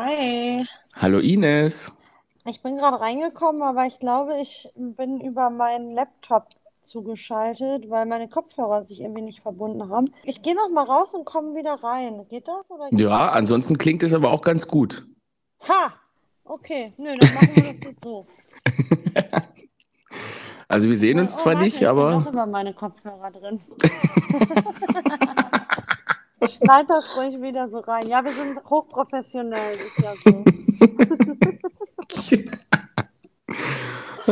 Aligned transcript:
Hi. 0.00 0.64
Hallo 0.94 1.18
Ines. 1.18 1.90
Ich 2.44 2.62
bin 2.62 2.76
gerade 2.76 3.00
reingekommen, 3.00 3.62
aber 3.62 3.84
ich 3.84 3.98
glaube, 3.98 4.34
ich 4.40 4.68
bin 4.76 5.20
über 5.20 5.50
meinen 5.50 5.92
Laptop 5.92 6.46
zugeschaltet, 6.80 7.90
weil 7.90 8.06
meine 8.06 8.28
Kopfhörer 8.28 8.84
sich 8.84 9.00
irgendwie 9.00 9.22
nicht 9.22 9.40
verbunden 9.40 9.88
haben. 9.90 10.14
Ich 10.22 10.40
gehe 10.40 10.54
noch 10.54 10.70
mal 10.70 10.84
raus 10.84 11.14
und 11.14 11.24
komme 11.24 11.56
wieder 11.56 11.82
rein. 11.82 12.24
Geht 12.28 12.46
das? 12.46 12.70
Oder 12.70 12.90
geht 12.90 13.00
Ja, 13.00 13.30
ansonsten 13.30 13.76
klingt 13.76 14.04
es 14.04 14.14
aber 14.14 14.30
auch 14.30 14.42
ganz 14.42 14.68
gut. 14.68 15.04
Ha! 15.68 15.92
Okay, 16.44 16.92
nö, 16.96 17.16
dann 17.18 17.34
machen 17.34 17.56
wir 17.56 17.62
das 17.72 17.80
jetzt 17.80 18.04
so. 18.04 18.26
Also 20.70 20.90
wir 20.90 20.98
sehen 20.98 21.18
uns 21.18 21.34
Oh, 21.38 21.42
zwar 21.44 21.54
warte, 21.54 21.64
nicht, 21.64 21.74
ich 21.76 21.80
bin 21.80 21.88
aber 21.88 22.10
noch 22.20 22.30
über 22.30 22.44
meine 22.44 22.74
Kopfhörer 22.74 23.30
drin. 23.30 23.58
Schneid 26.46 26.88
das 26.88 27.16
ruhig 27.16 27.40
wieder 27.40 27.68
so 27.68 27.80
rein. 27.80 28.06
Ja, 28.06 28.24
wir 28.24 28.32
sind 28.32 28.64
hochprofessionell, 28.64 29.76
ist 29.76 29.98
ja 29.98 30.14
so. 30.22 30.44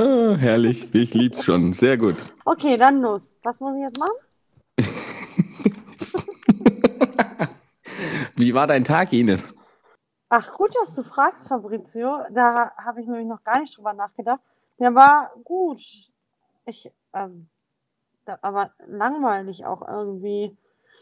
ah, 0.01 0.37
herrlich. 0.37 0.95
Ich 0.95 1.15
lieb's 1.15 1.43
schon. 1.45 1.73
Sehr 1.73 1.97
gut. 1.97 2.15
Okay, 2.45 2.77
dann 2.77 3.01
los. 3.01 3.35
Was 3.43 3.59
muss 3.59 3.75
ich 3.77 3.83
jetzt 3.83 3.99
machen? 3.99 4.13
Wie 8.37 8.55
war 8.55 8.67
dein 8.67 8.85
Tag, 8.85 9.13
Ines? 9.13 9.57
Ach, 10.29 10.53
gut, 10.53 10.75
dass 10.83 10.95
du 10.95 11.03
fragst, 11.03 11.49
Fabrizio. 11.49 12.19
Da 12.33 12.71
habe 12.77 13.01
ich 13.01 13.09
nämlich 13.09 13.27
noch 13.27 13.43
gar 13.43 13.59
nicht 13.59 13.77
drüber 13.77 13.95
nachgedacht. 13.95 14.41
Der 14.79 14.95
war 14.95 15.33
gut. 15.43 15.83
Ich, 16.67 16.93
ähm, 17.15 17.49
da, 18.25 18.39
aber 18.43 18.71
langweilig 18.87 19.67
auch 19.67 19.83
irgendwie. 19.87 20.57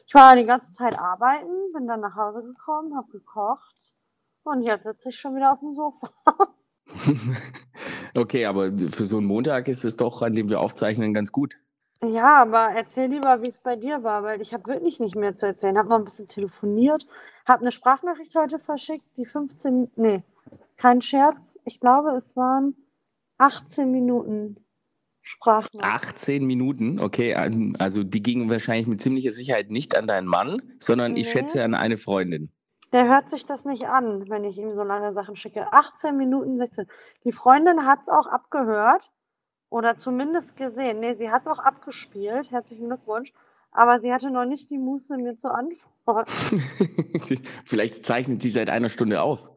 Ich 0.07 0.15
war 0.15 0.37
die 0.37 0.45
ganze 0.45 0.73
Zeit 0.73 0.99
arbeiten, 0.99 1.73
bin 1.73 1.87
dann 1.87 2.01
nach 2.01 2.17
Hause 2.17 2.43
gekommen, 2.43 2.97
habe 2.97 3.11
gekocht 3.11 3.95
und 4.43 4.63
jetzt 4.63 4.85
sitze 4.85 5.11
ich 5.11 5.17
schon 5.17 5.35
wieder 5.37 5.53
auf 5.53 5.61
dem 5.61 5.73
Sofa. 5.73 6.09
Okay, 8.17 8.47
aber 8.47 8.71
für 8.73 9.05
so 9.05 9.17
einen 9.17 9.27
Montag 9.27 9.67
ist 9.67 9.85
es 9.85 9.97
doch, 9.97 10.23
an 10.23 10.35
dem 10.35 10.49
wir 10.49 10.61
aufzeichnen, 10.61 11.13
ganz 11.13 11.33
gut. 11.33 11.59
Ja, 12.01 12.43
aber 12.43 12.69
erzähl 12.77 13.11
lieber, 13.11 13.43
wie 13.43 13.49
es 13.49 13.59
bei 13.59 13.77
dir 13.77 14.05
war, 14.05 14.23
weil 14.23 14.41
ich 14.41 14.55
habe 14.55 14.67
wirklich 14.67 15.01
nicht 15.01 15.17
mehr 15.17 15.35
zu 15.35 15.47
erzählen. 15.47 15.79
Habe 15.79 15.89
noch 15.89 15.99
ein 15.99 16.05
bisschen 16.05 16.27
telefoniert, 16.27 17.07
habe 17.47 17.63
eine 17.63 17.73
Sprachnachricht 17.73 18.35
heute 18.37 18.59
verschickt, 18.59 19.17
die 19.17 19.27
15, 19.27 19.91
nee, 19.97 20.23
kein 20.77 21.01
Scherz. 21.01 21.59
Ich 21.65 21.81
glaube, 21.81 22.11
es 22.11 22.37
waren 22.37 22.77
18 23.39 23.91
Minuten 23.91 24.64
Sprachnachricht. 25.25 25.83
18 26.15 26.45
Minuten, 26.47 27.01
okay. 27.01 27.35
Also 27.79 28.05
die 28.05 28.23
gingen 28.23 28.49
wahrscheinlich 28.51 28.87
mit 28.87 29.01
ziemlicher 29.01 29.31
Sicherheit 29.31 29.71
nicht 29.71 29.97
an 29.97 30.07
deinen 30.07 30.29
Mann, 30.29 30.63
sondern 30.79 31.17
ich 31.17 31.27
Nee. 31.27 31.33
schätze 31.33 31.65
an 31.65 31.75
eine 31.75 31.97
Freundin. 31.97 32.51
Der 32.93 33.09
hört 33.09 33.29
sich 33.31 33.45
das 33.47 33.65
nicht 33.65 33.89
an, 33.89 34.29
wenn 34.29 34.45
ich 34.45 34.57
ihm 34.59 34.75
so 34.75 34.83
lange 34.85 35.13
Sachen 35.15 35.35
schicke. 35.35 35.73
18 35.73 36.17
Minuten 36.17 36.57
16. 36.57 36.87
Die 37.25 37.33
Freundin 37.33 37.87
hat 37.87 38.03
es 38.03 38.09
auch 38.09 38.27
abgehört 38.27 39.11
oder 39.71 39.97
zumindest 39.97 40.57
gesehen. 40.57 41.01
Nee, 41.01 41.15
sie 41.15 41.31
hat 41.31 41.43
es 41.43 41.49
auch 41.49 41.59
abgespielt. 41.59 42.53
Herzlichen 42.53 42.87
Glückwunsch. 42.87 43.33
Aber 43.73 43.99
sie 43.99 44.13
hatte 44.13 44.31
noch 44.31 44.45
nicht 44.45 44.71
die 44.71 44.79
Muße, 44.79 45.17
mir 45.17 45.37
zu 45.37 45.49
antworten. 45.53 46.31
Vielleicht 47.65 48.07
zeichnet 48.07 48.41
sie 48.43 48.51
seit 48.51 48.71
einer 48.71 48.89
Stunde 48.89 49.21
auf. 49.23 49.51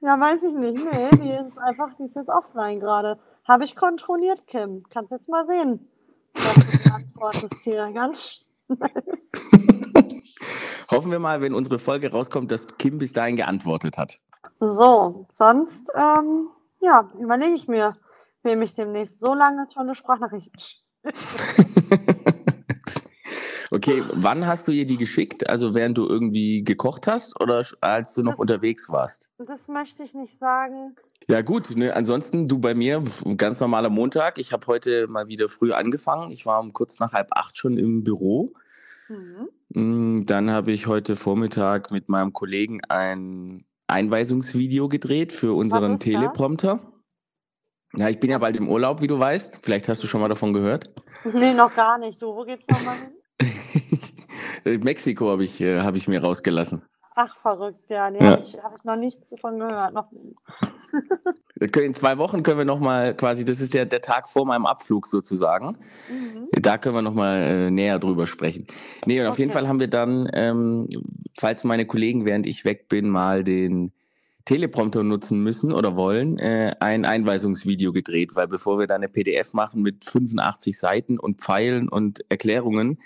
Ja, 0.00 0.18
weiß 0.18 0.44
ich 0.44 0.54
nicht. 0.54 0.84
Nee, 0.84 1.10
die 1.12 1.32
ist 1.32 1.58
einfach, 1.58 1.94
die 1.98 2.04
ist 2.04 2.16
jetzt 2.16 2.28
offline 2.28 2.80
gerade. 2.80 3.18
Habe 3.44 3.64
ich 3.64 3.74
kontrolliert, 3.76 4.46
Kim. 4.46 4.84
Kannst 4.90 5.12
jetzt 5.12 5.28
mal 5.28 5.44
sehen, 5.44 5.88
was 6.34 6.82
du 6.82 6.94
antwortest 6.94 7.62
hier. 7.62 7.90
Ganz 7.92 8.48
Hoffen 10.90 11.10
wir 11.10 11.18
mal, 11.18 11.40
wenn 11.40 11.54
unsere 11.54 11.78
Folge 11.78 12.10
rauskommt, 12.10 12.50
dass 12.50 12.76
Kim 12.78 12.98
bis 12.98 13.12
dahin 13.12 13.36
geantwortet 13.36 13.98
hat. 13.98 14.20
So, 14.60 15.24
sonst, 15.30 15.92
ähm, 15.94 16.48
ja, 16.80 17.10
überlege 17.18 17.54
ich 17.54 17.68
mir, 17.68 17.94
wem 18.42 18.62
ich 18.62 18.74
demnächst 18.74 19.20
so 19.20 19.34
lange 19.34 19.66
tolle 19.66 19.94
Sprachnachrichten 19.94 20.58
schicke. 20.58 20.84
Okay, 23.70 24.02
wann 24.14 24.46
hast 24.46 24.66
du 24.68 24.72
ihr 24.72 24.86
die 24.86 24.96
geschickt? 24.96 25.48
Also 25.48 25.74
während 25.74 25.98
du 25.98 26.06
irgendwie 26.06 26.64
gekocht 26.64 27.06
hast 27.06 27.38
oder 27.40 27.62
als 27.82 28.14
du 28.14 28.22
noch 28.22 28.32
Das- 28.32 28.40
unterwegs 28.40 28.88
warst? 28.90 29.30
Das 29.38 29.68
möchte 29.68 30.02
ich 30.02 30.14
nicht 30.14 30.38
sagen. 30.38 30.96
Ja 31.28 31.42
gut, 31.42 31.76
ne, 31.76 31.94
ansonsten 31.94 32.46
du 32.46 32.58
bei 32.58 32.74
mir, 32.74 33.04
ganz 33.36 33.60
normaler 33.60 33.90
Montag. 33.90 34.38
Ich 34.38 34.52
habe 34.54 34.66
heute 34.66 35.06
mal 35.08 35.28
wieder 35.28 35.48
früh 35.50 35.72
angefangen. 35.72 36.30
Ich 36.30 36.46
war 36.46 36.60
um 36.60 36.72
kurz 36.72 36.98
nach 37.00 37.12
halb 37.12 37.28
acht 37.32 37.58
schon 37.58 37.76
im 37.76 38.02
Büro. 38.04 38.54
Mhm. 39.08 39.48
Mm, 40.20 40.26
Dann 40.26 40.50
habe 40.50 40.72
ich 40.72 40.86
heute 40.86 41.16
Vormittag 41.16 41.90
mit 41.90 42.08
meinem 42.08 42.32
Kollegen 42.32 42.80
ein 42.88 43.66
Einweisungsvideo 43.86 44.88
gedreht 44.88 45.34
für 45.34 45.52
unseren 45.54 45.92
das? 45.92 46.00
Teleprompter. 46.00 46.80
Ja, 47.94 48.08
ich 48.08 48.20
bin 48.20 48.30
ja 48.30 48.38
bald 48.38 48.56
im 48.56 48.68
Urlaub, 48.68 49.02
wie 49.02 49.06
du 49.06 49.18
weißt. 49.18 49.60
Vielleicht 49.62 49.88
hast 49.88 50.02
du 50.02 50.06
schon 50.06 50.20
mal 50.22 50.28
davon 50.28 50.54
gehört. 50.54 50.90
Nee, 51.24 51.52
noch 51.52 51.74
gar 51.74 51.98
nicht. 51.98 52.22
Du, 52.22 52.34
wo 52.34 52.44
geht's 52.44 52.66
nochmal 52.68 52.96
hin? 52.96 53.10
Mexiko 54.64 55.30
habe 55.30 55.44
ich, 55.44 55.60
äh, 55.60 55.80
hab 55.80 55.94
ich 55.96 56.08
mir 56.08 56.20
rausgelassen. 56.22 56.82
Ach, 57.20 57.36
verrückt, 57.38 57.90
ja. 57.90 58.10
Nee, 58.10 58.18
Ja. 58.20 58.30
habe 58.32 58.42
ich, 58.42 58.56
hab 58.62 58.76
ich 58.76 58.84
noch 58.84 58.96
nichts 58.96 59.30
davon 59.30 59.58
gehört. 59.58 59.92
Noch, 59.92 60.08
können- 61.72 61.86
In 61.88 61.94
zwei 61.94 62.16
Wochen 62.18 62.42
können 62.44 62.58
wir 62.58 62.64
nochmal 62.64 63.14
quasi, 63.16 63.44
das 63.44 63.60
ist 63.60 63.74
ja 63.74 63.84
der 63.84 64.00
Tag 64.00 64.28
vor 64.28 64.46
meinem 64.46 64.66
Abflug 64.66 65.06
sozusagen. 65.06 65.78
mhm. 66.08 66.46
Da 66.52 66.78
können 66.78 66.94
wir 66.94 67.02
nochmal 67.02 67.40
äh, 67.40 67.70
näher 67.70 67.98
drüber 67.98 68.26
sprechen. 68.28 68.66
Nee, 69.06 69.20
und 69.20 69.26
auf 69.26 69.38
jeden. 69.38 69.50
Fall 69.50 69.66
haben 69.68 69.80
wir 69.80 69.88
dann, 69.88 70.28
ähm, 70.32 70.88
falls 71.36 71.64
meine 71.64 71.86
Kollegen, 71.86 72.24
während 72.24 72.46
ich 72.46 72.64
weg 72.64 72.88
bin, 72.88 73.08
mal 73.08 73.42
den 73.42 73.92
Teleprompter 74.44 75.02
nutzen 75.02 75.42
müssen 75.42 75.72
oder 75.72 75.94
wollen, 75.96 76.38
äh, 76.38 76.74
ein 76.80 77.04
Einweisungsvideo 77.04 77.92
gedreht, 77.92 78.30
weil 78.34 78.46
bevor 78.48 78.78
wir 78.78 78.86
da 78.86 78.94
eine 78.94 79.08
PDF 79.08 79.52
machen 79.54 79.82
mit 79.82 80.04
85 80.04 80.78
Seiten 80.78 81.18
und 81.18 81.40
Pfeilen 81.40 81.88
und 81.88 82.24
Erklärungen, 82.30 82.98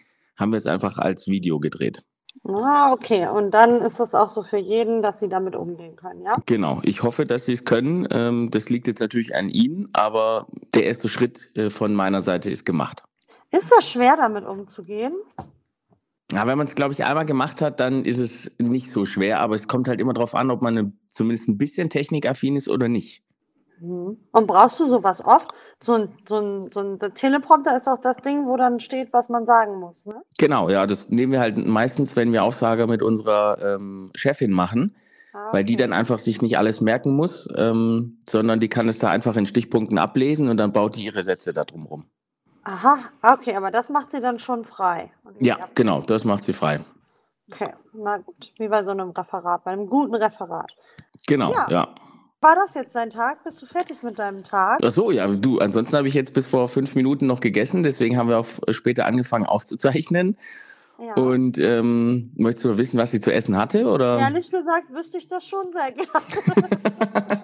haben 0.42 0.52
wir 0.52 0.58
es 0.58 0.66
einfach 0.66 0.98
als 0.98 1.28
Video 1.28 1.58
gedreht. 1.58 2.04
Ah, 2.44 2.92
okay. 2.92 3.28
Und 3.28 3.52
dann 3.52 3.80
ist 3.80 4.00
das 4.00 4.14
auch 4.14 4.28
so 4.28 4.42
für 4.42 4.58
jeden, 4.58 5.00
dass 5.00 5.20
sie 5.20 5.28
damit 5.28 5.54
umgehen 5.54 5.96
können, 5.96 6.22
ja? 6.22 6.36
Genau, 6.46 6.80
ich 6.82 7.02
hoffe, 7.02 7.24
dass 7.24 7.46
Sie 7.46 7.52
es 7.52 7.64
können. 7.64 8.08
Ähm, 8.10 8.50
das 8.50 8.68
liegt 8.68 8.88
jetzt 8.88 9.00
natürlich 9.00 9.34
an 9.34 9.48
Ihnen, 9.48 9.88
aber 9.92 10.48
der 10.74 10.84
erste 10.84 11.08
Schritt 11.08 11.50
äh, 11.54 11.70
von 11.70 11.94
meiner 11.94 12.20
Seite 12.20 12.50
ist 12.50 12.64
gemacht. 12.64 13.04
Ist 13.50 13.70
das 13.70 13.88
schwer, 13.88 14.16
damit 14.16 14.44
umzugehen? 14.44 15.14
Ja, 16.32 16.46
wenn 16.46 16.56
man 16.56 16.66
es, 16.66 16.74
glaube 16.74 16.94
ich, 16.94 17.04
einmal 17.04 17.26
gemacht 17.26 17.60
hat, 17.60 17.78
dann 17.78 18.04
ist 18.06 18.18
es 18.18 18.56
nicht 18.58 18.90
so 18.90 19.04
schwer, 19.04 19.40
aber 19.40 19.54
es 19.54 19.68
kommt 19.68 19.86
halt 19.86 20.00
immer 20.00 20.14
darauf 20.14 20.34
an, 20.34 20.50
ob 20.50 20.62
man 20.62 20.78
eine, 20.78 20.92
zumindest 21.08 21.48
ein 21.48 21.58
bisschen 21.58 21.90
technikaffin 21.90 22.56
ist 22.56 22.68
oder 22.68 22.88
nicht. 22.88 23.22
Mhm. 23.82 24.16
Und 24.30 24.46
brauchst 24.46 24.78
du 24.80 24.86
sowas 24.86 25.24
oft? 25.24 25.50
So 25.82 25.94
ein, 25.94 26.16
so 26.26 26.38
ein, 26.38 26.70
so 26.72 26.80
ein 26.80 26.98
der 26.98 27.12
Teleprompter 27.14 27.76
ist 27.76 27.88
auch 27.88 27.98
das 27.98 28.18
Ding, 28.18 28.46
wo 28.46 28.56
dann 28.56 28.78
steht, 28.80 29.12
was 29.12 29.28
man 29.28 29.44
sagen 29.44 29.80
muss, 29.80 30.06
ne? 30.06 30.22
Genau, 30.38 30.68
ja, 30.68 30.86
das 30.86 31.10
nehmen 31.10 31.32
wir 31.32 31.40
halt 31.40 31.56
meistens, 31.58 32.14
wenn 32.14 32.32
wir 32.32 32.44
Aufsager 32.44 32.86
mit 32.86 33.02
unserer 33.02 33.58
ähm, 33.60 34.10
Chefin 34.14 34.52
machen, 34.52 34.94
Ah, 35.34 35.48
weil 35.52 35.64
die 35.64 35.72
okay. 35.74 35.82
dann 35.84 35.92
einfach 35.94 36.18
sich 36.18 36.42
nicht 36.42 36.58
alles 36.58 36.80
merken 36.82 37.16
muss, 37.16 37.48
ähm, 37.56 38.18
sondern 38.28 38.60
die 38.60 38.68
kann 38.68 38.86
es 38.88 38.98
da 38.98 39.08
einfach 39.10 39.34
in 39.36 39.46
Stichpunkten 39.46 39.96
ablesen 39.98 40.48
und 40.48 40.58
dann 40.58 40.72
baut 40.74 40.94
die 40.96 41.06
ihre 41.06 41.22
Sätze 41.22 41.52
da 41.54 41.62
drum 41.64 41.86
rum. 41.86 42.04
Aha, 42.64 42.98
okay, 43.22 43.56
aber 43.56 43.70
das 43.70 43.88
macht 43.88 44.10
sie 44.10 44.20
dann 44.20 44.38
schon 44.38 44.64
frei. 44.64 45.10
Ja, 45.40 45.56
ab- 45.56 45.70
genau, 45.74 46.02
das 46.02 46.24
macht 46.24 46.44
sie 46.44 46.52
frei. 46.52 46.84
Okay, 47.50 47.72
na 47.94 48.18
gut. 48.18 48.52
Wie 48.58 48.68
bei 48.68 48.82
so 48.84 48.90
einem 48.92 49.10
Referat, 49.10 49.64
bei 49.64 49.72
einem 49.72 49.86
guten 49.88 50.14
Referat. 50.14 50.70
Genau, 51.26 51.52
Ja. 51.52 51.66
ja. 51.70 51.88
War 52.42 52.56
das 52.56 52.74
jetzt 52.74 52.96
dein 52.96 53.08
Tag? 53.08 53.44
Bist 53.44 53.62
du 53.62 53.66
fertig 53.66 54.02
mit 54.02 54.18
deinem 54.18 54.42
Tag? 54.42 54.80
Ach 54.82 54.90
so, 54.90 55.12
ja, 55.12 55.28
du, 55.28 55.60
ansonsten 55.60 55.96
habe 55.96 56.08
ich 56.08 56.14
jetzt 56.14 56.34
bis 56.34 56.48
vor 56.48 56.66
fünf 56.66 56.96
Minuten 56.96 57.28
noch 57.28 57.38
gegessen, 57.38 57.84
deswegen 57.84 58.16
haben 58.16 58.28
wir 58.28 58.36
auch 58.36 58.48
später 58.70 59.06
angefangen 59.06 59.46
aufzuzeichnen. 59.46 60.36
Ja. 60.98 61.14
Und 61.14 61.58
ähm, 61.58 62.32
möchtest 62.34 62.64
du 62.64 62.78
wissen, 62.78 62.98
was 62.98 63.12
sie 63.12 63.20
zu 63.20 63.32
essen 63.32 63.56
hatte? 63.56 63.86
Oder? 63.86 64.18
Ehrlich 64.18 64.50
gesagt 64.50 64.92
wüsste 64.92 65.18
ich 65.18 65.28
das 65.28 65.46
schon 65.46 65.72
sehr 65.72 65.92
gerne. 65.92 67.42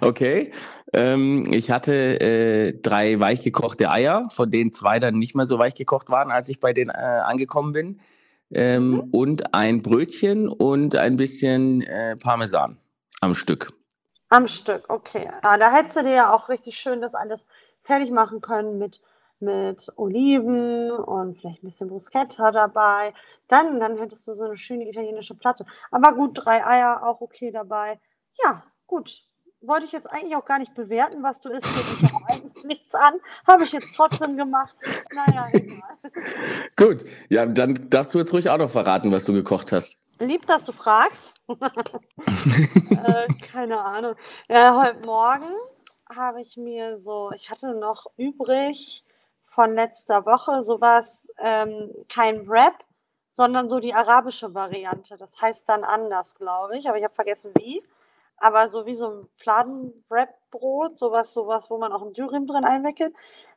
okay. 0.00 0.52
Ähm, 0.92 1.44
ich 1.52 1.70
hatte 1.70 2.20
äh, 2.20 2.80
drei 2.82 3.20
weich 3.20 3.44
gekochte 3.44 3.92
Eier, 3.92 4.28
von 4.30 4.50
denen 4.50 4.72
zwei 4.72 4.98
dann 4.98 5.18
nicht 5.18 5.36
mehr 5.36 5.46
so 5.46 5.56
weich 5.60 5.76
gekocht 5.76 6.08
waren, 6.10 6.32
als 6.32 6.48
ich 6.48 6.58
bei 6.58 6.72
denen 6.72 6.90
äh, 6.90 6.94
angekommen 6.94 7.72
bin. 7.72 8.00
Ähm, 8.52 8.90
Mhm. 8.90 9.00
Und 9.12 9.54
ein 9.54 9.82
Brötchen 9.82 10.48
und 10.48 10.96
ein 10.96 11.14
bisschen 11.14 11.82
äh, 11.82 12.16
Parmesan 12.16 12.76
am 13.20 13.34
Stück. 13.34 13.72
Am 14.28 14.48
Stück, 14.48 14.84
okay. 14.88 15.30
Ja, 15.42 15.56
da 15.58 15.72
hättest 15.72 15.96
du 15.96 16.02
dir 16.02 16.12
ja 16.12 16.34
auch 16.34 16.48
richtig 16.48 16.78
schön 16.78 17.00
das 17.00 17.14
alles 17.14 17.46
fertig 17.82 18.10
machen 18.10 18.40
können 18.40 18.78
mit, 18.78 19.00
mit 19.40 19.92
Oliven 19.96 20.90
und 20.90 21.38
vielleicht 21.38 21.62
ein 21.62 21.66
bisschen 21.66 21.88
Bruschetta 21.88 22.52
dabei. 22.52 23.12
Dann, 23.48 23.80
dann 23.80 23.96
hättest 23.96 24.26
du 24.28 24.32
so 24.32 24.44
eine 24.44 24.56
schöne 24.56 24.88
italienische 24.88 25.34
Platte. 25.34 25.66
Aber 25.90 26.12
gut, 26.14 26.32
drei 26.34 26.64
Eier 26.64 27.02
auch 27.04 27.20
okay 27.20 27.50
dabei. 27.50 28.00
Ja, 28.42 28.64
gut. 28.86 29.24
Wollte 29.62 29.84
ich 29.84 29.92
jetzt 29.92 30.10
eigentlich 30.10 30.36
auch 30.36 30.44
gar 30.46 30.58
nicht 30.58 30.74
bewerten, 30.74 31.22
was 31.22 31.38
du 31.40 31.50
isst. 31.50 31.66
Geht 31.66 32.10
eigentlich 32.28 32.64
nichts 32.64 32.94
an. 32.94 33.14
Habe 33.46 33.64
ich 33.64 33.72
jetzt 33.72 33.94
trotzdem 33.94 34.38
gemacht. 34.38 34.74
Naja, 35.14 35.46
egal. 35.52 35.82
Gut, 36.76 37.04
ja, 37.28 37.44
dann 37.44 37.90
darfst 37.90 38.14
du 38.14 38.18
jetzt 38.18 38.32
ruhig 38.32 38.48
auch 38.48 38.56
noch 38.56 38.70
verraten, 38.70 39.12
was 39.12 39.26
du 39.26 39.34
gekocht 39.34 39.72
hast. 39.72 40.09
Lieb, 40.20 40.46
dass 40.46 40.64
du 40.64 40.72
fragst. 40.72 41.40
äh, 41.48 43.26
keine 43.50 43.82
Ahnung. 43.82 44.14
Ja, 44.48 44.78
heute 44.78 45.06
Morgen 45.06 45.50
habe 46.14 46.42
ich 46.42 46.58
mir 46.58 47.00
so, 47.00 47.30
ich 47.34 47.50
hatte 47.50 47.74
noch 47.74 48.04
übrig 48.18 49.02
von 49.46 49.74
letzter 49.74 50.26
Woche 50.26 50.62
sowas, 50.62 51.32
ähm, 51.38 51.90
kein 52.10 52.46
Wrap, 52.46 52.84
sondern 53.30 53.70
so 53.70 53.80
die 53.80 53.94
arabische 53.94 54.54
Variante. 54.54 55.16
Das 55.16 55.40
heißt 55.40 55.66
dann 55.70 55.84
anders, 55.84 56.34
glaube 56.34 56.76
ich, 56.76 56.86
aber 56.86 56.98
ich 56.98 57.04
habe 57.04 57.14
vergessen 57.14 57.52
wie. 57.58 57.82
Aber 58.36 58.68
so 58.68 58.84
wie 58.84 58.94
so 58.94 59.08
ein 59.08 59.28
Fladen-Wrap-Brot, 59.36 60.98
sowas, 60.98 61.32
sowas, 61.32 61.70
wo 61.70 61.78
man 61.78 61.92
auch 61.92 62.02
ein 62.02 62.12
Dürüm 62.12 62.46
drin 62.46 62.64
einwickelt. 62.64 63.14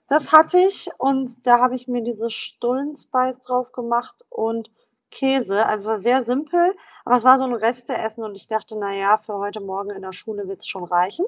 Das 0.07 0.31
hatte 0.31 0.60
ich 0.60 0.89
und 0.98 1.45
da 1.45 1.60
habe 1.60 1.75
ich 1.75 1.89
mir 1.89 2.04
diese 2.04 2.30
Stullen-Spice 2.30 3.42
drauf 3.42 3.74
gemacht 3.74 4.24
und 4.30 4.69
Käse. 5.13 5.65
Also 5.65 5.83
es 5.83 5.88
war 5.88 6.00
sehr 6.00 6.24
simpel, 6.24 6.75
aber 7.06 7.15
es 7.15 7.24
war 7.24 7.38
so 7.38 7.45
ein 7.45 7.54
Resteessen 7.54 8.24
und 8.24 8.36
ich 8.36 8.48
dachte, 8.48 8.77
naja, 8.77 9.19
für 9.19 9.36
heute 9.36 9.62
Morgen 9.62 9.92
in 9.92 10.01
der 10.01 10.12
Schule 10.12 10.48
wird 10.48 10.62
es 10.62 10.68
schon 10.68 10.83
reichen. 10.83 11.25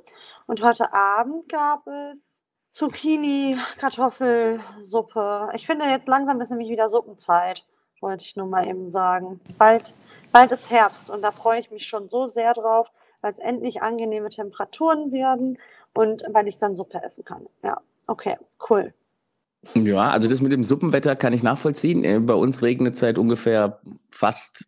Und 0.47 0.61
heute 0.63 0.91
Abend 0.91 1.47
gab 1.47 1.87
es 1.87 2.43
Zucchini, 2.71 3.57
Kartoffelsuppe. 3.77 5.49
Ich 5.53 5.65
finde, 5.65 5.85
jetzt 5.85 6.07
langsam 6.07 6.41
ist 6.41 6.49
nämlich 6.49 6.69
wieder 6.69 6.89
Suppenzeit, 6.89 7.65
wollte 8.01 8.25
ich 8.25 8.35
nur 8.35 8.47
mal 8.47 8.67
eben 8.67 8.89
sagen. 8.89 9.39
Bald, 9.57 9.93
bald 10.31 10.51
ist 10.51 10.69
Herbst 10.69 11.09
und 11.09 11.21
da 11.21 11.31
freue 11.31 11.59
ich 11.59 11.71
mich 11.71 11.85
schon 11.85 12.09
so 12.09 12.25
sehr 12.25 12.53
drauf, 12.53 12.91
weil 13.21 13.31
es 13.31 13.39
endlich 13.39 13.81
angenehme 13.81 14.29
Temperaturen 14.29 15.11
werden 15.11 15.59
und 15.93 16.23
weil 16.31 16.47
ich 16.47 16.57
dann 16.57 16.75
Suppe 16.75 17.01
essen 17.03 17.23
kann. 17.23 17.47
Ja, 17.61 17.79
okay, 18.07 18.37
cool. 18.69 18.93
Ja, 19.73 20.11
also 20.11 20.29
das 20.29 20.41
mit 20.41 20.51
dem 20.51 20.63
Suppenwetter 20.63 21.15
kann 21.15 21.33
ich 21.33 21.43
nachvollziehen. 21.43 22.03
Äh, 22.03 22.19
bei 22.19 22.33
uns 22.33 22.61
regnet 22.61 22.93
es 22.93 22.99
seit 22.99 23.17
ungefähr 23.17 23.79
fast 24.09 24.65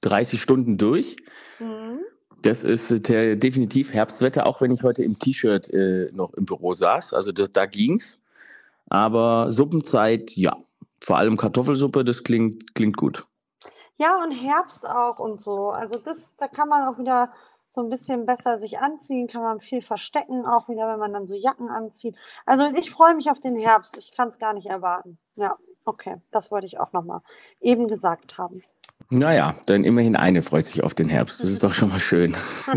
30 0.00 0.40
Stunden 0.40 0.78
durch. 0.78 1.16
Mhm. 1.58 2.00
Das 2.42 2.64
ist 2.64 2.90
äh, 3.10 3.36
definitiv 3.36 3.92
Herbstwetter, 3.92 4.46
auch 4.46 4.60
wenn 4.60 4.70
ich 4.70 4.82
heute 4.82 5.02
im 5.02 5.18
T-Shirt 5.18 5.70
äh, 5.70 6.10
noch 6.12 6.32
im 6.34 6.44
Büro 6.44 6.72
saß. 6.72 7.12
Also 7.14 7.32
das, 7.32 7.50
da 7.50 7.66
ging's. 7.66 8.20
Aber 8.88 9.52
Suppenzeit, 9.52 10.36
ja. 10.36 10.56
Vor 11.00 11.18
allem 11.18 11.36
Kartoffelsuppe, 11.36 12.04
das 12.04 12.24
klingt, 12.24 12.74
klingt 12.74 12.96
gut. 12.96 13.26
Ja, 13.96 14.22
und 14.22 14.32
Herbst 14.32 14.86
auch 14.86 15.18
und 15.18 15.40
so. 15.40 15.70
Also 15.70 15.98
das, 15.98 16.34
da 16.36 16.48
kann 16.48 16.68
man 16.68 16.88
auch 16.88 16.98
wieder 16.98 17.32
so 17.68 17.82
ein 17.82 17.90
bisschen 17.90 18.26
besser 18.26 18.58
sich 18.58 18.78
anziehen, 18.78 19.26
kann 19.26 19.42
man 19.42 19.60
viel 19.60 19.82
verstecken, 19.82 20.46
auch 20.46 20.68
wieder, 20.68 20.88
wenn 20.88 20.98
man 20.98 21.12
dann 21.12 21.26
so 21.26 21.34
Jacken 21.34 21.68
anzieht. 21.68 22.16
Also 22.46 22.66
ich 22.76 22.90
freue 22.90 23.14
mich 23.14 23.30
auf 23.30 23.40
den 23.40 23.56
Herbst. 23.56 23.96
Ich 23.96 24.12
kann 24.12 24.28
es 24.28 24.38
gar 24.38 24.54
nicht 24.54 24.66
erwarten. 24.66 25.18
Ja, 25.36 25.56
okay, 25.84 26.16
das 26.30 26.50
wollte 26.50 26.66
ich 26.66 26.80
auch 26.80 26.92
nochmal 26.92 27.20
eben 27.60 27.88
gesagt 27.88 28.38
haben. 28.38 28.62
Naja, 29.10 29.54
dann 29.66 29.84
immerhin 29.84 30.16
eine 30.16 30.42
freut 30.42 30.64
sich 30.64 30.82
auf 30.82 30.94
den 30.94 31.08
Herbst. 31.08 31.42
Das 31.42 31.50
ist 31.50 31.62
doch 31.62 31.72
schon 31.72 31.90
mal 31.90 32.00
schön. 32.00 32.36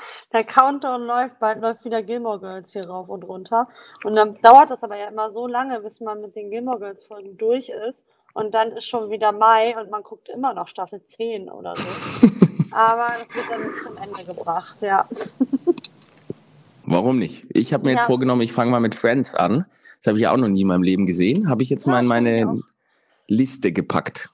Der 0.32 0.44
Countdown 0.44 1.02
läuft, 1.02 1.38
bald 1.38 1.60
läuft 1.60 1.84
wieder 1.84 2.02
Gilmore 2.02 2.40
Girls 2.40 2.72
hier 2.72 2.88
rauf 2.88 3.08
und 3.08 3.24
runter. 3.24 3.68
Und 4.04 4.16
dann 4.16 4.40
dauert 4.40 4.70
das 4.70 4.82
aber 4.82 4.96
ja 4.96 5.08
immer 5.08 5.30
so 5.30 5.46
lange, 5.46 5.80
bis 5.80 6.00
man 6.00 6.20
mit 6.20 6.36
den 6.36 6.50
Gilmore 6.50 6.78
Girls 6.78 7.02
Folgen 7.02 7.36
durch 7.36 7.68
ist. 7.68 8.06
Und 8.34 8.54
dann 8.54 8.72
ist 8.72 8.86
schon 8.86 9.10
wieder 9.10 9.32
Mai 9.32 9.76
und 9.78 9.90
man 9.90 10.02
guckt 10.02 10.28
immer 10.28 10.54
noch 10.54 10.68
Staffel 10.68 11.02
10 11.02 11.50
oder 11.50 11.74
so. 11.74 12.28
aber 12.70 13.16
das 13.18 13.34
wird 13.34 13.46
dann 13.50 13.70
zum 13.82 13.96
Ende 13.96 14.24
gebracht, 14.24 14.78
ja. 14.80 15.06
Warum 16.84 17.18
nicht? 17.18 17.46
Ich 17.50 17.72
habe 17.72 17.84
mir 17.84 17.92
ja. 17.92 17.98
jetzt 17.98 18.06
vorgenommen, 18.06 18.40
ich 18.40 18.52
fange 18.52 18.70
mal 18.70 18.80
mit 18.80 18.94
Friends 18.94 19.34
an. 19.34 19.66
Das 19.98 20.06
habe 20.06 20.18
ich 20.18 20.26
auch 20.26 20.36
noch 20.36 20.48
nie 20.48 20.62
in 20.62 20.68
meinem 20.68 20.82
Leben 20.82 21.06
gesehen. 21.06 21.48
Habe 21.48 21.62
ich 21.62 21.70
jetzt 21.70 21.86
ja, 21.86 21.92
mal 21.92 22.00
in 22.00 22.06
meine 22.06 22.62
Liste 23.26 23.72
gepackt. 23.72 24.30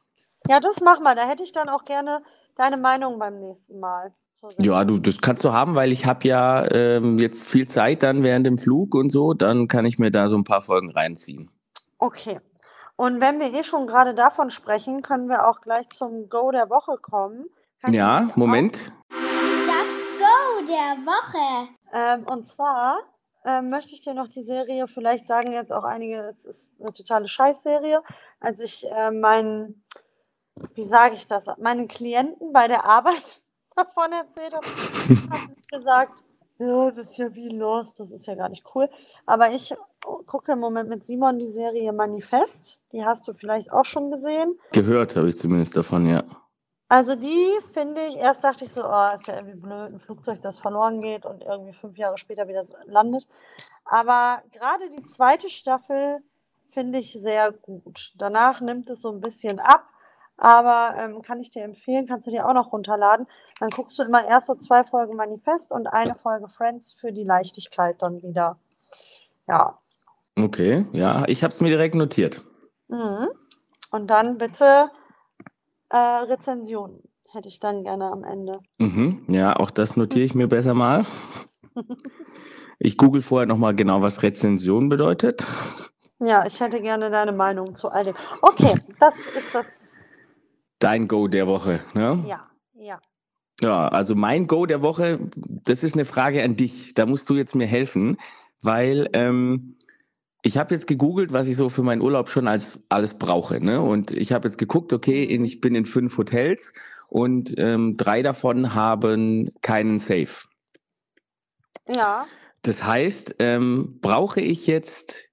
Ja, 0.48 0.60
das 0.60 0.80
mach 0.82 1.00
mal. 1.00 1.14
Da 1.14 1.28
hätte 1.28 1.42
ich 1.42 1.52
dann 1.52 1.68
auch 1.68 1.84
gerne 1.84 2.22
deine 2.54 2.76
Meinung 2.76 3.18
beim 3.18 3.40
nächsten 3.40 3.80
Mal. 3.80 4.14
Ja, 4.58 4.84
du, 4.84 4.98
das 4.98 5.20
kannst 5.20 5.44
du 5.44 5.52
haben, 5.52 5.74
weil 5.74 5.92
ich 5.92 6.06
habe 6.06 6.26
ja 6.26 6.70
ähm, 6.70 7.18
jetzt 7.18 7.48
viel 7.48 7.66
Zeit 7.66 8.02
dann 8.02 8.22
während 8.22 8.46
dem 8.46 8.58
Flug 8.58 8.94
und 8.94 9.10
so. 9.10 9.32
Dann 9.32 9.68
kann 9.68 9.86
ich 9.86 9.98
mir 9.98 10.10
da 10.10 10.28
so 10.28 10.36
ein 10.36 10.44
paar 10.44 10.62
Folgen 10.62 10.90
reinziehen. 10.90 11.50
Okay. 11.98 12.40
Und 12.96 13.20
wenn 13.20 13.40
wir 13.40 13.52
eh 13.52 13.64
schon 13.64 13.86
gerade 13.86 14.14
davon 14.14 14.50
sprechen, 14.50 15.02
können 15.02 15.28
wir 15.28 15.48
auch 15.48 15.60
gleich 15.60 15.88
zum 15.90 16.28
Go 16.28 16.50
der 16.50 16.70
Woche 16.70 16.96
kommen. 17.00 17.46
Kannst 17.84 17.98
ja, 17.98 18.30
Moment. 18.34 18.90
Das 19.10 19.18
Go 20.18 20.66
der 20.66 21.04
Woche. 21.04 21.68
Ähm, 21.92 22.24
und 22.26 22.48
zwar 22.48 23.00
ähm, 23.44 23.68
möchte 23.68 23.92
ich 23.92 24.00
dir 24.00 24.14
noch 24.14 24.26
die 24.26 24.42
Serie, 24.42 24.88
vielleicht 24.88 25.28
sagen 25.28 25.52
jetzt 25.52 25.70
auch 25.70 25.84
einige, 25.84 26.20
es 26.30 26.46
ist 26.46 26.80
eine 26.80 26.92
totale 26.92 27.28
Scheißserie. 27.28 28.02
Als 28.40 28.62
ich 28.62 28.90
äh, 28.90 29.10
meinen, 29.10 29.84
wie 30.72 30.84
sage 30.84 31.14
ich 31.14 31.26
das, 31.26 31.44
meinen 31.58 31.86
Klienten 31.86 32.54
bei 32.54 32.68
der 32.68 32.86
Arbeit 32.86 33.42
davon 33.76 34.12
erzählt 34.12 34.54
habe, 34.54 34.66
habe 35.30 35.52
ich 35.54 35.68
gesagt, 35.68 36.24
ja, 36.58 36.90
das 36.90 37.10
ist 37.10 37.18
ja 37.18 37.34
wie 37.34 37.50
los, 37.50 37.92
das 37.96 38.10
ist 38.12 38.24
ja 38.26 38.34
gar 38.34 38.48
nicht 38.48 38.64
cool. 38.74 38.88
Aber 39.26 39.50
ich 39.50 39.74
gucke 40.24 40.52
im 40.52 40.60
Moment 40.60 40.88
mit 40.88 41.04
Simon 41.04 41.38
die 41.38 41.52
Serie 41.52 41.92
Manifest. 41.92 42.82
Die 42.92 43.04
hast 43.04 43.28
du 43.28 43.34
vielleicht 43.34 43.70
auch 43.70 43.84
schon 43.84 44.10
gesehen. 44.10 44.58
Gehört 44.72 45.16
habe 45.16 45.28
ich 45.28 45.36
zumindest 45.36 45.76
davon, 45.76 46.06
ja. 46.06 46.24
Also 46.94 47.16
die 47.16 47.50
finde 47.72 48.00
ich, 48.02 48.18
erst 48.18 48.44
dachte 48.44 48.64
ich 48.64 48.72
so, 48.72 48.84
oh, 48.84 49.06
ist 49.16 49.26
ja 49.26 49.34
irgendwie 49.34 49.60
blöd, 49.60 49.92
ein 49.92 49.98
Flugzeug, 49.98 50.40
das 50.42 50.60
verloren 50.60 51.00
geht 51.00 51.26
und 51.26 51.42
irgendwie 51.42 51.72
fünf 51.72 51.98
Jahre 51.98 52.18
später 52.18 52.46
wieder 52.46 52.62
landet. 52.86 53.26
Aber 53.84 54.44
gerade 54.52 54.88
die 54.90 55.02
zweite 55.02 55.50
Staffel 55.50 56.22
finde 56.68 57.00
ich 57.00 57.12
sehr 57.12 57.50
gut. 57.50 58.12
Danach 58.16 58.60
nimmt 58.60 58.88
es 58.90 59.02
so 59.02 59.10
ein 59.10 59.20
bisschen 59.20 59.58
ab, 59.58 59.88
aber 60.36 60.94
ähm, 60.96 61.20
kann 61.22 61.40
ich 61.40 61.50
dir 61.50 61.64
empfehlen, 61.64 62.06
kannst 62.06 62.28
du 62.28 62.30
dir 62.30 62.46
auch 62.48 62.54
noch 62.54 62.72
runterladen. 62.72 63.26
Dann 63.58 63.70
guckst 63.70 63.98
du 63.98 64.04
immer 64.04 64.24
erst 64.28 64.46
so 64.46 64.54
zwei 64.54 64.84
Folgen 64.84 65.16
Manifest 65.16 65.72
und 65.72 65.88
eine 65.88 66.14
Folge 66.14 66.46
Friends 66.46 66.92
für 66.92 67.10
die 67.10 67.24
Leichtigkeit 67.24 68.00
dann 68.02 68.22
wieder. 68.22 68.56
Ja. 69.48 69.80
Okay, 70.38 70.86
ja, 70.92 71.24
ich 71.26 71.42
habe 71.42 71.52
es 71.52 71.60
mir 71.60 71.70
direkt 71.70 71.96
notiert. 71.96 72.44
Mhm. 72.86 73.30
Und 73.90 74.06
dann 74.06 74.38
bitte 74.38 74.92
äh, 75.90 75.96
Rezensionen 75.96 77.00
hätte 77.32 77.48
ich 77.48 77.58
dann 77.60 77.84
gerne 77.84 78.10
am 78.10 78.24
Ende. 78.24 78.60
Mhm, 78.78 79.24
ja, 79.28 79.56
auch 79.56 79.70
das 79.70 79.96
notiere 79.96 80.24
ich 80.24 80.34
mir 80.34 80.48
besser 80.48 80.74
mal. 80.74 81.04
Ich 82.78 82.98
google 82.98 83.22
vorher 83.22 83.46
nochmal 83.46 83.74
genau, 83.74 84.02
was 84.02 84.22
Rezension 84.22 84.88
bedeutet. 84.88 85.46
Ja, 86.20 86.44
ich 86.46 86.60
hätte 86.60 86.80
gerne 86.80 87.10
deine 87.10 87.32
Meinung 87.32 87.74
zu 87.74 87.88
all 87.88 88.04
dem. 88.04 88.14
Okay, 88.42 88.74
das 89.00 89.14
ist 89.36 89.54
das. 89.54 89.94
Dein 90.80 91.08
Go 91.08 91.28
der 91.28 91.46
Woche, 91.46 91.80
ne? 91.94 92.22
Ja, 92.26 92.46
ja. 92.74 93.00
Ja, 93.60 93.88
also 93.88 94.14
mein 94.14 94.46
Go 94.48 94.66
der 94.66 94.82
Woche, 94.82 95.20
das 95.36 95.84
ist 95.84 95.94
eine 95.94 96.04
Frage 96.04 96.42
an 96.42 96.56
dich. 96.56 96.94
Da 96.94 97.06
musst 97.06 97.30
du 97.30 97.34
jetzt 97.34 97.54
mir 97.54 97.66
helfen, 97.66 98.16
weil 98.60 99.08
ähm, 99.12 99.76
ich 100.44 100.58
habe 100.58 100.74
jetzt 100.74 100.86
gegoogelt, 100.86 101.32
was 101.32 101.48
ich 101.48 101.56
so 101.56 101.70
für 101.70 101.82
meinen 101.82 102.02
Urlaub 102.02 102.28
schon 102.28 102.46
als 102.46 102.84
alles 102.90 103.18
brauche. 103.18 103.64
Ne? 103.64 103.80
Und 103.80 104.10
ich 104.10 104.32
habe 104.32 104.46
jetzt 104.46 104.58
geguckt, 104.58 104.92
okay, 104.92 105.36
mhm. 105.36 105.44
ich 105.44 105.60
bin 105.62 105.74
in 105.74 105.86
fünf 105.86 106.16
Hotels 106.18 106.74
und 107.08 107.54
ähm, 107.56 107.96
drei 107.96 108.20
davon 108.20 108.74
haben 108.74 109.50
keinen 109.62 109.98
Safe. 109.98 110.46
Ja. 111.88 112.26
Das 112.60 112.84
heißt, 112.84 113.36
ähm, 113.38 113.98
brauche 114.02 114.42
ich 114.42 114.66
jetzt 114.66 115.30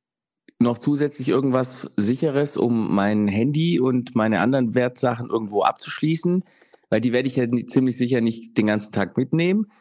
noch 0.59 0.77
zusätzlich 0.77 1.27
irgendwas 1.27 1.91
Sicheres, 1.97 2.55
um 2.55 2.93
mein 2.93 3.27
Handy 3.27 3.81
und 3.81 4.15
meine 4.15 4.39
anderen 4.39 4.75
Wertsachen 4.75 5.29
irgendwo 5.29 5.63
abzuschließen? 5.63 6.45
Weil 6.89 7.01
die 7.01 7.11
werde 7.11 7.27
ich 7.27 7.35
ja 7.35 7.45
ziemlich 7.67 7.97
sicher 7.97 8.21
nicht 8.21 8.57
den 8.57 8.67
ganzen 8.67 8.93
Tag 8.93 9.17
mitnehmen. 9.17 9.71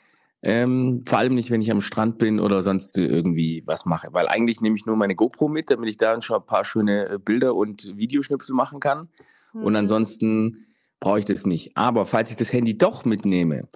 Ähm, 0.43 1.05
vor 1.07 1.19
allem 1.19 1.35
nicht, 1.35 1.51
wenn 1.51 1.61
ich 1.61 1.71
am 1.71 1.83
Strand 1.83 2.19
bin 2.19 2.41
oder 2.41 2.63
sonst 2.63 2.97
irgendwie 2.97 3.63
was 3.67 3.85
mache. 3.85 4.09
Weil 4.13 4.27
eigentlich 4.27 4.61
nehme 4.63 4.77
ich 4.77 4.87
nur 4.87 4.97
meine 4.97 5.15
GoPro 5.15 5.49
mit, 5.49 5.71
damit 5.71 5.89
ich 5.89 5.99
da 5.99 6.21
schon 6.23 6.37
ein 6.37 6.47
paar 6.47 6.65
schöne 6.65 7.09
äh, 7.09 7.19
Bilder 7.19 7.55
und 7.55 7.97
Videoschnipsel 7.97 8.55
machen 8.55 8.81
kann. 8.81 9.09
Mhm. 9.53 9.65
Und 9.65 9.77
ansonsten 9.77 10.67
brauche 10.99 11.19
ich 11.19 11.25
das 11.27 11.45
nicht. 11.45 11.77
Aber 11.77 12.07
falls 12.07 12.31
ich 12.31 12.37
das 12.37 12.53
Handy 12.53 12.79
doch 12.79 13.05
mitnehme, 13.05 13.69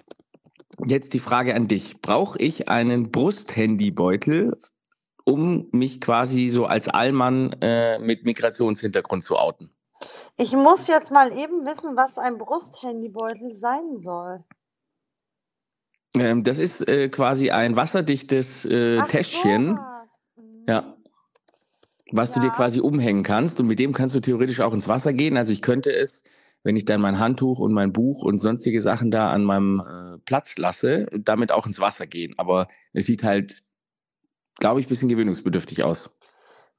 jetzt 0.83 1.13
die 1.13 1.19
Frage 1.19 1.55
an 1.55 1.67
dich. 1.67 2.01
Brauche 2.01 2.39
ich 2.39 2.67
einen 2.67 3.11
Brusthandybeutel, 3.11 4.57
um 5.23 5.67
mich 5.71 6.01
quasi 6.01 6.49
so 6.49 6.65
als 6.65 6.87
Allmann 6.87 7.53
äh, 7.61 7.99
mit 7.99 8.25
Migrationshintergrund 8.25 9.23
zu 9.23 9.37
outen? 9.37 9.69
Ich 10.37 10.53
muss 10.53 10.87
jetzt 10.87 11.11
mal 11.11 11.31
eben 11.31 11.65
wissen, 11.65 11.95
was 11.95 12.17
ein 12.17 12.37
Brusthandybeutel 12.37 13.53
sein 13.53 13.95
soll. 13.95 14.43
Ähm, 16.19 16.43
das 16.43 16.59
ist 16.59 16.87
äh, 16.87 17.09
quasi 17.09 17.51
ein 17.51 17.75
wasserdichtes 17.75 18.65
äh, 18.65 19.01
Täschchen. 19.07 19.71
Mhm. 19.71 19.79
Ja. 20.67 20.95
Was 22.11 22.29
ja. 22.29 22.35
du 22.35 22.47
dir 22.47 22.53
quasi 22.53 22.79
umhängen 22.79 23.23
kannst 23.23 23.59
und 23.59 23.67
mit 23.67 23.79
dem 23.79 23.93
kannst 23.93 24.15
du 24.15 24.19
theoretisch 24.19 24.61
auch 24.61 24.73
ins 24.73 24.87
Wasser 24.87 25.13
gehen. 25.13 25.37
Also 25.37 25.53
ich 25.53 25.61
könnte 25.61 25.93
es, 25.93 26.23
wenn 26.63 26.75
ich 26.75 26.85
dann 26.85 27.01
mein 27.01 27.19
Handtuch 27.19 27.59
und 27.59 27.73
mein 27.73 27.93
Buch 27.93 28.23
und 28.23 28.37
sonstige 28.37 28.81
Sachen 28.81 29.11
da 29.11 29.31
an 29.31 29.43
meinem 29.43 29.79
äh, 29.79 30.17
Platz 30.25 30.57
lasse, 30.57 31.07
damit 31.11 31.51
auch 31.51 31.65
ins 31.65 31.79
Wasser 31.79 32.07
gehen. 32.07 32.33
Aber 32.37 32.67
es 32.93 33.05
sieht 33.05 33.23
halt, 33.23 33.63
glaube 34.57 34.79
ich, 34.79 34.87
ein 34.87 34.89
bisschen 34.89 35.09
gewöhnungsbedürftig 35.09 35.83
aus. 35.83 36.15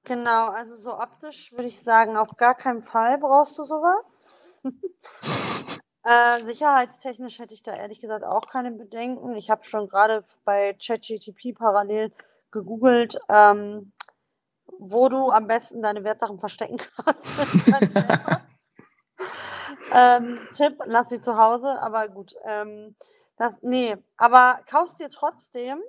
Genau, 0.04 0.48
also 0.50 0.76
so 0.76 0.94
optisch 0.94 1.50
würde 1.52 1.66
ich 1.66 1.80
sagen, 1.80 2.16
auf 2.16 2.36
gar 2.36 2.54
keinen 2.54 2.82
Fall 2.82 3.18
brauchst 3.18 3.58
du 3.58 3.64
sowas. 3.64 4.60
Äh, 6.06 6.44
sicherheitstechnisch 6.44 7.40
hätte 7.40 7.52
ich 7.52 7.64
da 7.64 7.74
ehrlich 7.74 7.98
gesagt 7.98 8.24
auch 8.24 8.46
keine 8.46 8.70
Bedenken. 8.70 9.34
Ich 9.34 9.50
habe 9.50 9.64
schon 9.64 9.88
gerade 9.88 10.22
bei 10.44 10.74
ChatGTP 10.74 11.52
parallel 11.52 12.12
gegoogelt, 12.52 13.18
ähm, 13.28 13.92
wo 14.78 15.08
du 15.08 15.30
am 15.30 15.48
besten 15.48 15.82
deine 15.82 16.04
Wertsachen 16.04 16.38
verstecken 16.38 16.76
kannst. 16.96 17.96
ähm, 19.92 20.38
Tipp, 20.52 20.80
lass 20.84 21.08
sie 21.08 21.18
zu 21.18 21.36
Hause, 21.36 21.76
aber 21.82 22.06
gut. 22.06 22.36
Ähm, 22.44 22.94
das, 23.36 23.60
nee, 23.62 23.96
aber 24.16 24.60
kaufst 24.70 25.00
dir 25.00 25.08
trotzdem, 25.08 25.82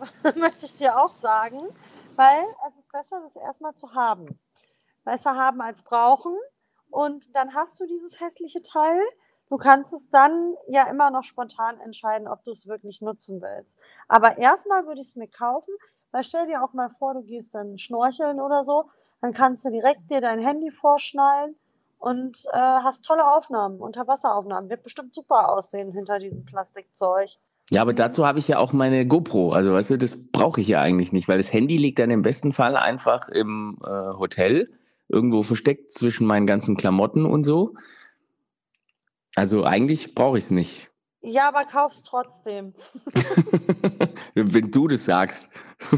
möchte 0.36 0.64
ich 0.64 0.74
dir 0.78 0.98
auch 0.98 1.14
sagen, 1.16 1.60
weil 2.16 2.44
es 2.70 2.78
ist 2.78 2.90
besser, 2.90 3.20
das 3.20 3.36
erstmal 3.36 3.74
zu 3.74 3.92
haben. 3.94 4.40
Besser 5.04 5.36
haben 5.36 5.60
als 5.60 5.82
brauchen. 5.82 6.34
Und 6.88 7.36
dann 7.36 7.52
hast 7.52 7.78
du 7.78 7.86
dieses 7.86 8.20
hässliche 8.20 8.62
Teil. 8.62 9.02
Du 9.48 9.56
kannst 9.56 9.92
es 9.92 10.08
dann 10.10 10.54
ja 10.68 10.88
immer 10.88 11.10
noch 11.10 11.22
spontan 11.22 11.78
entscheiden, 11.80 12.28
ob 12.28 12.44
du 12.44 12.50
es 12.50 12.66
wirklich 12.66 13.00
nutzen 13.00 13.40
willst. 13.42 13.78
Aber 14.08 14.38
erstmal 14.38 14.86
würde 14.86 15.00
ich 15.00 15.08
es 15.08 15.16
mir 15.16 15.28
kaufen, 15.28 15.74
weil 16.12 16.24
stell 16.24 16.46
dir 16.46 16.62
auch 16.62 16.72
mal 16.72 16.90
vor, 16.90 17.14
du 17.14 17.22
gehst 17.22 17.54
dann 17.54 17.78
schnorcheln 17.78 18.40
oder 18.40 18.64
so, 18.64 18.90
dann 19.20 19.32
kannst 19.32 19.64
du 19.64 19.70
direkt 19.70 20.10
dir 20.10 20.20
dein 20.20 20.40
Handy 20.40 20.70
vorschnallen 20.70 21.56
und 21.98 22.44
äh, 22.52 22.58
hast 22.58 23.04
tolle 23.04 23.26
Aufnahmen, 23.26 23.80
Unterwasseraufnahmen. 23.80 24.68
Wird 24.68 24.82
bestimmt 24.82 25.14
super 25.14 25.48
aussehen 25.48 25.92
hinter 25.92 26.18
diesem 26.18 26.44
Plastikzeug. 26.44 27.30
Ja, 27.70 27.80
aber 27.80 27.94
dazu 27.94 28.26
habe 28.26 28.38
ich 28.38 28.48
ja 28.48 28.58
auch 28.58 28.72
meine 28.74 29.06
GoPro. 29.06 29.52
Also, 29.52 29.72
weißt 29.72 29.92
du, 29.92 29.98
das 29.98 30.30
brauche 30.30 30.60
ich 30.60 30.68
ja 30.68 30.80
eigentlich 30.80 31.12
nicht, 31.12 31.28
weil 31.28 31.38
das 31.38 31.52
Handy 31.52 31.78
liegt 31.78 31.98
dann 31.98 32.10
im 32.10 32.22
besten 32.22 32.52
Fall 32.52 32.76
einfach 32.76 33.28
im 33.30 33.78
äh, 33.82 33.88
Hotel, 33.88 34.70
irgendwo 35.08 35.42
versteckt 35.42 35.90
zwischen 35.90 36.26
meinen 36.26 36.46
ganzen 36.46 36.76
Klamotten 36.76 37.24
und 37.24 37.42
so. 37.42 37.74
Also, 39.34 39.64
eigentlich 39.64 40.14
brauche 40.14 40.38
ich 40.38 40.44
es 40.44 40.50
nicht. 40.50 40.90
Ja, 41.20 41.48
aber 41.48 41.64
kauf's 41.64 42.02
trotzdem. 42.02 42.74
Wenn 44.34 44.70
du 44.70 44.88
das 44.88 45.06
sagst. 45.06 45.50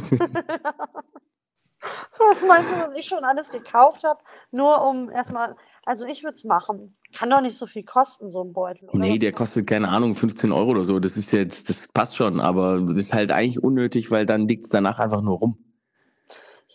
Was 2.18 2.42
meinst 2.46 2.72
du, 2.72 2.76
was 2.76 2.94
ich 2.96 3.06
schon 3.06 3.24
alles 3.24 3.50
gekauft 3.50 4.02
habe? 4.04 4.20
Nur 4.50 4.82
um 4.82 5.10
erstmal, 5.10 5.54
also 5.84 6.04
ich 6.04 6.24
würde 6.24 6.34
es 6.34 6.44
machen. 6.44 6.96
Kann 7.14 7.30
doch 7.30 7.40
nicht 7.40 7.56
so 7.56 7.66
viel 7.66 7.84
kosten, 7.84 8.30
so 8.30 8.42
ein 8.42 8.52
Beutel. 8.52 8.88
Oder 8.88 8.98
nee, 8.98 9.18
der 9.18 9.32
kostet, 9.32 9.66
keine 9.66 9.88
Ahnung, 9.88 10.14
15 10.14 10.52
Euro 10.52 10.70
oder 10.70 10.84
so. 10.84 10.98
Das 10.98 11.16
ist 11.16 11.32
jetzt, 11.32 11.68
das 11.68 11.88
passt 11.88 12.16
schon, 12.16 12.40
aber 12.40 12.80
das 12.80 12.96
ist 12.96 13.14
halt 13.14 13.30
eigentlich 13.30 13.62
unnötig, 13.62 14.10
weil 14.10 14.26
dann 14.26 14.48
liegt 14.48 14.64
es 14.64 14.70
danach 14.70 14.98
einfach 14.98 15.20
nur 15.20 15.38
rum. 15.38 15.65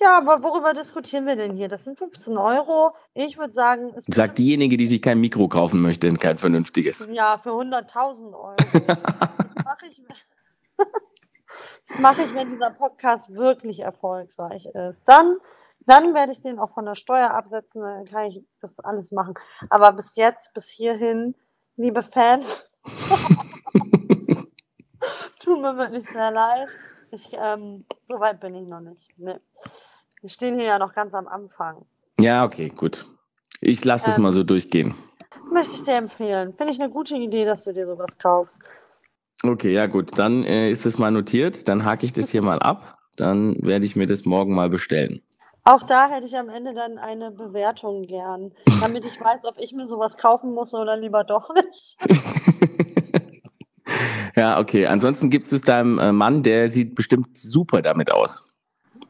Ja, 0.01 0.17
aber 0.17 0.41
worüber 0.41 0.73
diskutieren 0.73 1.27
wir 1.27 1.35
denn 1.35 1.53
hier? 1.53 1.67
Das 1.67 1.83
sind 1.83 1.97
15 1.97 2.35
Euro. 2.35 2.95
Ich 3.13 3.37
würde 3.37 3.53
sagen. 3.53 3.93
Es 3.95 4.05
Sagt 4.07 4.39
diejenige, 4.39 4.75
die 4.75 4.87
sich 4.87 5.01
kein 5.01 5.19
Mikro 5.19 5.47
kaufen 5.47 5.79
möchte, 5.81 6.11
kein 6.13 6.39
vernünftiges. 6.39 7.07
Ja, 7.11 7.37
für 7.37 7.51
100.000 7.51 8.33
Euro. 8.33 8.55
das 8.57 9.63
mache 9.63 9.85
ich. 9.89 10.01
Das 11.87 11.99
mache 11.99 12.23
ich, 12.23 12.33
wenn 12.33 12.49
dieser 12.49 12.71
Podcast 12.71 13.33
wirklich 13.33 13.81
erfolgreich 13.81 14.65
ist. 14.65 15.03
Dann, 15.05 15.37
dann 15.81 16.13
werde 16.13 16.31
ich 16.31 16.41
den 16.41 16.57
auch 16.57 16.71
von 16.71 16.85
der 16.85 16.95
Steuer 16.95 17.31
absetzen, 17.31 17.81
dann 17.81 18.05
kann 18.05 18.25
ich 18.27 18.43
das 18.59 18.79
alles 18.79 19.11
machen. 19.11 19.33
Aber 19.69 19.91
bis 19.91 20.15
jetzt, 20.15 20.53
bis 20.53 20.69
hierhin, 20.69 21.35
liebe 21.75 22.01
Fans, 22.01 22.71
tut 25.43 25.61
mir 25.61 25.77
wirklich 25.77 26.09
sehr 26.09 26.31
leid. 26.31 26.69
Ich, 27.11 27.29
ähm, 27.33 27.85
so 28.07 28.19
weit 28.19 28.39
bin 28.39 28.55
ich 28.55 28.67
noch 28.67 28.79
nicht. 28.79 29.09
Nee. 29.17 29.39
Wir 30.21 30.29
stehen 30.29 30.55
hier 30.55 30.65
ja 30.65 30.79
noch 30.79 30.93
ganz 30.93 31.15
am 31.15 31.27
Anfang. 31.27 31.83
Ja, 32.19 32.45
okay, 32.45 32.69
gut. 32.69 33.09
Ich 33.59 33.83
lasse 33.83 34.11
es 34.11 34.17
ähm, 34.17 34.23
mal 34.23 34.31
so 34.31 34.43
durchgehen. 34.43 34.93
Möchte 35.51 35.75
ich 35.75 35.83
dir 35.83 35.95
empfehlen. 35.95 36.53
Finde 36.53 36.73
ich 36.73 36.79
eine 36.79 36.91
gute 36.91 37.15
Idee, 37.15 37.43
dass 37.43 37.63
du 37.63 37.73
dir 37.73 37.87
sowas 37.87 38.19
kaufst. 38.19 38.61
Okay, 39.43 39.73
ja 39.73 39.87
gut, 39.87 40.17
dann 40.19 40.43
äh, 40.43 40.69
ist 40.69 40.85
es 40.85 40.99
mal 40.99 41.09
notiert, 41.09 41.67
dann 41.67 41.83
hake 41.83 42.05
ich 42.05 42.13
das 42.13 42.29
hier 42.29 42.43
mal 42.43 42.59
ab, 42.59 42.99
dann 43.17 43.55
werde 43.63 43.87
ich 43.87 43.95
mir 43.95 44.05
das 44.05 44.25
morgen 44.25 44.53
mal 44.53 44.69
bestellen. 44.69 45.23
Auch 45.63 45.81
da 45.81 46.09
hätte 46.09 46.27
ich 46.27 46.37
am 46.37 46.49
Ende 46.49 46.75
dann 46.75 46.99
eine 46.99 47.31
Bewertung 47.31 48.03
gern, 48.03 48.51
damit 48.79 49.05
ich 49.05 49.19
weiß, 49.19 49.45
ob 49.45 49.59
ich 49.59 49.73
mir 49.73 49.87
sowas 49.87 50.17
kaufen 50.17 50.53
muss 50.53 50.75
oder 50.75 50.95
lieber 50.95 51.23
doch 51.23 51.49
nicht. 51.55 51.97
ja, 54.35 54.59
okay. 54.59 54.85
Ansonsten 54.85 55.31
gibst 55.31 55.51
du 55.51 55.55
es 55.55 55.63
deinem 55.63 55.97
äh, 55.97 56.11
Mann, 56.11 56.43
der 56.43 56.69
sieht 56.69 56.93
bestimmt 56.93 57.35
super 57.35 57.81
damit 57.81 58.11
aus. 58.11 58.50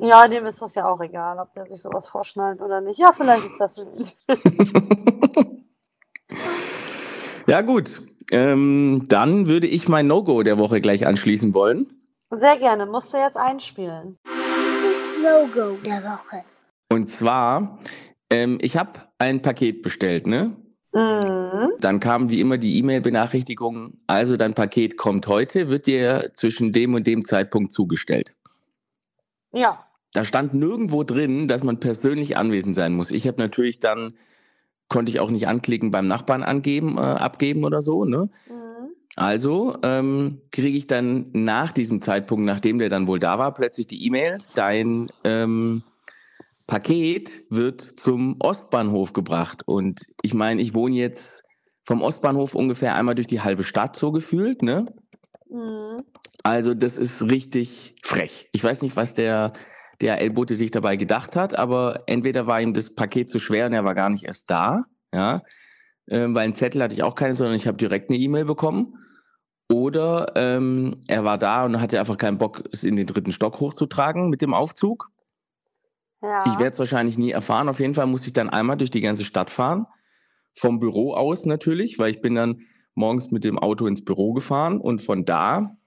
Ja, 0.01 0.27
dem 0.27 0.46
ist 0.48 0.60
das 0.60 0.74
ja 0.74 0.91
auch 0.91 1.00
egal, 1.00 1.38
ob 1.38 1.53
der 1.53 1.67
sich 1.67 1.79
sowas 1.79 2.08
vorschnallt 2.08 2.60
oder 2.60 2.81
nicht. 2.81 3.00
Ja, 3.00 3.12
vielleicht 3.15 3.46
ist 3.46 3.60
das 3.60 3.86
nicht. 3.86 4.25
ja, 7.48 7.62
gut. 7.62 8.01
Ähm, 8.31 9.03
dann 9.08 9.48
würde 9.48 9.67
ich 9.67 9.88
mein 9.88 10.08
No-Go 10.08 10.41
der 10.41 10.58
Woche 10.58 10.81
gleich 10.81 11.05
anschließen 11.05 11.53
wollen. 11.53 12.01
Sehr 12.31 12.58
gerne, 12.58 12.88
musst 12.88 13.13
du 13.13 13.17
jetzt 13.17 13.38
einspielen. 13.38 14.17
Das 14.24 15.22
No-Go 15.22 15.77
der 15.86 16.03
Woche. 16.03 16.46
Und 16.89 17.08
zwar, 17.08 17.77
ähm, 18.31 18.58
ich 18.60 18.77
habe 18.77 19.01
ein 19.20 19.43
Paket 19.43 19.84
bestellt, 19.84 20.25
ne? 20.25 20.55
Mhm. 20.93 21.74
Dann 21.79 22.00
kam 22.00 22.29
wie 22.29 22.41
immer 22.41 22.58
die 22.58 22.79
E-Mail-Benachrichtigung, 22.79 24.00
also 24.08 24.36
dein 24.36 24.55
Paket 24.55 24.98
kommt 24.98 25.27
heute, 25.27 25.70
wird 25.70 25.86
dir 25.86 26.31
zwischen 26.34 26.72
dem 26.72 26.96
und 26.96 27.05
dem 27.05 27.24
Zeitpunkt 27.24 27.72
zugestellt. 27.72 28.36
Ja. 29.53 29.86
Da 30.13 30.24
stand 30.24 30.53
nirgendwo 30.53 31.03
drin, 31.03 31.48
dass 31.48 31.63
man 31.63 31.80
persönlich 31.80 32.38
anwesend 32.38 32.75
sein 32.75 32.94
muss. 32.94 33.12
Ich 33.12 33.27
habe 33.27 33.41
natürlich 33.41 33.80
dann 33.80 34.13
konnte 34.91 35.10
ich 35.10 35.22
auch 35.22 35.32
nicht 35.32 35.48
anklicken 35.48 35.89
beim 35.89 36.08
Nachbarn 36.08 36.44
angeben, 36.44 36.98
äh, 36.98 37.01
abgeben 37.01 37.63
oder 37.63 37.82
so. 37.82 38.03
Ne? 38.03 38.30
Mhm. 38.50 38.62
Also 39.15 39.77
ähm, 39.84 40.41
kriege 40.51 40.77
ich 40.77 40.86
dann 40.86 41.27
nach 41.32 41.72
diesem 41.72 42.01
Zeitpunkt, 42.01 42.46
nachdem 42.46 42.77
der 42.77 42.89
dann 42.89 43.08
wohl 43.08 43.18
da 43.18 43.39
war, 43.39 43.53
plötzlich 43.53 43.88
die 43.88 44.06
E-Mail, 44.06 44.39
dein 44.53 45.10
ähm, 45.24 45.84
Paket 46.68 47.44
wird 47.50 47.82
zum 47.82 48.36
Ostbahnhof 48.39 49.13
gebracht. 49.13 49.63
Und 49.65 50.08
ich 50.22 50.34
meine, 50.34 50.62
ich 50.62 50.75
wohne 50.75 50.96
jetzt 50.96 51.46
vom 51.84 52.01
Ostbahnhof 52.01 52.53
ungefähr 52.53 52.96
einmal 52.96 53.15
durch 53.15 53.27
die 53.27 53.41
halbe 53.41 53.63
Stadt 53.63 53.96
so 53.96 54.12
gefühlt, 54.12 54.62
ne? 54.62 54.86
Mhm. 55.50 56.01
Also 56.44 56.74
das 56.74 56.98
ist 56.98 57.30
richtig 57.30 57.96
frech. 58.03 58.50
Ich 58.51 58.63
weiß 58.63 58.82
nicht, 58.82 58.96
was 58.96 59.13
der 59.13 59.53
DHL-Bote 60.01 60.55
sich 60.55 60.72
dabei 60.72 60.96
gedacht 60.96 61.36
hat, 61.36 61.55
aber 61.55 62.03
entweder 62.08 62.48
war 62.48 62.62
ihm 62.62 62.74
das 62.74 62.96
Paket 62.96 63.29
zu 63.29 63.39
schwer 63.39 63.67
und 63.67 63.74
er 63.74 63.86
war 63.86 63.96
gar 63.96 64.10
nicht 64.10 64.25
erst 64.25 64.50
da, 64.50 64.86
ja, 65.13 65.41
ähm, 66.10 66.36
weil 66.36 66.43
einen 66.43 66.55
Zettel 66.55 66.81
hatte 66.81 66.93
ich 66.93 67.03
auch 67.03 67.15
keine, 67.15 67.34
sondern 67.34 67.55
ich 67.55 67.67
habe 67.67 67.77
direkt 67.77 68.10
eine 68.10 68.20
E-Mail 68.20 68.46
bekommen. 68.46 68.98
Oder 69.72 70.34
ähm, 70.36 70.98
er 71.08 71.24
war 71.24 71.38
da 71.38 71.63
und 71.63 71.79
hatte 71.79 71.98
einfach 72.00 72.17
keinen 72.17 72.38
Bock, 72.38 72.63
es 72.74 72.84
in 72.84 72.98
den 72.98 73.08
dritten 73.08 73.31
Stock 73.31 73.62
hochzutragen 73.62 74.29
mit 74.29 74.41
dem 74.41 74.53
Aufzug. 74.53 75.10
Ja. 76.22 76.43
Ich 76.46 76.60
werde 76.60 76.74
es 76.74 76.79
wahrscheinlich 76.79 77.17
nie 77.17 77.31
erfahren. 77.31 77.70
Auf 77.70 77.79
jeden 77.79 77.93
Fall 77.93 78.08
muss 78.08 78.27
ich 78.27 78.34
dann 78.34 78.50
einmal 78.50 78.75
durch 78.75 78.91
die 78.91 79.01
ganze 79.01 79.24
Stadt 79.24 79.50
fahren. 79.50 79.88
Vom 80.53 80.79
Büro 80.79 81.13
aus 81.13 81.46
natürlich, 81.46 81.98
weil 81.98 82.12
ich 82.12 82.22
bin 82.22 82.36
dann 82.36 82.62
morgens 82.96 83.31
mit 83.31 83.46
dem 83.46 83.58
Auto 83.58 83.88
ins 83.88 84.03
Büro 84.03 84.34
gefahren 84.34 84.81
und 84.81 85.01
von 85.01 85.24
da 85.24 85.77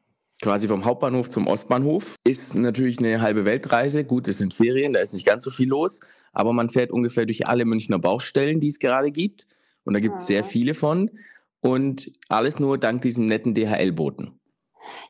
quasi 0.42 0.68
vom 0.68 0.84
Hauptbahnhof 0.84 1.28
zum 1.28 1.46
Ostbahnhof. 1.46 2.16
Ist 2.24 2.54
natürlich 2.54 2.98
eine 2.98 3.20
halbe 3.20 3.44
Weltreise. 3.44 4.04
Gut, 4.04 4.28
es 4.28 4.38
sind 4.38 4.54
Ferien, 4.54 4.92
da 4.92 5.00
ist 5.00 5.14
nicht 5.14 5.26
ganz 5.26 5.44
so 5.44 5.50
viel 5.50 5.68
los, 5.68 6.00
aber 6.32 6.52
man 6.52 6.70
fährt 6.70 6.90
ungefähr 6.90 7.26
durch 7.26 7.46
alle 7.46 7.64
Münchner 7.64 7.98
Baustellen, 7.98 8.60
die 8.60 8.68
es 8.68 8.78
gerade 8.78 9.10
gibt. 9.10 9.46
Und 9.84 9.94
da 9.94 10.00
gibt 10.00 10.16
es 10.16 10.22
ja. 10.22 10.36
sehr 10.36 10.44
viele 10.44 10.74
von. 10.74 11.10
Und 11.60 12.10
alles 12.28 12.60
nur 12.60 12.78
dank 12.78 13.02
diesem 13.02 13.26
netten 13.26 13.54
DHL-Boten. 13.54 14.38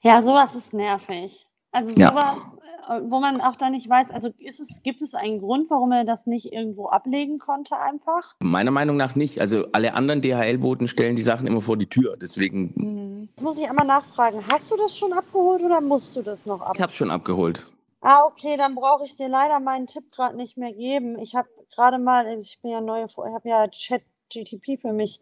Ja, 0.02 0.22
sowas 0.22 0.54
ist 0.54 0.72
nervig. 0.72 1.48
Also 1.74 1.90
sowas, 1.92 2.56
ja. 2.88 2.98
Äh, 2.98 3.00
wo 3.10 3.18
man 3.18 3.40
auch 3.40 3.56
da 3.56 3.68
nicht 3.68 3.88
weiß, 3.88 4.12
also 4.12 4.30
ist 4.38 4.60
es, 4.60 4.82
gibt 4.84 5.02
es 5.02 5.14
einen 5.14 5.40
Grund, 5.40 5.68
warum 5.70 5.90
er 5.90 6.04
das 6.04 6.24
nicht 6.24 6.52
irgendwo 6.52 6.86
ablegen 6.86 7.38
konnte 7.40 7.76
einfach? 7.76 8.36
Meiner 8.38 8.70
Meinung 8.70 8.96
nach 8.96 9.16
nicht. 9.16 9.40
Also 9.40 9.66
alle 9.72 9.94
anderen 9.94 10.22
DHL-Boten 10.22 10.86
stellen 10.86 11.16
die 11.16 11.22
Sachen 11.22 11.48
immer 11.48 11.60
vor 11.60 11.76
die 11.76 11.88
Tür. 11.88 12.16
Deswegen. 12.16 12.72
Mhm. 12.76 13.28
Jetzt 13.30 13.42
muss 13.42 13.58
ich 13.58 13.68
einmal 13.68 13.86
nachfragen, 13.86 14.38
hast 14.52 14.70
du 14.70 14.76
das 14.76 14.96
schon 14.96 15.12
abgeholt 15.12 15.62
oder 15.62 15.80
musst 15.80 16.14
du 16.14 16.22
das 16.22 16.46
noch 16.46 16.60
abholen? 16.60 16.76
Ich 16.76 16.82
habe 16.82 16.92
schon 16.92 17.10
abgeholt. 17.10 17.66
Ah, 18.00 18.22
okay, 18.26 18.56
dann 18.56 18.76
brauche 18.76 19.04
ich 19.04 19.16
dir 19.16 19.28
leider 19.28 19.58
meinen 19.58 19.88
Tipp 19.88 20.12
gerade 20.12 20.36
nicht 20.36 20.56
mehr 20.56 20.72
geben. 20.72 21.18
Ich 21.18 21.34
habe 21.34 21.48
gerade 21.74 21.98
mal, 21.98 22.26
also 22.26 22.42
ich 22.42 22.60
bin 22.62 22.70
ja 22.70 22.80
neue, 22.80 23.06
ich 23.06 23.16
habe 23.16 23.48
ja 23.48 23.66
Chat 23.68 24.02
GTP 24.32 24.80
für 24.80 24.92
mich, 24.92 25.20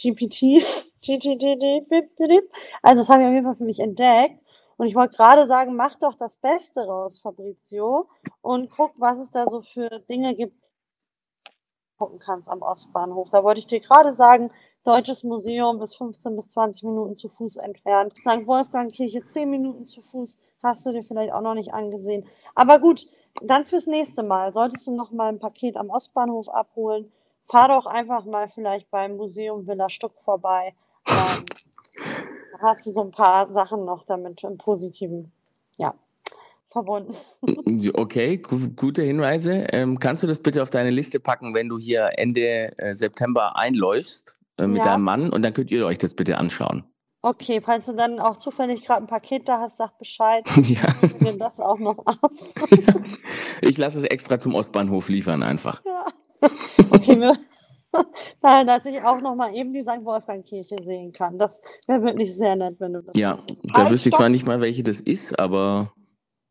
GPT, 0.00 0.62
GTP, 1.02 2.42
also 2.82 3.00
das 3.00 3.08
habe 3.10 3.22
ich 3.22 3.28
auf 3.28 3.34
jeden 3.34 3.44
Fall 3.44 3.56
für 3.56 3.64
mich 3.64 3.80
entdeckt. 3.80 4.38
Und 4.82 4.88
ich 4.88 4.96
wollte 4.96 5.16
gerade 5.16 5.46
sagen, 5.46 5.76
mach 5.76 5.94
doch 5.94 6.14
das 6.14 6.38
Beste 6.38 6.84
raus, 6.84 7.20
Fabrizio, 7.20 8.08
und 8.40 8.68
guck, 8.68 8.90
was 8.98 9.20
es 9.20 9.30
da 9.30 9.46
so 9.46 9.62
für 9.62 9.88
Dinge 10.10 10.34
gibt, 10.34 10.72
gucken 11.96 12.18
kannst 12.18 12.50
am 12.50 12.62
Ostbahnhof. 12.62 13.30
Da 13.30 13.44
wollte 13.44 13.60
ich 13.60 13.68
dir 13.68 13.78
gerade 13.78 14.12
sagen, 14.12 14.50
Deutsches 14.82 15.22
Museum 15.22 15.78
bis 15.78 15.94
15 15.94 16.34
bis 16.34 16.48
20 16.48 16.82
Minuten 16.82 17.14
zu 17.14 17.28
Fuß 17.28 17.58
entfernt. 17.58 18.14
St. 18.26 18.44
Wolfgang 18.48 18.92
Kirche 18.92 19.24
10 19.24 19.48
Minuten 19.48 19.84
zu 19.84 20.00
Fuß. 20.00 20.36
Hast 20.64 20.84
du 20.84 20.90
dir 20.90 21.04
vielleicht 21.04 21.32
auch 21.32 21.42
noch 21.42 21.54
nicht 21.54 21.72
angesehen. 21.72 22.26
Aber 22.56 22.80
gut, 22.80 23.06
dann 23.40 23.64
fürs 23.64 23.86
nächste 23.86 24.24
Mal. 24.24 24.52
Solltest 24.52 24.88
du 24.88 24.96
noch 24.96 25.12
mal 25.12 25.28
ein 25.28 25.38
Paket 25.38 25.76
am 25.76 25.90
Ostbahnhof 25.90 26.48
abholen, 26.48 27.12
fahr 27.44 27.68
doch 27.68 27.86
einfach 27.86 28.24
mal 28.24 28.48
vielleicht 28.48 28.90
beim 28.90 29.16
Museum 29.16 29.64
Villa 29.64 29.88
Stuck 29.88 30.20
vorbei. 30.20 30.74
Ähm, 31.06 31.44
hast 32.62 32.86
du 32.86 32.90
so 32.90 33.02
ein 33.02 33.10
paar 33.10 33.52
Sachen 33.52 33.84
noch 33.84 34.04
damit 34.04 34.42
im 34.44 34.56
Positiven, 34.58 35.30
ja, 35.78 35.94
verbunden. 36.70 37.14
Okay, 37.94 38.38
gu 38.38 38.68
gute 38.76 39.02
Hinweise. 39.02 39.66
Ähm, 39.72 39.98
kannst 39.98 40.22
du 40.22 40.26
das 40.26 40.40
bitte 40.40 40.62
auf 40.62 40.70
deine 40.70 40.90
Liste 40.90 41.20
packen, 41.20 41.54
wenn 41.54 41.68
du 41.68 41.78
hier 41.78 42.10
Ende 42.16 42.76
äh, 42.78 42.94
September 42.94 43.56
einläufst 43.56 44.36
äh, 44.58 44.66
mit 44.66 44.78
Ja. 44.84 44.92
deinem 44.92 45.02
Mann 45.02 45.30
und 45.30 45.42
dann 45.42 45.52
könnt 45.54 45.70
ihr 45.70 45.84
euch 45.86 45.98
das 45.98 46.14
bitte 46.14 46.38
anschauen. 46.38 46.84
Okay, 47.24 47.60
falls 47.60 47.86
du 47.86 47.92
dann 47.94 48.18
auch 48.18 48.36
zufällig 48.36 48.82
gerade 48.82 49.04
ein 49.04 49.06
Paket 49.06 49.48
da 49.48 49.60
hast, 49.60 49.78
sag 49.78 49.96
Bescheid. 49.98 50.44
ja. 50.56 50.82
Ich 51.02 51.20
nehme 51.20 51.38
das 51.38 51.60
auch 51.60 51.78
noch 51.78 51.98
ab. 52.06 52.18
Ich 53.64 53.78
lasse 53.78 53.98
es 53.98 54.04
extra 54.04 54.40
zum 54.40 54.56
Ostbahnhof 54.56 55.08
liefern 55.08 55.44
einfach. 55.44 55.80
Ja. 55.84 56.06
Okay, 56.90 57.20
wir, 57.20 57.36
da, 58.40 58.64
dass 58.64 58.86
ich 58.86 59.02
auch 59.02 59.20
noch 59.20 59.34
mal 59.34 59.54
eben 59.54 59.72
die 59.72 59.82
St. 59.82 60.04
Wolfgang-Kirche 60.04 60.76
sehen 60.82 61.12
kann. 61.12 61.38
Das 61.38 61.60
wäre 61.86 62.02
wirklich 62.02 62.34
sehr 62.34 62.56
nett, 62.56 62.76
wenn 62.78 62.92
du 62.94 63.02
das 63.02 63.14
Ja, 63.16 63.36
machst. 63.36 63.56
da 63.74 63.90
wüsste 63.90 64.08
ich 64.08 64.14
zwar 64.14 64.28
nicht 64.28 64.46
mal, 64.46 64.60
welche 64.60 64.82
das 64.82 65.00
ist, 65.00 65.38
aber 65.38 65.92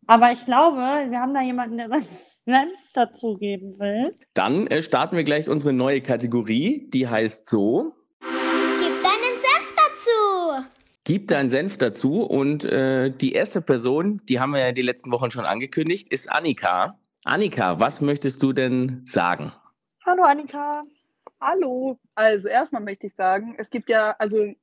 Aber 0.07 0.31
ich 0.31 0.45
glaube, 0.45 0.77
wir 0.77 1.19
haben 1.19 1.33
da 1.33 1.41
jemanden, 1.41 1.77
der 1.77 1.89
seinen 1.89 2.03
Senf 2.45 2.93
dazugeben 2.93 3.77
will. 3.79 4.15
dann 4.33 4.67
äh, 4.67 4.81
starten 4.81 5.15
wir 5.15 5.23
gleich 5.23 5.47
unsere 5.49 5.73
neue 5.73 6.01
Kategorie. 6.01 6.89
Die 6.91 7.07
heißt 7.07 7.49
so: 7.49 7.93
Gib 8.21 9.03
deinen 9.03 9.37
Senf 9.39 9.75
dazu. 9.75 10.65
Gib 11.03 11.27
deinen 11.27 11.49
Senf 11.49 11.77
dazu. 11.77 12.21
Und 12.23 12.63
äh, 12.65 13.11
die 13.11 13.33
erste 13.33 13.61
Person, 13.61 14.21
die 14.27 14.39
haben 14.39 14.51
wir 14.53 14.59
ja 14.59 14.71
die 14.71 14.81
letzten 14.81 15.11
Wochen 15.11 15.29
schon 15.31 15.45
angekündigt, 15.45 16.09
ist 16.11 16.31
Annika. 16.31 16.97
Annika, 17.23 17.79
was 17.79 18.01
möchtest 18.01 18.41
du 18.41 18.53
denn 18.53 19.03
sagen? 19.05 19.51
Hallo 20.05 20.23
Annika. 20.23 20.81
Hallo. 21.43 21.97
Also 22.13 22.49
erstmal 22.49 22.83
möchte 22.83 23.07
ich 23.07 23.15
sagen, 23.15 23.55
es 23.57 23.71
gibt 23.71 23.89
ja, 23.89 24.15
also 24.19 24.53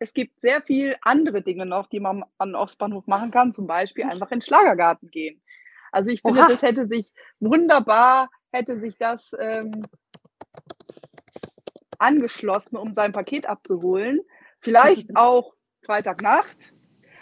es 0.00 0.12
gibt 0.12 0.40
sehr 0.40 0.60
viel 0.60 0.96
andere 1.02 1.40
Dinge 1.40 1.66
noch, 1.66 1.86
die 1.86 2.00
man 2.00 2.24
an 2.36 2.56
Ostbahnhof 2.56 3.06
machen 3.06 3.30
kann. 3.30 3.52
Zum 3.52 3.68
Beispiel 3.68 4.04
einfach 4.04 4.32
in 4.32 4.40
den 4.40 4.42
Schlagergarten 4.42 5.08
gehen. 5.08 5.40
Also 5.92 6.10
ich 6.10 6.20
finde, 6.22 6.40
Oha. 6.40 6.48
das 6.48 6.62
hätte 6.62 6.88
sich 6.88 7.12
wunderbar, 7.38 8.28
hätte 8.50 8.80
sich 8.80 8.98
das 8.98 9.30
ähm, 9.38 9.86
angeschlossen, 12.00 12.76
um 12.76 12.92
sein 12.92 13.12
Paket 13.12 13.46
abzuholen. 13.46 14.20
Vielleicht 14.60 15.10
auch 15.16 15.54
Freitagnacht. 15.86 16.74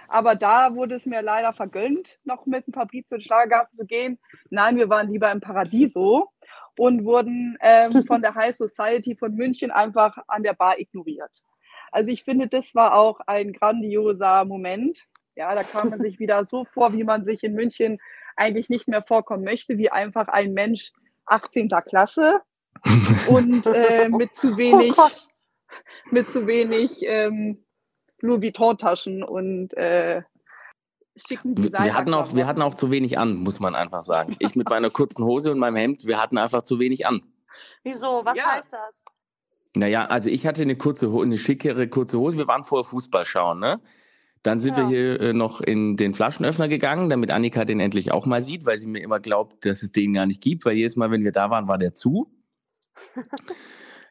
Aber 0.08 0.34
da 0.34 0.74
wurde 0.74 0.94
es 0.94 1.04
mir 1.04 1.20
leider 1.20 1.52
vergönnt, 1.52 2.18
noch 2.24 2.46
mit 2.46 2.66
dem 2.66 2.72
Papier 2.72 3.04
zu 3.04 3.16
den 3.16 3.22
Schlagergarten 3.22 3.76
zu 3.76 3.84
gehen. 3.84 4.18
Nein, 4.48 4.76
wir 4.76 4.88
waren 4.88 5.10
lieber 5.10 5.30
im 5.30 5.40
Paradiso 5.40 6.30
und 6.78 7.04
wurden 7.04 7.56
ähm, 7.60 8.04
von 8.06 8.22
der 8.22 8.34
High 8.34 8.54
Society 8.54 9.16
von 9.16 9.34
München 9.34 9.70
einfach 9.70 10.16
an 10.28 10.42
der 10.42 10.54
Bar 10.54 10.78
ignoriert. 10.78 11.42
Also 11.90 12.10
ich 12.10 12.24
finde, 12.24 12.48
das 12.48 12.74
war 12.74 12.96
auch 12.96 13.20
ein 13.26 13.52
grandioser 13.52 14.44
Moment. 14.44 15.06
Ja, 15.34 15.54
da 15.54 15.62
kam 15.62 15.90
man 15.90 16.00
sich 16.00 16.18
wieder 16.18 16.44
so 16.44 16.64
vor, 16.64 16.92
wie 16.92 17.04
man 17.04 17.24
sich 17.24 17.42
in 17.42 17.54
München 17.54 17.98
eigentlich 18.36 18.68
nicht 18.68 18.88
mehr 18.88 19.02
vorkommen 19.02 19.44
möchte, 19.44 19.78
wie 19.78 19.90
einfach 19.90 20.28
ein 20.28 20.52
Mensch 20.52 20.92
18. 21.26 21.68
Klasse 21.68 22.40
und 23.28 23.66
äh, 23.66 24.08
mit 24.08 24.34
zu 24.34 24.56
wenig, 24.56 24.94
Oh 24.98 25.08
mit 26.10 26.28
zu 26.28 26.46
wenig 26.46 26.98
ähm, 27.02 27.64
Louis 28.20 28.42
Vuitton-Taschen 28.42 29.22
und 29.22 29.74
äh, 29.74 30.22
schicken 31.16 31.56
Wir, 31.62 31.72
wir, 31.72 31.94
hatten 31.94 32.14
auch, 32.14 32.34
wir 32.34 32.46
hatten 32.46 32.62
auch 32.62 32.74
zu 32.74 32.90
wenig 32.90 33.18
an, 33.18 33.34
muss 33.36 33.60
man 33.60 33.74
einfach 33.74 34.02
sagen. 34.02 34.36
Ich 34.40 34.56
mit 34.56 34.68
meiner 34.68 34.90
kurzen 34.90 35.24
Hose 35.24 35.50
und 35.52 35.58
meinem 35.58 35.76
Hemd, 35.76 36.06
wir 36.06 36.20
hatten 36.22 36.38
einfach 36.38 36.62
zu 36.62 36.78
wenig 36.78 37.06
an. 37.06 37.22
Wieso? 37.84 38.22
Was 38.24 38.36
Ja. 38.36 38.44
heißt 38.56 38.72
das? 38.72 39.02
Naja, 39.74 40.06
also 40.06 40.28
ich 40.28 40.46
hatte 40.46 40.62
eine 40.62 40.76
kurze, 40.76 41.08
eine 41.08 41.38
schickere 41.38 41.86
kurze 41.88 42.18
Hose. 42.18 42.36
Wir 42.36 42.46
waren 42.46 42.64
vorher 42.64 42.84
Fußball 42.84 43.24
schauen, 43.24 43.58
ne? 43.58 43.80
Dann 44.42 44.58
sind 44.60 44.76
wir 44.76 44.82
Ja. 44.82 44.88
hier 44.88 45.20
äh, 45.20 45.32
noch 45.32 45.60
in 45.60 45.96
den 45.96 46.14
Flaschenöffner 46.14 46.68
gegangen, 46.68 47.08
damit 47.08 47.30
Annika 47.30 47.64
den 47.64 47.78
endlich 47.80 48.10
auch 48.12 48.26
mal 48.26 48.42
sieht, 48.42 48.66
weil 48.66 48.76
sie 48.76 48.88
mir 48.88 49.00
immer 49.02 49.20
glaubt, 49.20 49.64
dass 49.64 49.82
es 49.82 49.92
den 49.92 50.12
gar 50.14 50.26
nicht 50.26 50.42
gibt, 50.42 50.64
weil 50.64 50.76
jedes 50.76 50.96
Mal, 50.96 51.10
wenn 51.10 51.24
wir 51.24 51.32
da 51.32 51.48
waren, 51.48 51.68
war 51.68 51.78
der 51.78 51.92
zu. 51.92 52.28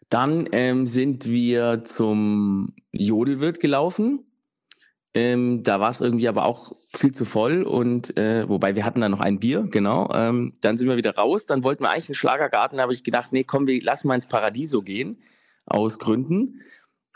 Dann 0.09 0.47
ähm, 0.51 0.87
sind 0.87 1.25
wir 1.27 1.81
zum 1.83 2.73
Jodelwirt 2.91 3.59
gelaufen. 3.59 4.25
Ähm, 5.13 5.63
da 5.63 5.81
war 5.81 5.89
es 5.89 5.99
irgendwie 5.99 6.29
aber 6.29 6.45
auch 6.45 6.71
viel 6.95 7.11
zu 7.11 7.25
voll 7.25 7.63
und 7.63 8.17
äh, 8.17 8.47
wobei 8.47 8.75
wir 8.75 8.85
hatten 8.85 9.01
da 9.01 9.09
noch 9.09 9.19
ein 9.19 9.39
Bier, 9.39 9.67
genau. 9.69 10.09
Ähm, 10.13 10.53
dann 10.61 10.77
sind 10.77 10.87
wir 10.87 10.95
wieder 10.95 11.15
raus. 11.15 11.45
Dann 11.45 11.65
wollten 11.65 11.83
wir 11.83 11.89
eigentlich 11.89 12.07
einen 12.07 12.15
Schlagergarten, 12.15 12.77
da 12.77 12.83
habe 12.83 12.93
ich 12.93 13.03
gedacht, 13.03 13.33
nee, 13.33 13.43
komm, 13.43 13.67
wir 13.67 13.81
lassen 13.83 14.07
mal 14.07 14.15
ins 14.15 14.27
Paradiso 14.27 14.81
gehen, 14.81 15.21
aus 15.65 15.99
Gründen. 15.99 16.61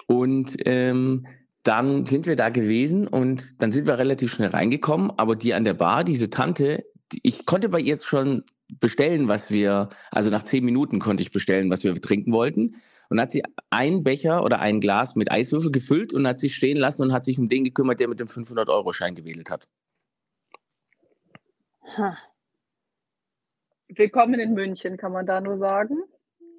Und 0.08 0.58
ähm, 0.66 1.26
dann 1.64 2.06
sind 2.06 2.28
wir 2.28 2.36
da 2.36 2.50
gewesen 2.50 3.08
und 3.08 3.62
dann 3.62 3.72
sind 3.72 3.88
wir 3.88 3.98
relativ 3.98 4.34
schnell 4.34 4.50
reingekommen, 4.50 5.12
aber 5.18 5.36
die 5.36 5.54
an 5.54 5.64
der 5.64 5.74
Bar, 5.74 6.04
diese 6.04 6.30
Tante, 6.30 6.86
die, 7.12 7.22
ich 7.24 7.46
konnte 7.46 7.70
bei 7.70 7.80
ihr 7.80 7.88
jetzt 7.88 8.06
schon 8.06 8.44
bestellen, 8.80 9.28
was 9.28 9.52
wir, 9.52 9.90
also 10.12 10.30
nach 10.30 10.44
zehn 10.44 10.66
Minuten 10.66 11.00
konnte 11.00 11.24
ich 11.24 11.32
bestellen, 11.32 11.70
was 11.72 11.84
wir 11.84 12.00
trinken 12.00 12.34
wollten. 12.34 12.76
Und 13.10 13.20
hat 13.22 13.32
sie 13.32 13.44
einen 13.70 14.04
Becher 14.04 14.44
oder 14.44 14.60
ein 14.60 14.80
Glas 14.82 15.16
mit 15.16 15.32
Eiswürfel 15.32 15.72
gefüllt 15.72 16.14
und 16.14 16.28
hat 16.28 16.40
sich 16.40 16.56
stehen 16.56 16.78
lassen 16.78 17.04
und 17.04 17.14
hat 17.14 17.24
sich 17.26 17.38
um 17.40 17.50
den 17.50 17.64
gekümmert, 17.64 18.00
der 18.00 18.08
mit 18.08 18.20
dem 18.20 18.28
500-Euro-Schein 18.28 19.16
gewählt 19.16 19.50
hat. 19.50 19.68
Ha. 21.98 22.18
Willkommen 23.88 24.40
in 24.40 24.54
München, 24.54 24.98
kann 24.98 25.12
man 25.12 25.26
da 25.26 25.40
nur 25.42 25.58
sagen. 25.60 25.98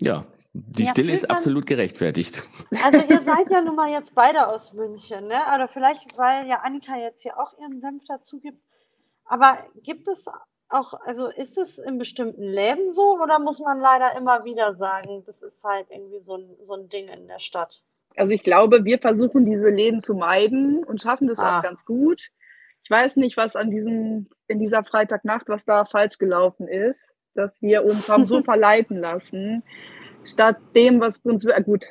Ja, 0.01 0.25
die 0.53 0.85
Ja, 0.85 0.91
Stille 0.93 1.13
ist 1.13 1.29
man- 1.29 1.37
absolut 1.37 1.67
gerechtfertigt. 1.67 2.49
Also 2.83 2.99
ihr 3.13 3.21
seid 3.23 3.51
ja 3.51 3.61
nun 3.63 3.75
mal 3.77 3.91
jetzt 3.91 4.15
beide 4.15 4.47
aus 4.47 4.73
München, 4.73 5.27
ne? 5.27 5.39
Oder 5.55 5.69
vielleicht, 5.69 6.17
weil 6.17 6.47
ja 6.47 6.61
Annika 6.63 6.97
jetzt 6.97 7.23
hier 7.23 7.39
auch 7.39 7.59
ihren 7.59 7.81
Senf 7.81 8.05
dazu 8.07 8.39
gibt. 8.41 8.63
Aber 9.25 9.59
gibt 9.83 10.07
es 10.07 10.27
auch, 10.68 10.94
also 11.05 11.29
ist 11.29 11.59
es 11.59 11.79
in 11.79 11.98
bestimmten 11.98 12.42
Läden 12.42 12.90
so 12.92 13.18
oder 13.22 13.38
muss 13.38 13.59
man 13.61 13.79
leider 13.79 14.16
immer 14.16 14.44
wieder 14.44 14.74
sagen, 14.74 15.22
das 15.24 15.42
ist 15.42 15.62
halt 15.64 15.87
irgendwie 15.90 16.20
so 16.20 16.37
ein, 16.37 16.57
so 16.62 16.74
ein 16.74 16.88
Ding 16.88 17.09
in 17.09 17.29
der 17.29 17.38
Stadt? 17.38 17.83
Also 18.16 18.33
ich 18.33 18.42
glaube, 18.42 18.85
wir 18.85 18.98
versuchen 18.98 19.44
diese 19.44 19.68
Läden 19.68 20.00
zu 20.00 20.14
meiden 20.14 20.83
und 20.85 21.00
schaffen 21.00 21.29
das 21.29 21.38
Ah. 21.38 21.59
auch 21.59 21.62
ganz 21.62 21.85
gut. 21.85 22.31
Ich 22.83 22.90
weiß 22.90 23.16
nicht, 23.16 23.37
was 23.37 23.57
an 23.57 23.70
diesem, 23.70 24.29
in 24.48 24.59
dieser 24.59 24.85
Freitagnacht, 24.85 25.48
was 25.48 25.64
da 25.64 25.85
falsch 25.85 26.18
gelaufen 26.18 26.68
ist, 26.68 27.14
dass 27.35 27.61
wir 27.61 27.85
uns 27.85 28.09
haben 28.09 28.26
so 28.26 28.42
verleiten 28.42 28.98
lassen, 28.98 29.62
statt 30.24 30.57
dem, 30.74 31.00
was 31.00 31.18
uns, 31.18 31.44
äh, 31.44 31.62
gut, 31.62 31.87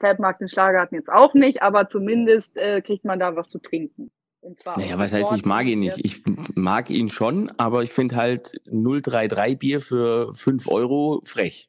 Feldmarkt 0.00 0.40
den 0.40 0.48
Schlagergarten 0.48 0.96
jetzt 0.96 1.10
auch 1.10 1.34
nicht, 1.34 1.62
aber 1.62 1.88
zumindest 1.88 2.56
äh, 2.56 2.80
kriegt 2.82 3.04
man 3.04 3.18
da 3.18 3.34
was 3.36 3.48
zu 3.48 3.58
trinken. 3.58 4.10
Und 4.48 4.58
zwar 4.58 4.78
Naja, 4.78 4.98
was 4.98 5.12
heißt, 5.12 5.34
ich 5.34 5.44
mag 5.44 5.66
ihn 5.66 5.80
nicht. 5.80 6.02
Ich 6.02 6.22
mag 6.54 6.88
ihn 6.88 7.10
schon, 7.10 7.52
aber 7.58 7.82
ich 7.82 7.92
finde 7.92 8.16
halt 8.16 8.58
033 8.64 9.58
Bier 9.58 9.80
für 9.82 10.34
5 10.34 10.66
Euro 10.68 11.20
frech. 11.26 11.68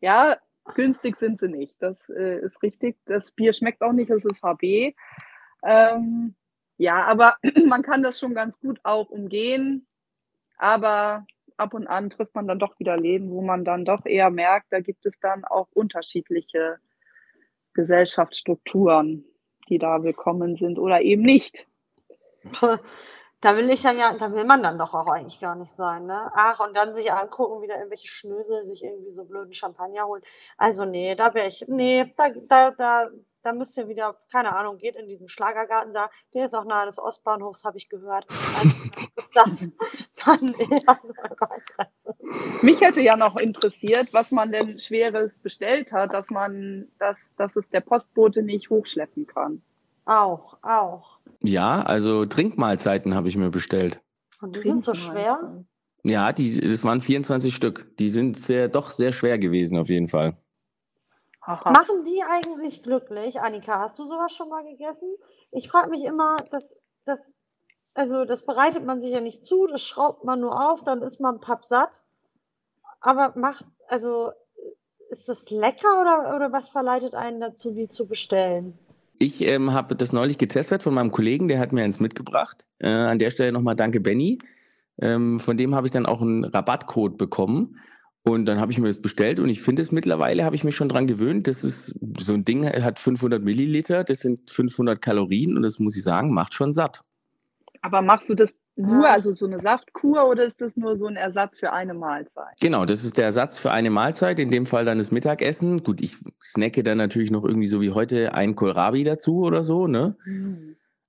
Ja, 0.00 0.38
günstig 0.74 1.18
sind 1.18 1.38
sie 1.38 1.48
nicht. 1.48 1.76
Das 1.80 2.08
äh, 2.08 2.38
ist 2.38 2.62
richtig. 2.62 2.96
Das 3.04 3.30
Bier 3.32 3.52
schmeckt 3.52 3.82
auch 3.82 3.92
nicht, 3.92 4.08
es 4.08 4.24
ist 4.24 4.42
HB. 4.42 4.94
Ähm, 5.62 6.34
ja, 6.78 7.04
aber 7.04 7.34
man 7.66 7.82
kann 7.82 8.02
das 8.02 8.18
schon 8.18 8.32
ganz 8.32 8.58
gut 8.58 8.80
auch 8.84 9.10
umgehen. 9.10 9.86
Aber 10.56 11.26
ab 11.58 11.74
und 11.74 11.86
an 11.88 12.08
trifft 12.08 12.34
man 12.34 12.48
dann 12.48 12.58
doch 12.58 12.78
wieder 12.78 12.96
Läden, 12.96 13.30
wo 13.30 13.42
man 13.42 13.66
dann 13.66 13.84
doch 13.84 14.06
eher 14.06 14.30
merkt, 14.30 14.68
da 14.70 14.80
gibt 14.80 15.04
es 15.04 15.20
dann 15.20 15.44
auch 15.44 15.68
unterschiedliche 15.74 16.78
Gesellschaftsstrukturen, 17.74 19.26
die 19.68 19.76
da 19.76 20.02
willkommen 20.02 20.56
sind 20.56 20.78
oder 20.78 21.02
eben 21.02 21.20
nicht. 21.22 21.68
Da 23.40 23.56
will 23.56 23.70
ich 23.70 23.84
ja, 23.84 23.92
ja, 23.92 24.14
da 24.14 24.32
will 24.32 24.44
man 24.44 24.64
dann 24.64 24.78
doch 24.78 24.94
auch 24.94 25.06
eigentlich 25.06 25.38
gar 25.38 25.54
nicht 25.54 25.70
sein, 25.70 26.06
ne? 26.06 26.28
Ach, 26.34 26.58
und 26.58 26.76
dann 26.76 26.92
sich 26.92 27.12
angucken, 27.12 27.62
wieder 27.62 27.76
irgendwelche 27.76 28.08
Schnösel 28.08 28.64
sich 28.64 28.82
irgendwie 28.82 29.12
so 29.12 29.24
blöden 29.24 29.54
Champagner 29.54 30.06
holen. 30.06 30.22
Also 30.56 30.84
nee, 30.84 31.14
da 31.14 31.32
wäre 31.34 31.46
ich, 31.46 31.64
nee, 31.68 32.12
da, 32.16 32.30
da, 32.48 32.72
da, 32.72 33.08
da 33.44 33.52
müsst 33.52 33.78
ihr 33.78 33.86
wieder, 33.86 34.16
keine 34.32 34.56
Ahnung, 34.56 34.76
geht 34.76 34.96
in 34.96 35.06
diesen 35.06 35.28
Schlagergarten 35.28 35.94
da, 35.94 36.10
der 36.34 36.46
ist 36.46 36.54
auch 36.54 36.64
nahe 36.64 36.86
des 36.86 36.98
Ostbahnhofs, 36.98 37.64
habe 37.64 37.78
ich 37.78 37.88
gehört. 37.88 38.26
Also, 38.58 38.76
ist 39.16 39.36
das 39.36 39.68
dann 40.24 40.54
eher 40.54 41.00
Fresse. 41.76 42.16
Mich 42.62 42.80
hätte 42.80 43.02
ja 43.02 43.16
noch 43.16 43.38
interessiert, 43.38 44.12
was 44.12 44.32
man 44.32 44.50
denn 44.50 44.80
Schweres 44.80 45.38
bestellt 45.38 45.92
hat, 45.92 46.12
dass 46.12 46.30
man, 46.30 46.90
dass, 46.98 47.36
dass 47.36 47.54
es 47.54 47.70
der 47.70 47.82
Postbote 47.82 48.42
nicht 48.42 48.68
hochschleppen 48.68 49.28
kann. 49.28 49.62
Auch, 50.08 50.56
auch. 50.62 51.17
Ja, 51.40 51.82
also 51.82 52.26
Trinkmahlzeiten 52.26 53.14
habe 53.14 53.28
ich 53.28 53.36
mir 53.36 53.50
bestellt. 53.50 54.00
Und 54.40 54.56
die 54.56 54.62
sind 54.62 54.84
so 54.84 54.94
schwer. 54.94 55.64
Ja, 56.04 56.32
die, 56.32 56.60
das 56.60 56.84
waren 56.84 57.00
24 57.00 57.54
Stück. 57.54 57.96
Die 57.98 58.10
sind 58.10 58.38
sehr, 58.38 58.68
doch 58.68 58.90
sehr 58.90 59.12
schwer 59.12 59.38
gewesen, 59.38 59.78
auf 59.78 59.88
jeden 59.88 60.08
Fall. 60.08 60.36
Haha. 61.42 61.70
Machen 61.70 62.04
die 62.04 62.22
eigentlich 62.22 62.82
glücklich? 62.82 63.40
Annika, 63.40 63.80
hast 63.80 63.98
du 63.98 64.06
sowas 64.06 64.32
schon 64.32 64.48
mal 64.48 64.64
gegessen? 64.64 65.08
Ich 65.50 65.68
frage 65.68 65.90
mich 65.90 66.04
immer, 66.04 66.36
das, 66.50 66.76
das, 67.04 67.18
also 67.94 68.24
das 68.24 68.44
bereitet 68.44 68.84
man 68.84 69.00
sich 69.00 69.12
ja 69.12 69.20
nicht 69.20 69.46
zu, 69.46 69.66
das 69.66 69.82
schraubt 69.82 70.24
man 70.24 70.40
nur 70.40 70.70
auf, 70.70 70.84
dann 70.84 71.02
ist 71.02 71.20
man 71.20 71.40
pappsatt. 71.40 72.02
Aber 73.00 73.32
macht, 73.36 73.64
also 73.88 74.32
ist 75.10 75.28
das 75.28 75.48
lecker 75.50 76.00
oder, 76.00 76.36
oder 76.36 76.52
was 76.52 76.68
verleitet 76.68 77.14
einen 77.14 77.40
dazu, 77.40 77.72
die 77.72 77.88
zu 77.88 78.06
bestellen? 78.06 78.78
Ich 79.18 79.42
ähm, 79.42 79.72
habe 79.72 79.96
das 79.96 80.12
neulich 80.12 80.38
getestet 80.38 80.82
von 80.82 80.94
meinem 80.94 81.10
Kollegen, 81.10 81.48
der 81.48 81.58
hat 81.58 81.72
mir 81.72 81.82
eins 81.82 81.98
mitgebracht. 81.98 82.66
Äh, 82.78 82.88
an 82.88 83.18
der 83.18 83.30
Stelle 83.30 83.52
nochmal 83.52 83.74
danke, 83.74 84.00
Benny. 84.00 84.38
Ähm, 85.00 85.40
von 85.40 85.56
dem 85.56 85.74
habe 85.74 85.86
ich 85.86 85.92
dann 85.92 86.06
auch 86.06 86.20
einen 86.20 86.44
Rabattcode 86.44 87.18
bekommen. 87.18 87.78
Und 88.22 88.46
dann 88.46 88.60
habe 88.60 88.72
ich 88.72 88.78
mir 88.78 88.88
das 88.88 89.00
bestellt 89.00 89.38
und 89.38 89.48
ich 89.48 89.62
finde 89.62 89.80
es 89.80 89.90
mittlerweile, 89.90 90.44
habe 90.44 90.54
ich 90.54 90.64
mich 90.64 90.76
schon 90.76 90.88
dran 90.88 91.06
gewöhnt. 91.06 91.46
Das 91.46 91.64
ist 91.64 91.98
so 92.18 92.34
ein 92.34 92.44
Ding, 92.44 92.66
hat 92.66 92.98
500 92.98 93.42
Milliliter, 93.42 94.04
das 94.04 94.18
sind 94.20 94.50
500 94.50 95.00
Kalorien 95.00 95.56
und 95.56 95.62
das 95.62 95.78
muss 95.78 95.96
ich 95.96 96.02
sagen, 96.02 96.34
macht 96.34 96.52
schon 96.52 96.72
satt. 96.72 97.04
Aber 97.80 98.02
machst 98.02 98.28
du 98.28 98.34
das 98.34 98.54
nur, 98.78 99.06
Ah. 99.08 99.12
also 99.12 99.34
so 99.34 99.46
eine 99.46 99.58
Saftkur 99.60 100.28
oder 100.28 100.44
ist 100.44 100.60
das 100.60 100.76
nur 100.76 100.96
so 100.96 101.06
ein 101.06 101.16
Ersatz 101.16 101.58
für 101.58 101.72
eine 101.72 101.94
Mahlzeit? 101.94 102.54
Genau, 102.60 102.84
das 102.84 103.04
ist 103.04 103.18
der 103.18 103.24
Ersatz 103.26 103.58
für 103.58 103.70
eine 103.72 103.90
Mahlzeit, 103.90 104.38
in 104.38 104.50
dem 104.50 104.66
Fall 104.66 104.84
dann 104.84 104.98
das 104.98 105.10
Mittagessen. 105.10 105.82
Gut, 105.82 106.00
ich 106.00 106.16
snacke 106.42 106.82
dann 106.82 106.98
natürlich 106.98 107.30
noch 107.30 107.44
irgendwie 107.44 107.66
so 107.66 107.80
wie 107.80 107.90
heute 107.90 108.34
ein 108.34 108.54
Kohlrabi 108.54 109.04
dazu 109.04 109.40
oder 109.40 109.64
so, 109.64 109.86
ne? 109.86 110.16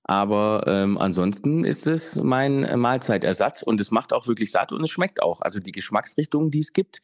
Aber 0.02 0.64
ähm, 0.66 0.98
ansonsten 0.98 1.64
ist 1.64 1.86
es 1.86 2.16
mein 2.16 2.64
äh, 2.64 2.76
Mahlzeitersatz 2.76 3.62
und 3.62 3.80
es 3.80 3.90
macht 3.92 4.12
auch 4.12 4.26
wirklich 4.26 4.50
satt 4.50 4.72
und 4.72 4.82
es 4.82 4.90
schmeckt 4.90 5.22
auch. 5.22 5.40
Also 5.40 5.60
die 5.60 5.72
Geschmacksrichtungen, 5.72 6.50
die 6.50 6.58
es 6.60 6.72
gibt. 6.72 7.00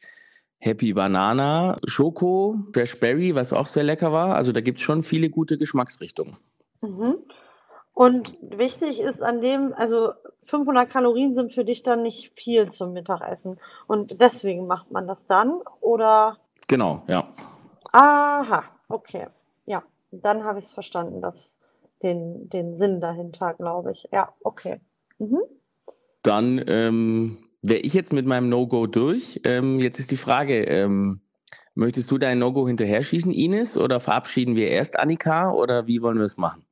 Happy 0.59 0.91
Banana, 0.93 1.77
Schoko, 1.85 2.57
Fresh 2.73 2.99
Berry, 2.99 3.35
was 3.35 3.53
auch 3.53 3.67
sehr 3.67 3.83
lecker 3.83 4.11
war. 4.11 4.35
Also 4.35 4.51
da 4.51 4.59
gibt 4.59 4.79
es 4.79 4.83
schon 4.83 5.03
viele 5.03 5.29
gute 5.29 5.57
Geschmacksrichtungen. 5.57 6.37
Mhm. 6.81 7.15
Und 7.97 8.37
wichtig 8.41 8.99
ist 8.99 9.23
an 9.23 9.41
dem, 9.41 9.73
also 9.73 10.11
500 10.45 10.87
Kalorien 10.87 11.33
sind 11.33 11.51
für 11.51 11.65
dich 11.65 11.81
dann 11.81 12.03
nicht 12.03 12.31
viel 12.39 12.69
zum 12.69 12.93
Mittagessen. 12.93 13.59
Und 13.87 14.21
deswegen 14.21 14.67
macht 14.67 14.91
man 14.91 15.07
das 15.07 15.25
dann? 15.25 15.61
Oder? 15.81 16.37
Genau, 16.67 17.01
ja. 17.07 17.27
Aha, 17.93 18.65
okay. 18.87 19.25
Ja, 19.65 19.81
dann 20.11 20.43
habe 20.43 20.59
ich 20.59 20.65
es 20.65 20.73
verstanden, 20.73 21.23
das, 21.23 21.57
den, 22.03 22.47
den 22.49 22.75
Sinn 22.75 23.01
dahinter, 23.01 23.55
glaube 23.55 23.89
ich. 23.89 24.07
Ja, 24.11 24.31
okay. 24.43 24.79
Mhm. 25.17 25.39
Dann 26.21 26.63
ähm, 26.67 27.39
wäre 27.63 27.79
ich 27.79 27.95
jetzt 27.95 28.13
mit 28.13 28.27
meinem 28.27 28.47
No-Go 28.47 28.85
durch. 28.85 29.41
Ähm, 29.43 29.79
jetzt 29.79 29.97
ist 29.97 30.11
die 30.11 30.17
Frage, 30.17 30.65
ähm, 30.65 31.21
möchtest 31.73 32.11
du 32.11 32.19
dein 32.19 32.37
No-Go 32.37 32.67
hinterher 32.67 33.01
schießen, 33.01 33.33
Ines, 33.33 33.75
oder 33.75 33.99
verabschieden 33.99 34.55
wir 34.55 34.67
erst 34.67 34.99
Annika 34.99 35.51
oder 35.51 35.87
wie 35.87 36.03
wollen 36.03 36.19
wir 36.19 36.25
es 36.25 36.37
machen? 36.37 36.66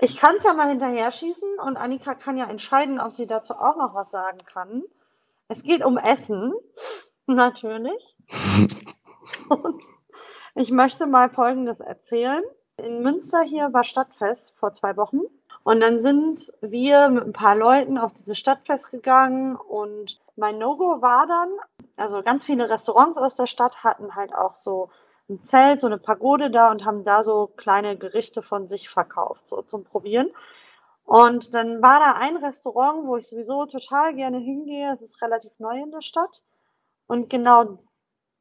Ich 0.00 0.18
kann 0.18 0.36
es 0.36 0.44
ja 0.44 0.52
mal 0.52 0.68
hinterher 0.68 1.10
schießen 1.10 1.58
und 1.64 1.76
Annika 1.78 2.14
kann 2.14 2.36
ja 2.36 2.46
entscheiden, 2.46 3.00
ob 3.00 3.14
sie 3.14 3.26
dazu 3.26 3.54
auch 3.54 3.76
noch 3.76 3.94
was 3.94 4.10
sagen 4.10 4.38
kann. 4.44 4.82
Es 5.48 5.62
geht 5.62 5.84
um 5.84 5.96
Essen, 5.96 6.52
natürlich. 7.26 8.16
Und 9.48 9.82
ich 10.54 10.70
möchte 10.70 11.06
mal 11.06 11.30
Folgendes 11.30 11.80
erzählen. 11.80 12.42
In 12.76 13.02
Münster 13.02 13.40
hier 13.42 13.72
war 13.72 13.84
Stadtfest 13.84 14.52
vor 14.56 14.72
zwei 14.72 14.96
Wochen. 14.98 15.20
Und 15.64 15.82
dann 15.82 16.00
sind 16.00 16.52
wir 16.60 17.08
mit 17.08 17.24
ein 17.24 17.32
paar 17.32 17.56
Leuten 17.56 17.98
auf 17.98 18.12
dieses 18.12 18.38
Stadtfest 18.38 18.90
gegangen 18.90 19.56
und 19.56 20.20
mein 20.36 20.58
No-Go 20.58 21.02
war 21.02 21.26
dann, 21.26 21.48
also 21.96 22.22
ganz 22.22 22.44
viele 22.44 22.68
Restaurants 22.70 23.18
aus 23.18 23.34
der 23.34 23.46
Stadt 23.46 23.82
hatten 23.82 24.14
halt 24.14 24.34
auch 24.34 24.54
so 24.54 24.90
ein 25.28 25.42
Zelt, 25.42 25.80
so 25.80 25.86
eine 25.86 25.98
Pagode 25.98 26.50
da 26.50 26.70
und 26.70 26.84
haben 26.84 27.02
da 27.02 27.22
so 27.22 27.48
kleine 27.56 27.96
Gerichte 27.96 28.42
von 28.42 28.66
sich 28.66 28.88
verkauft, 28.88 29.48
so 29.48 29.62
zum 29.62 29.84
Probieren. 29.84 30.30
Und 31.04 31.54
dann 31.54 31.82
war 31.82 32.00
da 32.00 32.14
ein 32.18 32.36
Restaurant, 32.36 33.06
wo 33.06 33.16
ich 33.16 33.28
sowieso 33.28 33.66
total 33.66 34.14
gerne 34.14 34.38
hingehe. 34.38 34.92
Es 34.92 35.02
ist 35.02 35.22
relativ 35.22 35.52
neu 35.58 35.80
in 35.80 35.90
der 35.90 36.02
Stadt. 36.02 36.42
Und 37.06 37.30
genau 37.30 37.78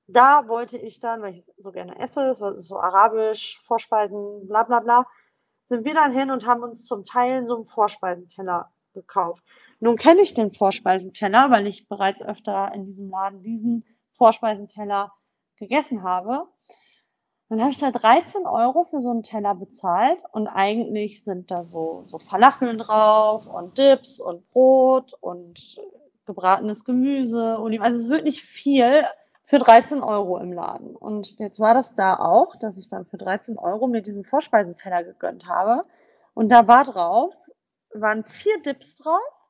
da 0.08 0.48
wollte 0.48 0.78
ich 0.78 1.00
dann, 1.00 1.22
weil 1.22 1.32
ich 1.32 1.40
es 1.40 1.54
so 1.58 1.72
gerne 1.72 1.98
esse, 2.00 2.22
es 2.30 2.42
war 2.42 2.60
so 2.60 2.78
arabisch, 2.78 3.62
Vorspeisen, 3.66 4.48
bla 4.48 4.64
bla 4.64 4.80
bla, 4.80 5.06
sind 5.64 5.86
wir 5.86 5.94
dann 5.96 6.12
hin 6.12 6.32
und 6.32 6.46
haben 6.46 6.64
uns 6.64 6.86
zum 6.86 7.04
Teil 7.04 7.48
so 7.48 7.56
einen 7.56 7.66
Vorspeisenteller 7.66 8.72
gekauft. 8.94 9.44
Nun 9.80 9.96
kenne 9.96 10.22
ich 10.22 10.34
den 10.34 10.54
Vorspeisenteller, 10.54 11.50
weil 11.52 11.68
ich 11.68 11.88
bereits 11.88 12.22
öfter 12.22 12.72
in 12.74 12.86
diesem 12.86 13.10
Laden 13.10 13.42
diesen 13.42 13.86
Vorspeisenteller 14.12 15.12
gegessen 15.58 16.04
habe. 16.04 16.44
Dann 17.50 17.62
habe 17.62 17.72
ich 17.72 17.78
da 17.78 17.92
13 17.92 18.48
Euro 18.48 18.86
für 18.86 19.02
so 19.02 19.12
einen 19.12 19.22
Teller 19.22 19.54
bezahlt 19.54 20.24
und 20.32 20.48
eigentlich 20.48 21.24
sind 21.24 21.52
da 21.52 21.64
so, 21.64 22.04
so 22.06 22.18
Falafeln 22.18 22.80
drauf 22.80 23.48
und 23.48 23.78
Dips 23.78 24.20
und 24.20 24.50
Brot 24.50 25.14
und 25.22 25.80
gebratenes 26.26 26.84
Gemüse, 26.84 27.60
Oliven. 27.60 27.86
Also 27.86 28.02
es 28.02 28.10
wird 28.10 28.24
nicht 28.24 28.42
viel 28.42 29.06
für 29.44 29.60
13 29.60 30.02
Euro 30.02 30.40
im 30.40 30.52
Laden. 30.52 30.96
Und 30.96 31.38
jetzt 31.38 31.60
war 31.60 31.76
das 31.76 31.94
da 31.94 32.16
auch, 32.16 32.56
dass 32.56 32.78
ich 32.78 32.88
dann 32.88 33.06
für 33.06 33.18
13 33.18 33.60
Euro 33.60 33.88
mir 33.88 34.02
diesen 34.02 34.24
Vorspeisenteller 34.24 35.04
gegönnt 35.04 35.48
habe. 35.48 35.84
Und 36.34 36.50
da 36.50 36.68
war 36.68 36.84
drauf, 36.84 37.34
waren 37.94 38.24
vier 38.24 38.60
Dips 38.64 38.96
drauf 38.96 39.50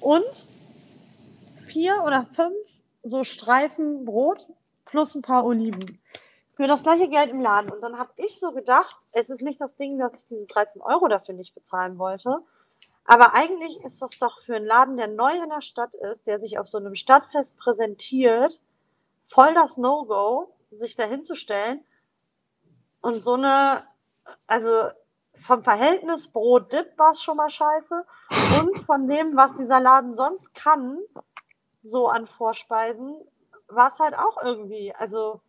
und 0.00 0.48
vier 1.66 2.04
oder 2.06 2.24
fünf 2.32 2.54
so 3.02 3.24
Streifen 3.24 4.04
Brot 4.04 4.46
plus 4.92 5.14
ein 5.14 5.22
paar 5.22 5.44
Oliven. 5.44 5.98
Für 6.54 6.66
das 6.66 6.82
gleiche 6.82 7.08
Geld 7.08 7.30
im 7.30 7.40
Laden. 7.40 7.72
Und 7.72 7.80
dann 7.80 7.98
habe 7.98 8.12
ich 8.16 8.38
so 8.38 8.52
gedacht, 8.52 8.98
es 9.12 9.30
ist 9.30 9.40
nicht 9.40 9.60
das 9.60 9.74
Ding, 9.74 9.98
dass 9.98 10.20
ich 10.20 10.26
diese 10.26 10.46
13 10.46 10.82
Euro 10.82 11.08
dafür 11.08 11.34
nicht 11.34 11.54
bezahlen 11.54 11.98
wollte. 11.98 12.40
Aber 13.06 13.34
eigentlich 13.34 13.82
ist 13.82 14.02
das 14.02 14.18
doch 14.18 14.42
für 14.42 14.56
einen 14.56 14.66
Laden, 14.66 14.98
der 14.98 15.08
neu 15.08 15.32
in 15.42 15.48
der 15.48 15.62
Stadt 15.62 15.94
ist, 15.94 16.26
der 16.26 16.38
sich 16.38 16.58
auf 16.58 16.68
so 16.68 16.76
einem 16.78 16.94
Stadtfest 16.94 17.56
präsentiert, 17.56 18.60
voll 19.24 19.54
das 19.54 19.78
No-Go, 19.78 20.54
sich 20.70 20.94
da 20.94 21.04
hinzustellen 21.04 21.84
und 23.00 23.24
so 23.24 23.34
eine, 23.34 23.84
also 24.46 24.88
vom 25.34 25.62
Verhältnis 25.62 26.28
Brot-Dip 26.28 26.96
war 26.98 27.12
es 27.12 27.22
schon 27.22 27.38
mal 27.38 27.50
scheiße 27.50 28.04
und 28.60 28.84
von 28.84 29.08
dem, 29.08 29.36
was 29.36 29.56
dieser 29.56 29.80
Laden 29.80 30.14
sonst 30.14 30.54
kann, 30.54 30.98
so 31.82 32.08
an 32.08 32.26
Vorspeisen, 32.26 33.16
war 33.74 33.88
es 33.88 33.98
halt 33.98 34.14
auch 34.14 34.42
irgendwie, 34.42 34.94
also 34.94 35.40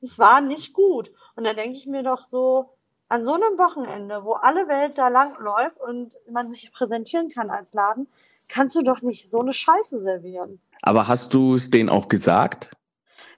es 0.00 0.18
war 0.18 0.40
nicht 0.40 0.72
gut. 0.72 1.12
Und 1.36 1.44
da 1.44 1.54
denke 1.54 1.76
ich 1.76 1.86
mir 1.86 2.02
doch 2.02 2.24
so, 2.24 2.70
an 3.08 3.24
so 3.24 3.34
einem 3.34 3.58
Wochenende, 3.58 4.24
wo 4.24 4.34
alle 4.34 4.68
Welt 4.68 4.96
da 4.96 5.08
langläuft 5.08 5.80
und 5.80 6.16
man 6.30 6.48
sich 6.48 6.72
präsentieren 6.72 7.28
kann 7.28 7.50
als 7.50 7.74
Laden, 7.74 8.08
kannst 8.48 8.76
du 8.76 8.82
doch 8.82 9.02
nicht 9.02 9.28
so 9.28 9.40
eine 9.40 9.52
Scheiße 9.52 10.00
servieren. 10.00 10.60
Aber 10.82 11.08
hast 11.08 11.34
du 11.34 11.54
es 11.54 11.70
denen 11.70 11.88
auch 11.88 12.08
gesagt? 12.08 12.70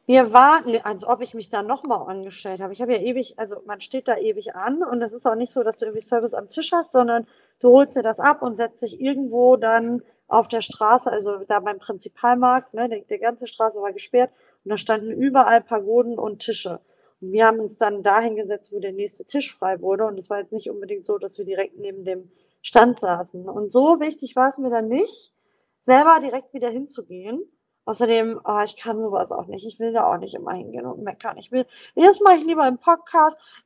Wir 0.04 0.32
warten, 0.32 0.76
als 0.82 1.06
ob 1.06 1.20
ich 1.20 1.32
mich 1.32 1.48
da 1.48 1.62
nochmal 1.62 2.08
angestellt 2.10 2.60
habe. 2.60 2.72
Ich 2.72 2.82
habe 2.82 2.92
ja 2.92 3.00
ewig, 3.00 3.38
also 3.38 3.56
man 3.66 3.80
steht 3.80 4.08
da 4.08 4.16
ewig 4.16 4.56
an 4.56 4.82
und 4.82 5.00
das 5.00 5.12
ist 5.12 5.26
auch 5.26 5.36
nicht 5.36 5.52
so, 5.52 5.62
dass 5.62 5.76
du 5.76 5.86
irgendwie 5.86 6.04
Service 6.04 6.34
am 6.34 6.48
Tisch 6.48 6.72
hast, 6.72 6.92
sondern 6.92 7.26
du 7.60 7.70
holst 7.70 7.96
dir 7.96 8.02
das 8.02 8.18
ab 8.18 8.42
und 8.42 8.56
setzt 8.56 8.82
dich 8.82 9.00
irgendwo 9.00 9.56
dann 9.56 10.02
auf 10.32 10.48
der 10.48 10.62
Straße, 10.62 11.12
also 11.12 11.44
da 11.46 11.60
beim 11.60 11.78
Prinzipalmarkt, 11.78 12.72
ne, 12.72 12.88
die, 12.88 13.04
die 13.06 13.18
ganze 13.18 13.46
Straße 13.46 13.82
war 13.82 13.92
gesperrt 13.92 14.30
und 14.64 14.70
da 14.70 14.78
standen 14.78 15.12
überall 15.12 15.60
Pagoden 15.60 16.18
und 16.18 16.38
Tische. 16.38 16.80
Und 17.20 17.32
wir 17.32 17.46
haben 17.46 17.60
uns 17.60 17.76
dann 17.76 18.02
dahin 18.02 18.34
gesetzt, 18.34 18.72
wo 18.72 18.80
der 18.80 18.92
nächste 18.92 19.26
Tisch 19.26 19.54
frei 19.54 19.80
wurde 19.82 20.06
und 20.06 20.18
es 20.18 20.30
war 20.30 20.38
jetzt 20.38 20.52
nicht 20.52 20.70
unbedingt 20.70 21.04
so, 21.04 21.18
dass 21.18 21.36
wir 21.36 21.44
direkt 21.44 21.78
neben 21.78 22.04
dem 22.04 22.32
Stand 22.62 22.98
saßen. 22.98 23.46
Und 23.46 23.70
so 23.70 24.00
wichtig 24.00 24.34
war 24.34 24.48
es 24.48 24.56
mir 24.56 24.70
dann 24.70 24.88
nicht, 24.88 25.34
selber 25.80 26.18
direkt 26.20 26.54
wieder 26.54 26.70
hinzugehen. 26.70 27.42
Außerdem, 27.84 28.40
oh, 28.42 28.60
ich 28.64 28.76
kann 28.76 29.00
sowas 29.00 29.32
auch 29.32 29.46
nicht. 29.46 29.66
Ich 29.66 29.80
will 29.80 29.92
da 29.92 30.10
auch 30.10 30.18
nicht 30.18 30.34
immer 30.34 30.54
hingehen 30.54 30.86
und 30.86 31.02
meckern. 31.02 31.36
Ich 31.36 31.52
will, 31.52 31.66
das 31.94 32.20
mache 32.20 32.36
ich 32.36 32.44
lieber 32.44 32.66
im 32.66 32.78
Podcast. 32.78 33.62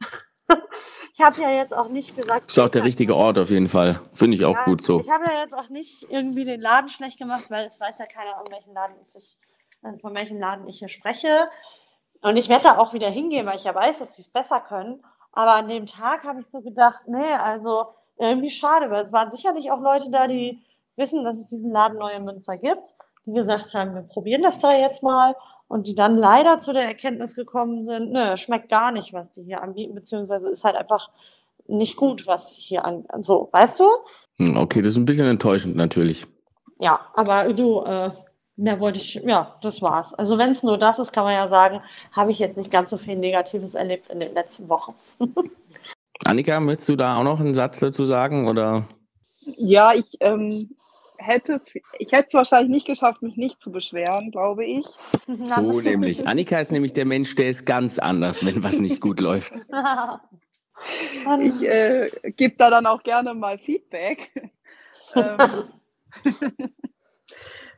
ich 1.14 1.20
habe 1.20 1.40
ja 1.40 1.50
jetzt 1.50 1.76
auch 1.76 1.88
nicht 1.88 2.16
gesagt. 2.16 2.50
Ist 2.50 2.58
auch 2.58 2.68
der 2.68 2.84
richtige 2.84 3.16
Ort 3.16 3.38
auf 3.38 3.50
jeden 3.50 3.68
Fall. 3.68 4.00
Finde 4.14 4.36
ich 4.36 4.44
auch 4.44 4.54
Ja, 4.54 4.64
gut 4.64 4.82
so. 4.82 5.00
Ich 5.00 5.10
habe 5.10 5.24
ja 5.24 5.40
jetzt 5.40 5.54
auch 5.54 5.68
nicht 5.68 6.06
irgendwie 6.10 6.44
den 6.44 6.60
Laden 6.60 6.88
schlecht 6.88 7.18
gemacht, 7.18 7.44
weil 7.48 7.66
es 7.66 7.80
weiß 7.80 7.98
ja 7.98 8.06
keiner, 8.06 8.36
an 8.38 8.46
welchen 8.50 8.72
Laden 8.74 8.96
es 9.00 9.12
sich, 9.12 9.36
äh, 9.82 9.98
von 9.98 10.14
welchem 10.14 10.38
Laden 10.38 10.68
ich 10.68 10.78
hier 10.78 10.88
spreche. 10.88 11.48
Und 12.22 12.36
ich 12.36 12.48
werde 12.48 12.64
da 12.64 12.78
auch 12.78 12.92
wieder 12.92 13.10
hingehen, 13.10 13.46
weil 13.46 13.56
ich 13.56 13.64
ja 13.64 13.74
weiß, 13.74 13.98
dass 13.98 14.16
sie 14.16 14.22
es 14.22 14.28
besser 14.28 14.60
können. 14.60 15.04
Aber 15.32 15.54
an 15.54 15.68
dem 15.68 15.86
Tag 15.86 16.24
habe 16.24 16.40
ich 16.40 16.46
so 16.46 16.60
gedacht, 16.60 17.02
nee, 17.06 17.34
also 17.34 17.88
irgendwie 18.18 18.50
schade, 18.50 18.90
weil 18.90 19.04
es 19.04 19.12
waren 19.12 19.30
sicherlich 19.30 19.70
auch 19.70 19.80
Leute 19.80 20.10
da, 20.10 20.26
die 20.26 20.62
wissen, 20.96 21.24
dass 21.24 21.36
es 21.36 21.46
diesen 21.46 21.70
Laden 21.70 21.98
neu 21.98 22.12
in 22.12 22.24
Münster 22.24 22.56
gibt, 22.56 22.94
die 23.26 23.32
gesagt 23.32 23.74
haben, 23.74 23.94
wir 23.94 24.02
probieren 24.02 24.42
das 24.42 24.60
da 24.60 24.72
jetzt 24.72 25.02
mal 25.02 25.36
und 25.68 25.86
die 25.86 25.94
dann 25.94 26.16
leider 26.16 26.58
zu 26.60 26.72
der 26.72 26.84
Erkenntnis 26.84 27.34
gekommen 27.34 27.84
sind, 27.84 28.12
nö, 28.12 28.36
schmeckt 28.36 28.68
gar 28.68 28.92
nicht, 28.92 29.12
was 29.12 29.30
die 29.30 29.42
hier 29.42 29.62
anbieten, 29.62 29.94
beziehungsweise 29.94 30.50
ist 30.50 30.64
halt 30.64 30.76
einfach 30.76 31.10
nicht 31.66 31.96
gut, 31.96 32.26
was 32.26 32.54
sie 32.54 32.60
hier 32.60 32.84
an, 32.84 33.04
so, 33.20 33.48
weißt 33.52 33.80
du? 33.80 33.84
Hm, 34.38 34.56
Okay, 34.56 34.82
das 34.82 34.92
ist 34.92 34.98
ein 34.98 35.04
bisschen 35.04 35.26
enttäuschend 35.26 35.76
natürlich. 35.76 36.26
Ja, 36.78 37.00
aber 37.14 37.52
du, 37.52 37.82
äh, 37.82 38.10
mehr 38.56 38.80
wollte 38.80 38.98
ich, 38.98 39.14
ja, 39.14 39.56
das 39.62 39.82
war's. 39.82 40.14
Also 40.14 40.38
wenn 40.38 40.52
es 40.52 40.62
nur 40.62 40.78
das 40.78 40.98
ist, 40.98 41.12
kann 41.12 41.24
man 41.24 41.34
ja 41.34 41.48
sagen, 41.48 41.82
habe 42.12 42.30
ich 42.30 42.38
jetzt 42.38 42.56
nicht 42.56 42.70
ganz 42.70 42.90
so 42.90 42.98
viel 42.98 43.16
Negatives 43.16 43.74
erlebt 43.74 44.10
in 44.10 44.20
den 44.20 44.34
letzten 44.34 44.68
Wochen. 44.68 44.94
Annika, 46.24 46.60
möchtest 46.60 46.88
du 46.88 46.96
da 46.96 47.18
auch 47.18 47.24
noch 47.24 47.40
einen 47.40 47.54
Satz 47.54 47.80
dazu 47.80 48.04
sagen? 48.04 48.48
Oder? 48.48 48.86
Ja, 49.56 49.92
ich 49.92 50.16
ähm, 50.20 50.70
hätte, 51.18 51.60
ich 51.98 52.12
hätte 52.12 52.28
es 52.28 52.34
wahrscheinlich 52.34 52.70
nicht 52.70 52.86
geschafft, 52.86 53.22
mich 53.22 53.36
nicht 53.36 53.60
zu 53.60 53.70
beschweren, 53.70 54.30
glaube 54.30 54.64
ich. 54.64 54.86
So 55.26 55.80
nämlich. 55.80 56.26
Annika 56.26 56.58
ist 56.58 56.72
nämlich 56.72 56.92
der 56.92 57.04
Mensch, 57.04 57.34
der 57.34 57.48
ist 57.48 57.64
ganz 57.64 57.98
anders, 57.98 58.44
wenn 58.44 58.62
was 58.62 58.80
nicht 58.80 59.00
gut 59.00 59.20
läuft. 59.20 59.60
Ich 61.42 61.62
äh, 61.62 62.10
gebe 62.36 62.56
da 62.56 62.70
dann 62.70 62.86
auch 62.86 63.02
gerne 63.02 63.34
mal 63.34 63.58
Feedback. 63.58 64.30
ähm, 65.14 65.68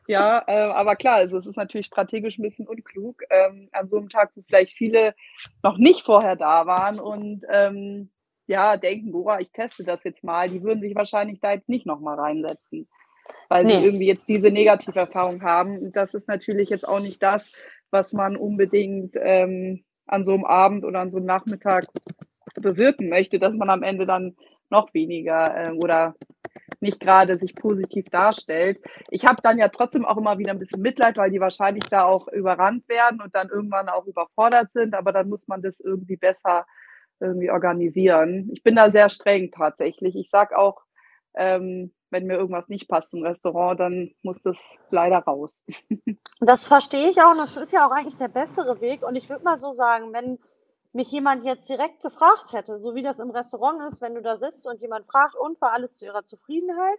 ja, 0.07 0.43
äh, 0.47 0.71
aber 0.71 0.95
klar, 0.95 1.15
also 1.15 1.37
es 1.37 1.45
ist 1.45 1.57
natürlich 1.57 1.87
strategisch 1.87 2.37
ein 2.37 2.43
bisschen 2.43 2.67
unklug 2.67 3.21
ähm, 3.29 3.69
an 3.71 3.89
so 3.89 3.97
einem 3.97 4.09
Tag, 4.09 4.31
wo 4.35 4.41
vielleicht 4.41 4.75
viele 4.75 5.15
noch 5.63 5.77
nicht 5.77 6.01
vorher 6.01 6.35
da 6.35 6.65
waren 6.65 6.99
und 6.99 7.45
ähm, 7.51 8.09
ja, 8.47 8.77
denken, 8.77 9.11
boah, 9.11 9.39
ich 9.39 9.51
teste 9.51 9.83
das 9.83 10.03
jetzt 10.03 10.23
mal, 10.23 10.49
die 10.49 10.63
würden 10.63 10.81
sich 10.81 10.95
wahrscheinlich 10.95 11.39
da 11.39 11.51
jetzt 11.51 11.69
nicht 11.69 11.85
nochmal 11.85 12.19
reinsetzen, 12.19 12.87
weil 13.47 13.65
nee. 13.65 13.73
sie 13.73 13.85
irgendwie 13.85 14.07
jetzt 14.07 14.27
diese 14.27 14.51
Negativerfahrung 14.51 15.41
haben. 15.43 15.91
Das 15.91 16.13
ist 16.13 16.27
natürlich 16.27 16.69
jetzt 16.69 16.87
auch 16.87 16.99
nicht 16.99 17.21
das, 17.21 17.51
was 17.91 18.13
man 18.13 18.37
unbedingt 18.37 19.15
ähm, 19.19 19.83
an 20.05 20.23
so 20.23 20.33
einem 20.33 20.45
Abend 20.45 20.85
oder 20.85 20.99
an 20.99 21.11
so 21.11 21.17
einem 21.17 21.25
Nachmittag 21.25 21.85
bewirken 22.61 23.09
möchte, 23.09 23.39
dass 23.39 23.53
man 23.53 23.69
am 23.69 23.83
Ende 23.83 24.05
dann 24.05 24.35
noch 24.69 24.93
weniger 24.93 25.67
äh, 25.67 25.71
oder 25.71 26.15
nicht 26.79 26.99
gerade 26.99 27.37
sich 27.37 27.55
positiv 27.55 28.05
darstellt. 28.05 28.79
Ich 29.09 29.25
habe 29.25 29.41
dann 29.41 29.57
ja 29.57 29.67
trotzdem 29.67 30.05
auch 30.05 30.17
immer 30.17 30.37
wieder 30.37 30.51
ein 30.51 30.59
bisschen 30.59 30.81
Mitleid, 30.81 31.17
weil 31.17 31.31
die 31.31 31.41
wahrscheinlich 31.41 31.83
da 31.89 32.03
auch 32.03 32.27
überrannt 32.29 32.87
werden 32.87 33.21
und 33.21 33.35
dann 33.35 33.49
irgendwann 33.49 33.89
auch 33.89 34.05
überfordert 34.05 34.71
sind, 34.71 34.93
aber 34.93 35.11
dann 35.11 35.29
muss 35.29 35.47
man 35.47 35.61
das 35.61 35.79
irgendwie 35.79 36.15
besser 36.15 36.65
irgendwie 37.19 37.51
organisieren. 37.51 38.49
Ich 38.53 38.63
bin 38.63 38.75
da 38.75 38.89
sehr 38.89 39.09
streng 39.09 39.51
tatsächlich. 39.51 40.15
Ich 40.15 40.29
sage 40.29 40.57
auch, 40.57 40.81
ähm, 41.35 41.91
wenn 42.09 42.25
mir 42.25 42.37
irgendwas 42.37 42.67
nicht 42.67 42.87
passt 42.87 43.13
im 43.13 43.23
Restaurant, 43.23 43.79
dann 43.79 44.11
muss 44.23 44.41
das 44.41 44.57
leider 44.89 45.19
raus. 45.19 45.63
Das 46.41 46.67
verstehe 46.67 47.09
ich 47.09 47.21
auch 47.21 47.31
und 47.31 47.37
das 47.37 47.57
ist 47.57 47.73
ja 47.73 47.85
auch 47.85 47.91
eigentlich 47.91 48.15
der 48.15 48.29
bessere 48.29 48.79
Weg. 48.79 49.03
Und 49.03 49.15
ich 49.15 49.29
würde 49.29 49.43
mal 49.43 49.59
so 49.59 49.71
sagen, 49.71 50.13
wenn 50.13 50.39
mich 50.93 51.11
jemand 51.11 51.43
jetzt 51.43 51.69
direkt 51.69 52.01
gefragt 52.01 52.53
hätte, 52.53 52.79
so 52.79 52.95
wie 52.95 53.01
das 53.01 53.19
im 53.19 53.29
Restaurant 53.29 53.81
ist, 53.83 54.01
wenn 54.01 54.15
du 54.15 54.21
da 54.21 54.37
sitzt 54.37 54.65
und 54.67 54.81
jemand 54.81 55.05
fragt, 55.05 55.35
und 55.35 55.59
war 55.61 55.73
alles 55.73 55.97
zu 55.97 56.05
ihrer 56.05 56.23
Zufriedenheit, 56.23 56.97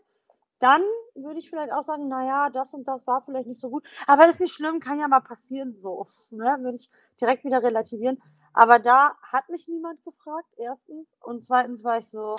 dann 0.58 0.82
würde 1.14 1.38
ich 1.38 1.48
vielleicht 1.48 1.72
auch 1.72 1.82
sagen, 1.82 2.08
naja, 2.08 2.50
das 2.50 2.74
und 2.74 2.86
das 2.86 3.06
war 3.06 3.22
vielleicht 3.22 3.46
nicht 3.46 3.60
so 3.60 3.70
gut. 3.70 3.88
Aber 4.06 4.28
ist 4.28 4.40
nicht 4.40 4.52
schlimm, 4.52 4.78
kann 4.78 5.00
ja 5.00 5.08
mal 5.08 5.20
passieren, 5.20 5.78
so. 5.78 6.04
Ne? 6.32 6.58
Würde 6.60 6.76
ich 6.76 6.90
direkt 7.20 7.44
wieder 7.44 7.62
relativieren. 7.62 8.22
Aber 8.52 8.78
da 8.78 9.14
hat 9.32 9.48
mich 9.48 9.68
niemand 9.68 10.04
gefragt, 10.04 10.48
erstens. 10.58 11.16
Und 11.20 11.42
zweitens 11.42 11.82
war 11.82 11.98
ich 11.98 12.08
so, 12.08 12.36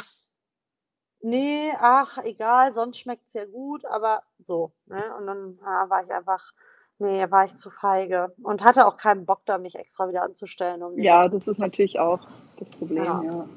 nee, 1.22 1.72
ach, 1.80 2.18
egal, 2.24 2.74
sonst 2.74 3.00
schmeckt 3.00 3.28
es 3.28 3.34
ja 3.34 3.46
gut, 3.46 3.86
aber 3.86 4.24
so. 4.46 4.72
Ne? 4.88 5.04
Und 5.18 5.28
dann 5.28 5.60
ja, 5.62 5.90
war 5.90 6.04
ich 6.04 6.12
einfach, 6.12 6.52
nee, 7.00 7.26
war 7.30 7.46
ich 7.46 7.56
zu 7.56 7.70
feige. 7.70 8.34
Und 8.44 8.64
hatte 8.64 8.86
auch 8.86 8.98
keinen 8.98 9.26
Bock 9.26 9.46
da, 9.46 9.58
mich 9.58 9.76
extra 9.76 10.08
wieder 10.10 10.24
anzustellen. 10.24 10.84
Um 10.84 10.98
ja, 10.98 11.28
das 11.28 11.48
ist 11.48 11.60
natürlich 11.60 12.00
auch 12.00 12.20
das 12.20 12.70
Problem, 12.78 13.04
ja. 13.04 13.24
ja. 13.24 13.50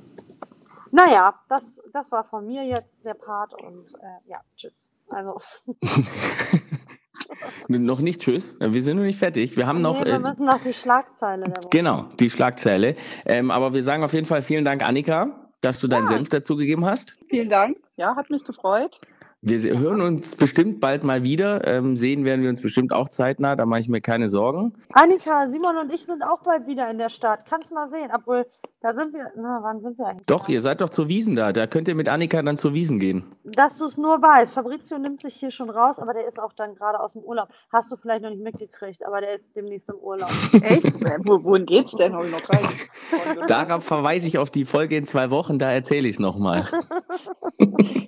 Naja, 0.91 1.35
das, 1.49 1.83
das 1.93 2.13
war 2.13 2.23
von 2.23 2.47
mir 2.47 2.65
jetzt 2.65 3.05
der 3.05 3.15
Part 3.15 3.53
und 3.61 3.95
äh, 3.95 4.31
ja, 4.31 4.41
tschüss. 4.57 4.93
Also. 5.09 5.39
noch 7.69 7.99
nicht 7.99 8.21
tschüss. 8.21 8.57
Wir 8.61 8.83
sind 8.83 8.99
noch 8.99 9.03
nicht 9.03 9.19
fertig. 9.19 9.57
Wir 9.57 9.67
haben 9.67 9.81
noch. 9.83 9.99
Nee, 9.99 10.07
wir 10.07 10.15
äh, 10.15 10.19
müssen 10.21 10.45
noch 10.45 10.63
die 10.63 10.73
Schlagzeile. 10.73 11.45
Der 11.45 11.69
genau, 11.69 12.05
die 12.21 12.31
Schlagzeile. 12.31 12.95
Ähm, 13.25 13.51
aber 13.51 13.73
wir 13.73 13.83
sagen 13.83 14.05
auf 14.05 14.13
jeden 14.13 14.27
Fall 14.27 14.43
vielen 14.43 14.65
Dank, 14.65 14.87
Annika, 14.87 15.44
dass 15.65 15.81
du 15.81 15.89
deinen 15.89 16.05
ja. 16.05 16.09
Senf 16.09 16.29
dazugegeben 16.29 16.85
hast. 16.85 17.17
Vielen 17.29 17.49
Dank. 17.49 17.79
Ja, 17.97 18.17
hat 18.17 18.31
mich 18.31 18.45
gefreut. 18.45 19.01
Wir 19.47 19.79
hören 19.79 20.01
uns 20.01 20.37
bestimmt 20.37 20.81
bald 20.81 21.05
mal 21.05 21.23
wieder. 21.23 21.67
Ähm, 21.67 21.99
sehen 21.99 22.25
werden 22.25 22.43
wir 22.43 22.49
uns 22.49 22.63
bestimmt 22.63 22.95
auch 22.95 23.11
zeitnah. 23.11 23.57
Da 23.57 23.67
mache 23.67 23.81
ich 23.81 23.91
mir 23.91 24.01
keine 24.01 24.31
Sorgen. 24.31 24.73
Annika, 24.95 25.51
Simon 25.51 25.77
und 25.77 25.93
ich 25.93 26.07
sind 26.07 26.25
auch 26.25 26.43
bald 26.43 26.67
wieder 26.67 26.91
in 26.91 26.97
der 26.97 27.11
Stadt. 27.11 27.45
Kannst 27.47 27.71
mal 27.71 27.87
sehen. 27.91 28.09
Obwohl, 28.15 28.47
da 28.81 28.95
sind 28.95 29.13
wir. 29.13 29.27
Na, 29.37 29.61
wann 29.63 29.83
sind 29.83 29.99
wir 29.99 30.07
eigentlich? 30.07 30.27
Doch, 30.27 30.47
da? 30.47 30.53
ihr 30.53 30.63
seid 30.63 30.81
doch 30.81 30.89
zur 30.89 31.09
Wiesen 31.09 31.37
da. 31.37 31.53
Da 31.53 31.67
könnt 31.67 31.89
ihr 31.89 31.95
mit 31.95 32.09
Annika 32.09 32.41
dann 32.41 32.57
zur 32.57 32.73
Wiesen 32.73 32.99
gehen. 32.99 33.37
Dass 33.45 33.77
du 33.77 33.85
es 33.85 33.99
nur 33.99 34.23
weißt. 34.23 34.55
Fabrizio 34.55 34.99
nimmt 34.99 35.21
sich 35.21 35.35
hier 35.35 35.51
schon 35.51 35.69
raus, 35.69 35.99
aber 35.99 36.15
der 36.15 36.27
ist 36.27 36.41
auch 36.41 36.55
dann 36.55 36.75
gerade 36.75 36.99
aus 36.99 37.13
dem 37.13 37.23
Urlaub. 37.23 37.49
Hast 37.71 37.93
du 37.93 37.97
vielleicht 37.97 38.23
noch 38.23 38.31
nicht 38.31 38.43
mitgekriegt, 38.43 39.05
aber 39.07 39.21
der 39.21 39.35
ist 39.35 39.55
demnächst 39.57 39.91
im 39.91 39.97
Urlaub. 39.97 40.31
Echt? 40.63 40.87
Wo, 41.25 41.45
wohin 41.45 41.67
geht's 41.67 41.93
denn? 41.93 42.15
Habe 42.15 42.27
ich 42.27 42.33
noch. 42.33 42.41
Darauf 43.47 43.85
verweise 43.85 44.27
ich 44.27 44.39
auf 44.39 44.49
die 44.49 44.65
Folge 44.65 44.97
in 44.97 45.05
zwei 45.05 45.31
Wochen. 45.31 45.59
Da 45.59 45.71
erzähle 45.71 46.09
ich 46.09 46.15
es 46.15 46.21
nochmal. 46.21 46.67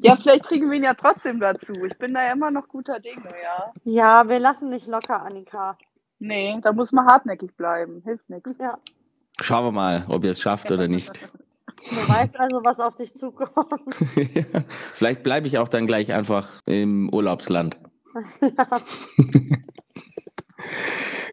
ja, 0.00 0.16
vielleicht 0.16 0.44
kriegen 0.44 0.70
wir 0.70 0.76
ihn 0.76 0.84
ja 0.84 0.94
trotzdem 0.94 1.40
dazu. 1.40 1.72
Ich 1.84 1.98
bin 1.98 2.14
da 2.14 2.24
ja 2.24 2.32
immer 2.32 2.50
noch 2.50 2.68
guter 2.68 3.00
Dinge, 3.00 3.28
ja. 3.42 3.72
Ja, 3.84 4.28
wir 4.28 4.38
lassen 4.38 4.68
nicht 4.68 4.86
locker, 4.86 5.22
Annika. 5.22 5.76
Nee, 6.18 6.58
da 6.62 6.72
muss 6.72 6.92
man 6.92 7.06
hartnäckig 7.06 7.54
bleiben. 7.56 8.02
Hilft 8.04 8.28
nichts. 8.30 8.50
Ja. 8.58 8.78
Schauen 9.40 9.66
wir 9.66 9.72
mal, 9.72 10.06
ob 10.08 10.24
ihr 10.24 10.30
es 10.30 10.40
schafft 10.40 10.70
oder 10.70 10.88
nicht. 10.88 11.28
Du 11.90 12.08
weißt 12.08 12.40
also, 12.40 12.64
was 12.64 12.80
auf 12.80 12.94
dich 12.94 13.14
zukommt. 13.14 13.84
ja, 14.34 14.44
vielleicht 14.92 15.22
bleibe 15.22 15.46
ich 15.46 15.58
auch 15.58 15.68
dann 15.68 15.86
gleich 15.86 16.12
einfach 16.12 16.60
im 16.64 17.12
Urlaubsland. 17.12 17.76
ja. 18.40 18.80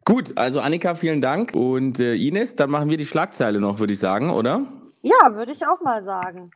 Gut, 0.04 0.36
also 0.36 0.60
Annika, 0.60 0.94
vielen 0.94 1.22
Dank. 1.22 1.54
Und 1.54 1.98
äh, 1.98 2.14
Ines, 2.14 2.56
dann 2.56 2.70
machen 2.70 2.90
wir 2.90 2.98
die 2.98 3.06
Schlagzeile 3.06 3.58
noch, 3.58 3.78
würde 3.78 3.94
ich 3.94 3.98
sagen, 3.98 4.28
oder? 4.30 4.66
Ja, 5.00 5.34
würde 5.34 5.52
ich 5.52 5.66
auch 5.66 5.80
mal 5.80 6.02
sagen. 6.02 6.50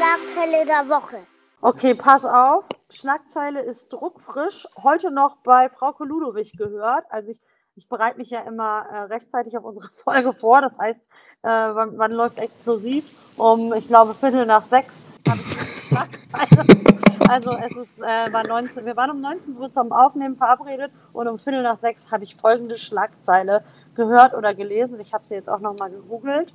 Schlagzeile 0.00 0.64
der 0.64 0.88
Woche. 0.88 1.18
Okay, 1.60 1.94
pass 1.94 2.24
auf. 2.24 2.64
Schlagzeile 2.88 3.60
ist 3.60 3.90
druckfrisch. 3.92 4.66
Heute 4.82 5.10
noch 5.10 5.36
bei 5.44 5.68
Frau 5.68 5.92
Koludowich 5.92 6.52
gehört. 6.56 7.04
Also 7.10 7.28
ich, 7.28 7.40
ich 7.74 7.86
bereite 7.86 8.16
mich 8.16 8.30
ja 8.30 8.40
immer 8.46 8.86
äh, 8.90 9.00
rechtzeitig 9.12 9.58
auf 9.58 9.64
unsere 9.64 9.88
Folge 9.92 10.32
vor. 10.32 10.62
Das 10.62 10.78
heißt, 10.78 11.06
äh, 11.42 11.48
wann, 11.48 11.98
wann 11.98 12.12
läuft 12.12 12.38
explosiv? 12.38 13.10
Um, 13.36 13.74
ich 13.74 13.88
glaube, 13.88 14.14
Viertel 14.14 14.46
nach 14.46 14.64
sechs 14.64 15.02
habe 15.28 15.40
ich 15.40 15.88
Schlagzeile. 15.88 16.66
Also 17.28 17.52
es 17.52 17.76
ist 17.76 18.00
äh, 18.00 18.32
war 18.32 18.44
19, 18.44 18.84
wir 18.86 18.96
waren 18.96 19.10
um 19.10 19.20
19 19.20 19.56
Uhr 19.56 19.70
zum 19.70 19.92
Aufnehmen 19.92 20.36
verabredet 20.36 20.90
und 21.12 21.28
um 21.28 21.38
Viertel 21.38 21.62
nach 21.62 21.78
sechs 21.78 22.10
habe 22.10 22.24
ich 22.24 22.34
folgende 22.34 22.76
Schlagzeile 22.76 23.62
gehört 23.94 24.34
oder 24.34 24.52
gelesen. 24.52 24.98
Ich 24.98 25.14
habe 25.14 25.24
sie 25.24 25.34
jetzt 25.34 25.48
auch 25.48 25.60
nochmal 25.60 25.90
gegoogelt. 25.90 26.52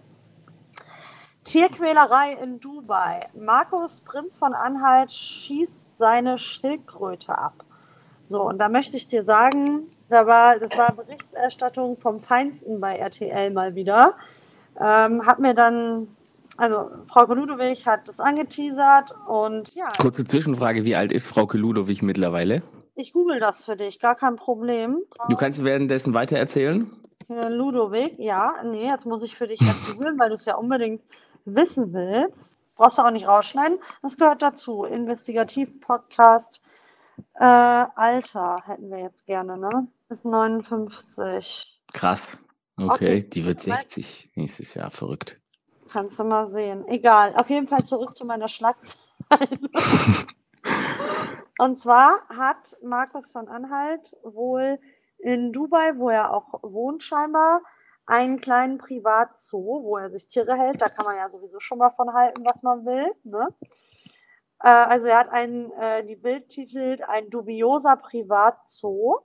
Tierquälerei 1.46 2.34
in 2.42 2.60
Dubai. 2.60 3.28
Markus 3.34 4.02
Prinz 4.02 4.36
von 4.36 4.54
Anhalt 4.54 5.12
schießt 5.12 5.96
seine 5.96 6.38
Schildkröte 6.40 7.38
ab. 7.38 7.64
So, 8.24 8.42
und 8.42 8.58
da 8.58 8.68
möchte 8.68 8.98
ich 8.98 9.06
dir 9.06 9.24
sagen, 9.24 9.84
da 10.10 10.26
war, 10.26 10.60
das 10.60 10.76
war 10.76 10.92
Berichterstattung 10.92 11.98
vom 11.98 12.20
Feinsten 12.20 12.82
bei 12.82 12.98
RTL 12.98 13.52
mal 13.52 13.76
wieder. 13.76 14.16
Ähm, 14.80 15.28
hat 15.28 15.38
mir 15.38 15.54
dann, 15.54 16.08
also 16.58 16.90
Frau 17.08 17.32
Ludowig 17.32 17.86
hat 17.86 18.10
das 18.10 18.20
angeteasert 18.20 19.14
und 19.28 19.74
ja. 19.76 19.88
Kurze 20.00 20.26
Zwischenfrage, 20.26 20.84
wie 20.84 20.96
alt 20.96 21.12
ist 21.12 21.28
Frau 21.28 21.48
Ludowig 21.52 22.02
mittlerweile? 22.02 22.64
Ich 22.96 23.14
google 23.14 23.40
das 23.40 23.64
für 23.64 23.76
dich, 23.76 24.00
gar 24.00 24.16
kein 24.16 24.36
Problem. 24.36 25.04
Du 25.30 25.36
kannst 25.36 25.64
währenddessen 25.64 26.16
weiter 26.16 26.38
erzählen? 26.38 26.90
Ludowig, 27.28 28.18
ja, 28.18 28.56
nee, 28.64 28.88
jetzt 28.88 29.06
muss 29.06 29.22
ich 29.22 29.36
für 29.36 29.48
dich 29.48 29.62
erst 29.62 29.92
googeln, 29.92 30.18
weil 30.18 30.30
du 30.30 30.36
es 30.36 30.46
ja 30.46 30.56
unbedingt 30.56 31.02
wissen 31.46 31.94
willst, 31.94 32.58
brauchst 32.76 32.98
du 32.98 33.04
auch 33.04 33.12
nicht 33.12 33.28
rausschneiden. 33.28 33.80
Das 34.02 34.18
gehört 34.18 34.42
dazu. 34.42 34.84
Investigativ-Podcast. 34.84 36.62
Äh, 37.36 37.44
Alter 37.44 38.58
hätten 38.66 38.90
wir 38.90 39.00
jetzt 39.00 39.26
gerne, 39.26 39.58
ne? 39.58 39.88
Ist 40.10 40.26
59. 40.26 41.82
Krass. 41.94 42.38
Okay, 42.78 42.92
okay. 42.92 43.24
die 43.24 43.46
wird 43.46 43.62
60 43.62 44.32
nächstes 44.36 44.74
Jahr. 44.74 44.92
Verrückt. 44.92 45.40
Kannst 45.92 46.20
du 46.20 46.26
mal 46.26 46.48
sehen. 46.48 46.86
Egal. 46.88 47.34
Auf 47.36 47.50
jeden 47.50 47.68
Fall 47.68 47.86
zurück 47.86 48.18
zu 48.18 48.26
meiner 48.26 48.50
Schlagzeile. 48.50 49.00
Und 51.58 51.78
zwar 51.78 52.28
hat 52.30 52.76
Markus 52.84 53.32
von 53.32 53.48
Anhalt 53.48 54.18
wohl 54.24 54.78
in 55.20 55.54
Dubai, 55.54 55.94
wo 55.96 56.10
er 56.10 56.34
auch 56.34 56.60
wohnt 56.62 57.02
scheinbar, 57.02 57.62
einen 58.08 58.40
kleinen 58.40 58.78
Privatzoo, 58.78 59.84
wo 59.84 59.98
er 59.98 60.10
sich 60.10 60.28
Tiere 60.28 60.56
hält. 60.56 60.82
Da 60.82 60.90
kann 60.90 61.06
man 61.06 61.18
ja 61.18 61.30
sowieso 61.30 61.60
schon 61.60 61.80
mal 61.80 61.92
von 61.92 62.14
halten, 62.14 62.46
was 62.46 62.62
man 62.64 62.86
will. 62.86 63.12
Ne? 63.24 63.48
Äh, 64.62 64.68
also 64.68 65.08
er 65.08 65.20
hat 65.20 65.30
einen, 65.30 65.72
äh, 65.72 66.06
die 66.06 66.16
Bild 66.16 66.50
titelt, 66.50 67.08
ein 67.08 67.30
dubioser 67.30 67.96
Privatzoo. 67.98 69.20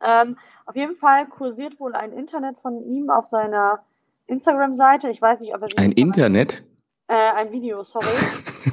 Ähm, 0.00 0.36
auf 0.66 0.76
jeden 0.76 0.96
Fall 0.96 1.26
kursiert 1.26 1.80
wohl 1.80 1.94
ein 1.94 2.12
Internet 2.12 2.58
von 2.58 2.82
ihm 2.82 3.08
auf 3.10 3.26
seiner 3.26 3.84
Instagram-Seite. 4.26 5.08
Ich 5.08 5.22
weiß 5.22 5.40
nicht, 5.40 5.54
ob 5.54 5.62
er 5.62 5.68
ein 5.78 5.92
Internet? 5.92 6.64
Äh, 7.08 7.14
ein 7.14 7.52
Video, 7.52 7.82
sorry. 7.84 8.06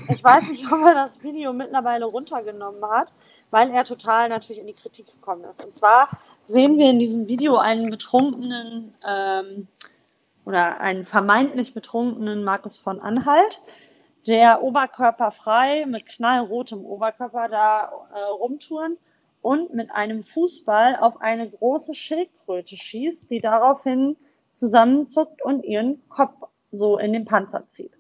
ich 0.09 0.23
weiß 0.23 0.43
nicht, 0.49 0.65
ob 0.71 0.81
er 0.81 0.95
das 0.95 1.21
Video 1.21 1.53
mittlerweile 1.53 2.05
runtergenommen 2.05 2.83
hat, 2.89 3.13
weil 3.51 3.69
er 3.69 3.85
total 3.85 4.27
natürlich 4.29 4.59
in 4.59 4.67
die 4.67 4.73
Kritik 4.73 5.05
gekommen 5.05 5.43
ist. 5.43 5.63
Und 5.63 5.75
zwar 5.75 6.09
sehen 6.45 6.77
wir 6.77 6.89
in 6.89 6.99
diesem 6.99 7.27
Video 7.27 7.57
einen 7.57 7.89
betrunkenen 7.89 8.93
ähm, 9.07 9.67
oder 10.45 10.81
einen 10.81 11.05
vermeintlich 11.05 11.73
betrunkenen 11.73 12.43
Markus 12.43 12.77
von 12.77 12.99
Anhalt, 12.99 13.61
der 14.27 14.61
oberkörperfrei 14.61 15.85
mit 15.85 16.05
knallrotem 16.05 16.85
Oberkörper 16.85 17.49
da 17.49 17.91
äh, 18.13 18.19
rumtouren 18.31 18.97
und 19.41 19.73
mit 19.73 19.91
einem 19.91 20.23
Fußball 20.23 20.97
auf 20.97 21.21
eine 21.21 21.49
große 21.49 21.93
Schildkröte 21.93 22.75
schießt, 22.77 23.29
die 23.29 23.41
daraufhin 23.41 24.15
zusammenzuckt 24.53 25.41
und 25.43 25.63
ihren 25.63 26.07
Kopf 26.09 26.43
so 26.71 26.97
in 26.97 27.13
den 27.13 27.25
Panzer 27.25 27.67
zieht. 27.67 27.91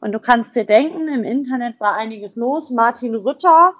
Und 0.00 0.12
du 0.12 0.20
kannst 0.20 0.54
dir 0.54 0.64
denken, 0.64 1.08
im 1.08 1.24
Internet 1.24 1.80
war 1.80 1.96
einiges 1.96 2.36
los. 2.36 2.70
Martin 2.70 3.14
Rütter, 3.14 3.74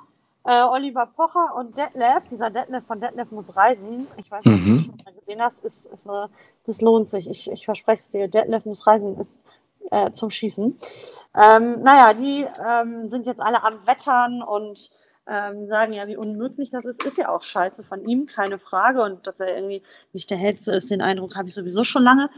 äh, 0.45 0.63
Oliver 0.65 1.07
Pocher 1.07 1.55
und 1.57 1.77
Detlef, 1.77 2.27
dieser 2.31 2.51
Detlef 2.51 2.85
von 2.87 3.01
Detlef 3.01 3.31
muss 3.31 3.55
reisen. 3.57 4.07
Ich 4.17 4.31
weiß 4.31 4.45
nicht, 4.45 4.55
ob 4.55 4.61
du 4.65 4.71
Mhm. 4.71 4.77
das 4.77 4.85
schon 4.85 4.97
mal 5.15 5.21
gesehen 5.21 5.43
hast. 5.43 5.65
Ist, 5.65 5.87
ist, 5.87 6.07
äh, 6.07 6.27
das 6.67 6.81
lohnt 6.81 7.09
sich. 7.11 7.29
Ich, 7.29 7.51
ich 7.51 7.65
verspreche 7.65 8.01
es 8.01 8.09
dir. 8.09 8.29
Detlef 8.29 8.65
muss 8.65 8.87
reisen 8.87 9.17
ist 9.17 9.45
äh, 9.91 10.11
zum 10.11 10.31
Schießen. 10.31 10.79
Ähm, 11.37 11.83
naja, 11.83 12.15
die 12.15 12.47
ähm, 12.67 13.09
sind 13.09 13.27
jetzt 13.27 13.41
alle 13.41 13.63
am 13.63 13.87
Wettern 13.87 14.43
und 14.43 14.91
ähm, 15.27 15.67
sagen 15.67 15.93
ja, 15.93 16.07
wie 16.07 16.17
unmöglich 16.17 16.71
das 16.71 16.87
ist. 16.87 17.05
Ist 17.05 17.19
ja 17.19 17.29
auch 17.29 17.43
scheiße 17.43 17.85
von 17.85 18.05
ihm, 18.07 18.27
keine 18.27 18.59
Frage. 18.59 19.03
Und 19.03 19.27
dass 19.27 19.41
er 19.41 19.55
irgendwie 19.55 19.83
nicht 20.15 20.31
der 20.31 20.39
Hellste 20.39 20.73
ist, 20.73 20.91
den 20.91 21.03
Eindruck 21.03 21.37
habe 21.37 21.49
ich 21.49 21.55
sowieso 21.55 21.85
schon 21.85 22.03
lange. 22.05 22.31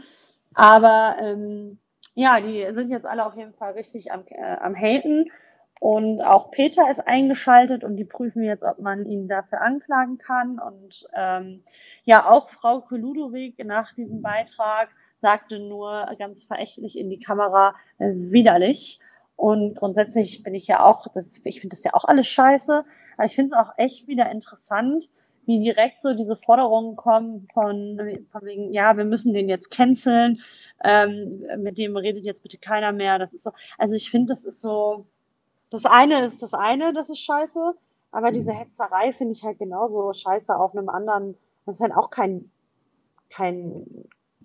Aber 0.53 1.15
ähm, 1.19 1.79
ja, 2.13 2.41
die 2.41 2.67
sind 2.73 2.89
jetzt 2.89 3.05
alle 3.05 3.25
auf 3.25 3.35
jeden 3.37 3.53
Fall 3.53 3.71
richtig 3.73 4.11
am, 4.11 4.23
äh, 4.27 4.57
am 4.59 4.75
Haten. 4.75 5.31
Und 5.81 6.21
auch 6.21 6.51
Peter 6.51 6.91
ist 6.91 6.99
eingeschaltet 6.99 7.83
und 7.83 7.95
die 7.95 8.05
prüfen 8.05 8.43
jetzt, 8.43 8.63
ob 8.63 8.77
man 8.77 9.07
ihn 9.07 9.27
dafür 9.27 9.61
anklagen 9.61 10.19
kann. 10.19 10.59
Und 10.59 11.07
ähm, 11.15 11.63
ja, 12.03 12.29
auch 12.29 12.49
Frau 12.49 12.85
Ludowig 12.91 13.55
nach 13.65 13.91
diesem 13.95 14.21
Beitrag 14.21 14.89
sagte 15.17 15.57
nur 15.57 16.07
ganz 16.19 16.43
verächtlich 16.43 16.95
in 16.99 17.09
die 17.09 17.19
Kamera, 17.19 17.73
äh, 17.97 18.11
widerlich. 18.13 18.99
Und 19.35 19.75
grundsätzlich 19.75 20.43
bin 20.43 20.53
ich 20.53 20.67
ja 20.67 20.85
auch, 20.85 21.07
das, 21.15 21.41
ich 21.45 21.61
finde 21.61 21.75
das 21.75 21.83
ja 21.83 21.95
auch 21.95 22.05
alles 22.05 22.27
scheiße, 22.27 22.83
aber 23.17 23.25
ich 23.25 23.33
finde 23.33 23.55
es 23.55 23.57
auch 23.57 23.73
echt 23.77 24.07
wieder 24.07 24.29
interessant, 24.29 25.09
wie 25.47 25.59
direkt 25.59 26.03
so 26.03 26.13
diese 26.13 26.35
Forderungen 26.35 26.95
kommen 26.95 27.47
von, 27.55 27.99
von 28.31 28.45
wegen, 28.45 28.71
ja, 28.71 28.97
wir 28.97 29.05
müssen 29.05 29.33
den 29.33 29.49
jetzt 29.49 29.71
canceln, 29.71 30.41
ähm, 30.83 31.43
mit 31.57 31.79
dem 31.79 31.97
redet 31.97 32.23
jetzt 32.23 32.43
bitte 32.43 32.59
keiner 32.59 32.91
mehr. 32.91 33.17
Das 33.17 33.33
ist 33.33 33.41
so, 33.41 33.51
also 33.79 33.95
ich 33.95 34.11
finde, 34.11 34.31
das 34.31 34.45
ist 34.45 34.61
so, 34.61 35.07
das 35.71 35.85
eine 35.85 36.25
ist 36.25 36.43
das 36.43 36.53
eine, 36.53 36.93
das 36.93 37.09
ist 37.09 37.19
scheiße, 37.19 37.73
aber 38.11 38.31
diese 38.31 38.51
Hetzerei 38.51 39.13
finde 39.13 39.33
ich 39.33 39.43
halt 39.43 39.57
genauso 39.57 40.13
scheiße 40.13 40.55
auf 40.55 40.75
einem 40.75 40.89
anderen, 40.89 41.35
das 41.65 41.75
ist 41.75 41.81
halt 41.81 41.95
auch 41.95 42.09
kein, 42.09 42.51
kein, 43.29 43.85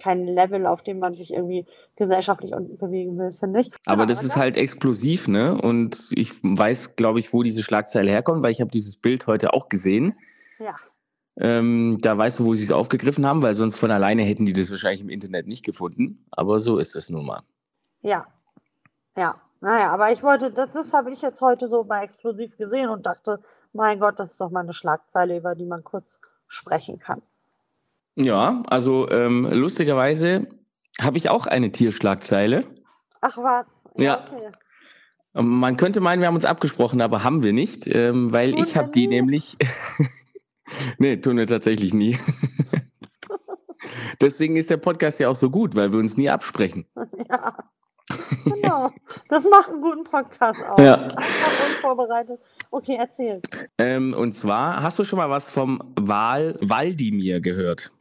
kein 0.01 0.25
Level, 0.25 0.67
auf 0.67 0.83
dem 0.83 1.01
man 1.01 1.15
sich 1.15 1.33
irgendwie 1.33 1.67
gesellschaftlich 1.97 2.55
unten 2.55 2.79
bewegen 2.79 3.19
will, 3.19 3.33
finde 3.33 3.61
ich. 3.61 3.73
Aber 3.87 4.07
Genau, 4.07 4.07
das 4.07 4.23
ist 4.23 4.37
halt 4.37 4.57
explosiv, 4.57 5.27
ne? 5.27 5.61
Und 5.61 6.11
ich 6.13 6.33
weiß, 6.43 6.95
glaube 6.95 7.19
ich, 7.19 7.33
wo 7.33 7.43
diese 7.43 7.63
Schlagzeile 7.63 8.11
herkommt, 8.11 8.43
weil 8.43 8.53
ich 8.53 8.61
habe 8.61 8.71
dieses 8.71 8.97
Bild 8.97 9.27
heute 9.27 9.53
auch 9.53 9.69
gesehen. 9.69 10.15
Ja. 10.61 10.77
Ähm, 11.39 11.99
da 12.01 12.17
weißt 12.17 12.39
du, 12.39 12.45
wo 12.45 12.55
sie 12.55 12.65
es 12.65 12.71
aufgegriffen 12.71 13.27
haben, 13.27 13.43
weil 13.43 13.55
sonst 13.55 13.79
von 13.79 13.91
alleine 13.91 14.23
hätten 14.23 14.47
die 14.47 14.53
das 14.53 14.71
wahrscheinlich 14.71 15.03
im 15.03 15.11
Internet 15.11 15.49
nicht 15.49 15.65
gefunden. 15.65 16.25
Aber 16.31 16.61
so 16.61 16.79
ist 16.79 16.95
es 16.95 17.11
nun 17.11 17.27
mal. 17.27 17.43
Ja. 18.01 18.27
Ja. 19.17 19.35
Naja, 19.67 19.91
aber 19.91 20.13
ich 20.13 20.23
wollte, 20.23 20.53
das, 20.53 20.71
das 20.71 20.93
habe 20.93 21.11
ich 21.11 21.23
jetzt 21.23 21.41
heute 21.41 21.67
so 21.67 21.83
bei 21.83 22.05
Explosiv 22.05 22.57
gesehen 22.57 22.89
und 22.89 23.05
dachte, 23.05 23.41
mein 23.73 23.99
Gott, 23.99 24.21
das 24.21 24.31
ist 24.31 24.41
doch 24.41 24.53
mal 24.53 24.61
eine 24.61 24.73
Schlagzeile, 24.73 25.37
über 25.37 25.57
die 25.57 25.65
man 25.65 25.83
kurz 25.83 26.21
sprechen 26.47 27.01
kann. 27.01 27.21
Ja, 28.15 28.63
also 28.69 29.11
ähm, 29.11 29.45
lustigerweise 29.51 30.47
habe 31.01 31.17
ich 31.19 31.31
auch 31.31 31.49
eine 31.49 31.73
Tierschlagzeile. 31.73 32.61
Ach 33.21 33.37
was. 33.39 33.83
Ja. 33.97 34.29
Okay. 34.29 34.53
Ähm, 35.35 35.59
Man 35.59 35.77
könnte 35.77 36.01
meinen, 36.01 36.21
wir 36.21 36.29
haben 36.29 36.37
uns 36.37 36.45
abgesprochen, 36.45 37.01
aber 37.01 37.25
haben 37.25 37.43
wir 37.43 37.53
nicht, 37.53 37.89
ähm, 37.89 38.31
weil 38.31 38.53
Tun 38.53 38.63
ich 38.63 38.77
habe 38.77 38.91
die 38.93 39.09
nämlich. 39.09 39.57
nee, 40.99 41.17
tun 41.17 41.39
wir 41.39 41.47
tatsächlich 41.49 41.93
nie. 41.93 42.17
Deswegen 44.21 44.55
ist 44.55 44.71
der 44.71 44.77
Podcast 44.77 45.19
ja 45.19 45.29
auch 45.29 45.35
so 45.35 45.51
gut, 45.51 45.75
weil 45.75 45.93
wir 45.93 45.99
uns 45.99 46.17
nie 46.17 46.31
absprechen. 46.31 46.87
Ja. 47.29 47.57
Genau. 48.45 48.91
Das 49.29 49.49
macht 49.49 49.71
einen 49.71 49.81
guten 49.81 50.05
Podcast 50.05 50.63
aus. 50.63 50.81
Ja. 50.83 50.95
Einfach 50.95 51.67
unvorbereitet. 51.67 52.41
Okay, 52.71 52.97
erzähl. 52.99 53.43
Ähm, 53.79 54.15
und 54.15 54.33
zwar, 54.33 54.83
hast 54.83 54.99
du 54.99 55.05
schon 55.05 55.19
mal 55.19 55.31
was 55.31 55.49
vom 55.49 55.83
Wal 55.99 56.57
Waldimir 56.61 57.41
gehört? 57.41 57.93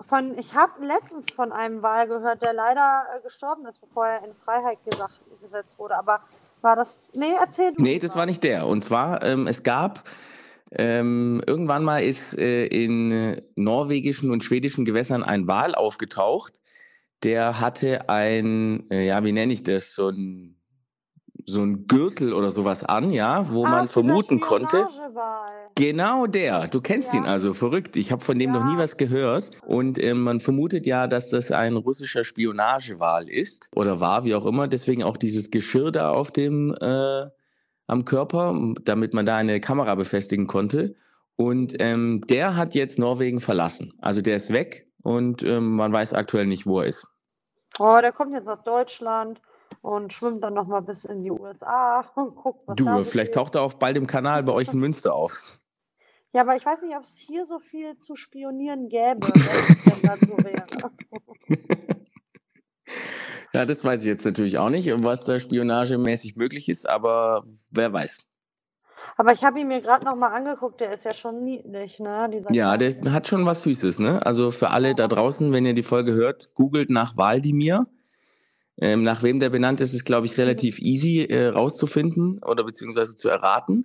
Von, 0.00 0.36
ich 0.38 0.54
habe 0.54 0.84
letztens 0.84 1.32
von 1.32 1.52
einem 1.52 1.82
Wal 1.82 2.08
gehört, 2.08 2.42
der 2.42 2.54
leider 2.54 3.04
äh, 3.16 3.22
gestorben 3.22 3.66
ist, 3.66 3.80
bevor 3.80 4.06
er 4.06 4.24
in 4.24 4.34
Freiheit 4.34 4.78
gesagt, 4.90 5.20
gesetzt 5.42 5.78
wurde. 5.78 5.96
Aber 5.96 6.20
war 6.62 6.76
das. 6.76 7.12
Nee, 7.14 7.34
erzähl 7.38 7.72
du. 7.72 7.82
Nee, 7.82 7.98
das 7.98 8.16
war 8.16 8.26
nicht 8.26 8.42
der. 8.42 8.66
Und 8.66 8.80
zwar, 8.80 9.22
ähm, 9.22 9.46
es 9.46 9.62
gab 9.62 10.04
ähm, 10.74 11.42
irgendwann 11.46 11.84
mal 11.84 12.02
ist 12.02 12.38
äh, 12.38 12.64
in 12.66 13.40
norwegischen 13.56 14.30
und 14.30 14.42
schwedischen 14.42 14.84
Gewässern 14.84 15.22
ein 15.22 15.46
Wal 15.46 15.74
aufgetaucht. 15.74 16.61
Der 17.24 17.60
hatte 17.60 18.08
ein, 18.08 18.88
äh, 18.90 19.06
ja, 19.06 19.22
wie 19.24 19.32
nenne 19.32 19.52
ich 19.52 19.62
das, 19.62 19.94
so 19.94 20.08
ein, 20.08 20.56
so 21.46 21.60
ein 21.62 21.86
Gürtel 21.86 22.32
oder 22.34 22.50
sowas 22.52 22.84
an, 22.84 23.10
ja, 23.10 23.48
wo 23.52 23.64
Ah, 23.64 23.70
man 23.70 23.88
vermuten 23.88 24.40
konnte. 24.40 24.86
Genau 25.74 26.26
der. 26.26 26.68
Du 26.68 26.80
kennst 26.80 27.14
Ja. 27.14 27.20
ihn 27.20 27.26
also, 27.26 27.54
verrückt. 27.54 27.96
Ich 27.96 28.12
habe 28.12 28.22
von 28.24 28.38
dem 28.38 28.52
noch 28.52 28.64
nie 28.64 28.72
Ja. 28.74 28.78
was 28.78 28.96
gehört. 28.96 29.50
Und 29.66 30.02
ähm, 30.02 30.20
man 30.22 30.40
vermutet 30.40 30.86
ja, 30.86 31.06
dass 31.06 31.30
das 31.30 31.50
ein 31.50 31.76
russischer 31.76 32.24
Spionagewal 32.24 33.28
ist 33.28 33.70
oder 33.74 33.98
war, 34.00 34.24
wie 34.24 34.34
auch 34.34 34.46
immer. 34.46 34.68
Deswegen 34.68 35.02
auch 35.02 35.16
dieses 35.16 35.50
Geschirr 35.50 35.90
da 35.92 36.10
auf 36.10 36.30
dem 36.30 36.74
äh, 36.80 37.26
am 37.86 38.04
Körper, 38.04 38.56
damit 38.84 39.12
man 39.14 39.26
da 39.26 39.36
eine 39.36 39.60
Kamera 39.60 39.94
befestigen 39.94 40.46
konnte. 40.46 40.94
Und 41.36 41.74
ähm, 41.80 42.22
der 42.28 42.56
hat 42.56 42.74
jetzt 42.74 42.98
Norwegen 42.98 43.40
verlassen. 43.40 43.94
Also 44.00 44.20
der 44.22 44.36
ist 44.36 44.52
weg 44.52 44.86
und 45.02 45.42
ähm, 45.42 45.72
man 45.76 45.92
weiß 45.92 46.12
aktuell 46.14 46.46
nicht, 46.46 46.66
wo 46.66 46.80
er 46.80 46.86
ist. 46.86 47.08
Oh, 47.78 47.98
der 48.00 48.12
kommt 48.12 48.32
jetzt 48.32 48.48
aus 48.48 48.62
Deutschland 48.62 49.40
und 49.80 50.12
schwimmt 50.12 50.44
dann 50.44 50.54
nochmal 50.54 50.82
bis 50.82 51.04
in 51.04 51.22
die 51.22 51.30
USA 51.30 52.00
und 52.14 52.34
guckt, 52.36 52.66
was 52.66 52.76
Du, 52.76 52.84
da 52.84 52.98
so 52.98 53.04
vielleicht 53.04 53.32
geht. 53.32 53.34
taucht 53.34 53.54
er 53.54 53.62
auch 53.62 53.74
bald 53.74 53.96
im 53.96 54.06
Kanal 54.06 54.42
bei 54.42 54.52
euch 54.52 54.68
in 54.68 54.78
Münster 54.78 55.14
auf. 55.14 55.58
Ja, 56.32 56.42
aber 56.42 56.56
ich 56.56 56.64
weiß 56.64 56.80
nicht, 56.82 56.96
ob 56.96 57.02
es 57.02 57.18
hier 57.18 57.44
so 57.44 57.58
viel 57.58 57.96
zu 57.98 58.16
spionieren 58.16 58.88
gäbe, 58.88 59.28
wenn 59.28 59.40
es 59.92 60.00
denn 60.00 60.28
wäre. 60.44 60.90
Ja, 63.52 63.66
das 63.66 63.84
weiß 63.84 64.00
ich 64.00 64.06
jetzt 64.06 64.24
natürlich 64.24 64.56
auch 64.56 64.70
nicht, 64.70 64.90
was 65.02 65.24
da 65.24 65.38
spionagemäßig 65.38 66.36
möglich 66.36 66.70
ist, 66.70 66.88
aber 66.88 67.44
wer 67.70 67.92
weiß. 67.92 68.26
Aber 69.16 69.32
ich 69.32 69.44
habe 69.44 69.60
ihn 69.60 69.68
mir 69.68 69.80
gerade 69.80 70.04
nochmal 70.04 70.32
angeguckt, 70.32 70.80
der 70.80 70.92
ist 70.92 71.04
ja 71.04 71.14
schon 71.14 71.42
niedlich, 71.42 72.00
ne? 72.00 72.28
Dieser 72.32 72.52
Ja, 72.52 72.76
der 72.76 73.12
hat 73.12 73.28
schon 73.28 73.46
was 73.46 73.62
Süßes, 73.62 73.98
ne? 73.98 74.24
Also 74.24 74.50
für 74.50 74.70
alle 74.70 74.94
da 74.94 75.08
draußen, 75.08 75.52
wenn 75.52 75.64
ihr 75.64 75.74
die 75.74 75.82
Folge 75.82 76.12
hört, 76.12 76.54
googelt 76.54 76.90
nach 76.90 77.16
Waldimir. 77.16 77.86
Ähm, 78.78 79.02
nach 79.02 79.22
wem 79.22 79.38
der 79.38 79.50
benannt 79.50 79.80
ist, 79.80 79.92
ist, 79.92 80.04
glaube 80.04 80.26
ich, 80.26 80.38
relativ 80.38 80.78
easy 80.78 81.24
äh, 81.24 81.48
rauszufinden 81.48 82.42
oder 82.42 82.64
beziehungsweise 82.64 83.14
zu 83.14 83.28
erraten. 83.28 83.84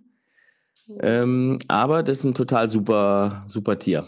Ähm, 1.02 1.60
aber 1.68 2.04
das 2.04 2.20
ist 2.20 2.24
ein 2.24 2.34
total 2.34 2.70
super, 2.70 3.42
super 3.48 3.78
Tier. 3.78 4.08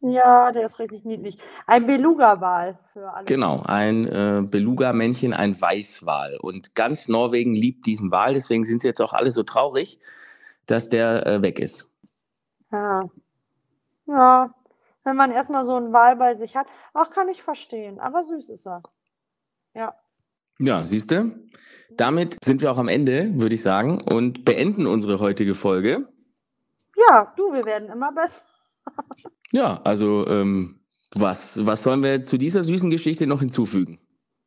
Ja, 0.00 0.52
der 0.52 0.66
ist 0.66 0.78
richtig 0.78 1.04
niedlich. 1.04 1.38
Ein 1.66 1.86
Beluga-Wal 1.86 2.78
für 2.92 3.12
alle. 3.12 3.24
Genau, 3.24 3.62
ein 3.64 4.06
äh, 4.06 4.42
Beluga-Männchen, 4.42 5.32
ein 5.32 5.58
Weißwal. 5.58 6.36
Und 6.40 6.74
ganz 6.74 7.08
Norwegen 7.08 7.54
liebt 7.54 7.86
diesen 7.86 8.10
Wal, 8.10 8.34
deswegen 8.34 8.64
sind 8.64 8.82
sie 8.82 8.88
jetzt 8.88 9.00
auch 9.00 9.14
alle 9.14 9.32
so 9.32 9.42
traurig, 9.42 9.98
dass 10.66 10.90
der 10.90 11.26
äh, 11.26 11.42
weg 11.42 11.58
ist. 11.58 11.90
Ja. 12.70 13.08
Ja, 14.06 14.54
wenn 15.04 15.16
man 15.16 15.32
erstmal 15.32 15.64
so 15.64 15.74
einen 15.74 15.92
Wal 15.92 16.16
bei 16.16 16.34
sich 16.34 16.56
hat, 16.56 16.66
auch 16.92 17.10
kann 17.10 17.28
ich 17.28 17.42
verstehen, 17.42 17.98
aber 17.98 18.22
süß 18.22 18.50
ist 18.50 18.66
er. 18.66 18.82
Ja. 19.74 19.94
Ja, 20.58 20.86
siehst 20.86 21.10
du? 21.10 21.32
Damit 21.90 22.38
sind 22.44 22.60
wir 22.60 22.70
auch 22.72 22.78
am 22.78 22.88
Ende, 22.88 23.30
würde 23.40 23.54
ich 23.54 23.62
sagen, 23.62 24.02
und 24.02 24.44
beenden 24.44 24.86
unsere 24.86 25.20
heutige 25.20 25.54
Folge. 25.54 26.08
Ja, 26.96 27.32
du, 27.36 27.52
wir 27.52 27.64
werden 27.64 27.88
immer 27.88 28.12
besser. 28.12 28.42
Ja, 29.52 29.80
also 29.84 30.26
ähm, 30.28 30.80
was, 31.14 31.64
was 31.64 31.82
sollen 31.82 32.02
wir 32.02 32.22
zu 32.22 32.36
dieser 32.36 32.64
süßen 32.64 32.90
Geschichte 32.90 33.26
noch 33.26 33.40
hinzufügen? 33.40 33.98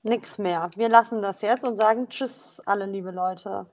Nix 0.04 0.38
mehr. 0.38 0.70
Wir 0.76 0.90
lassen 0.90 1.22
das 1.22 1.42
jetzt 1.42 1.68
und 1.68 1.80
sagen 1.80 2.08
Tschüss, 2.10 2.62
alle 2.66 2.86
liebe 2.86 3.12
Leute. 3.12 3.66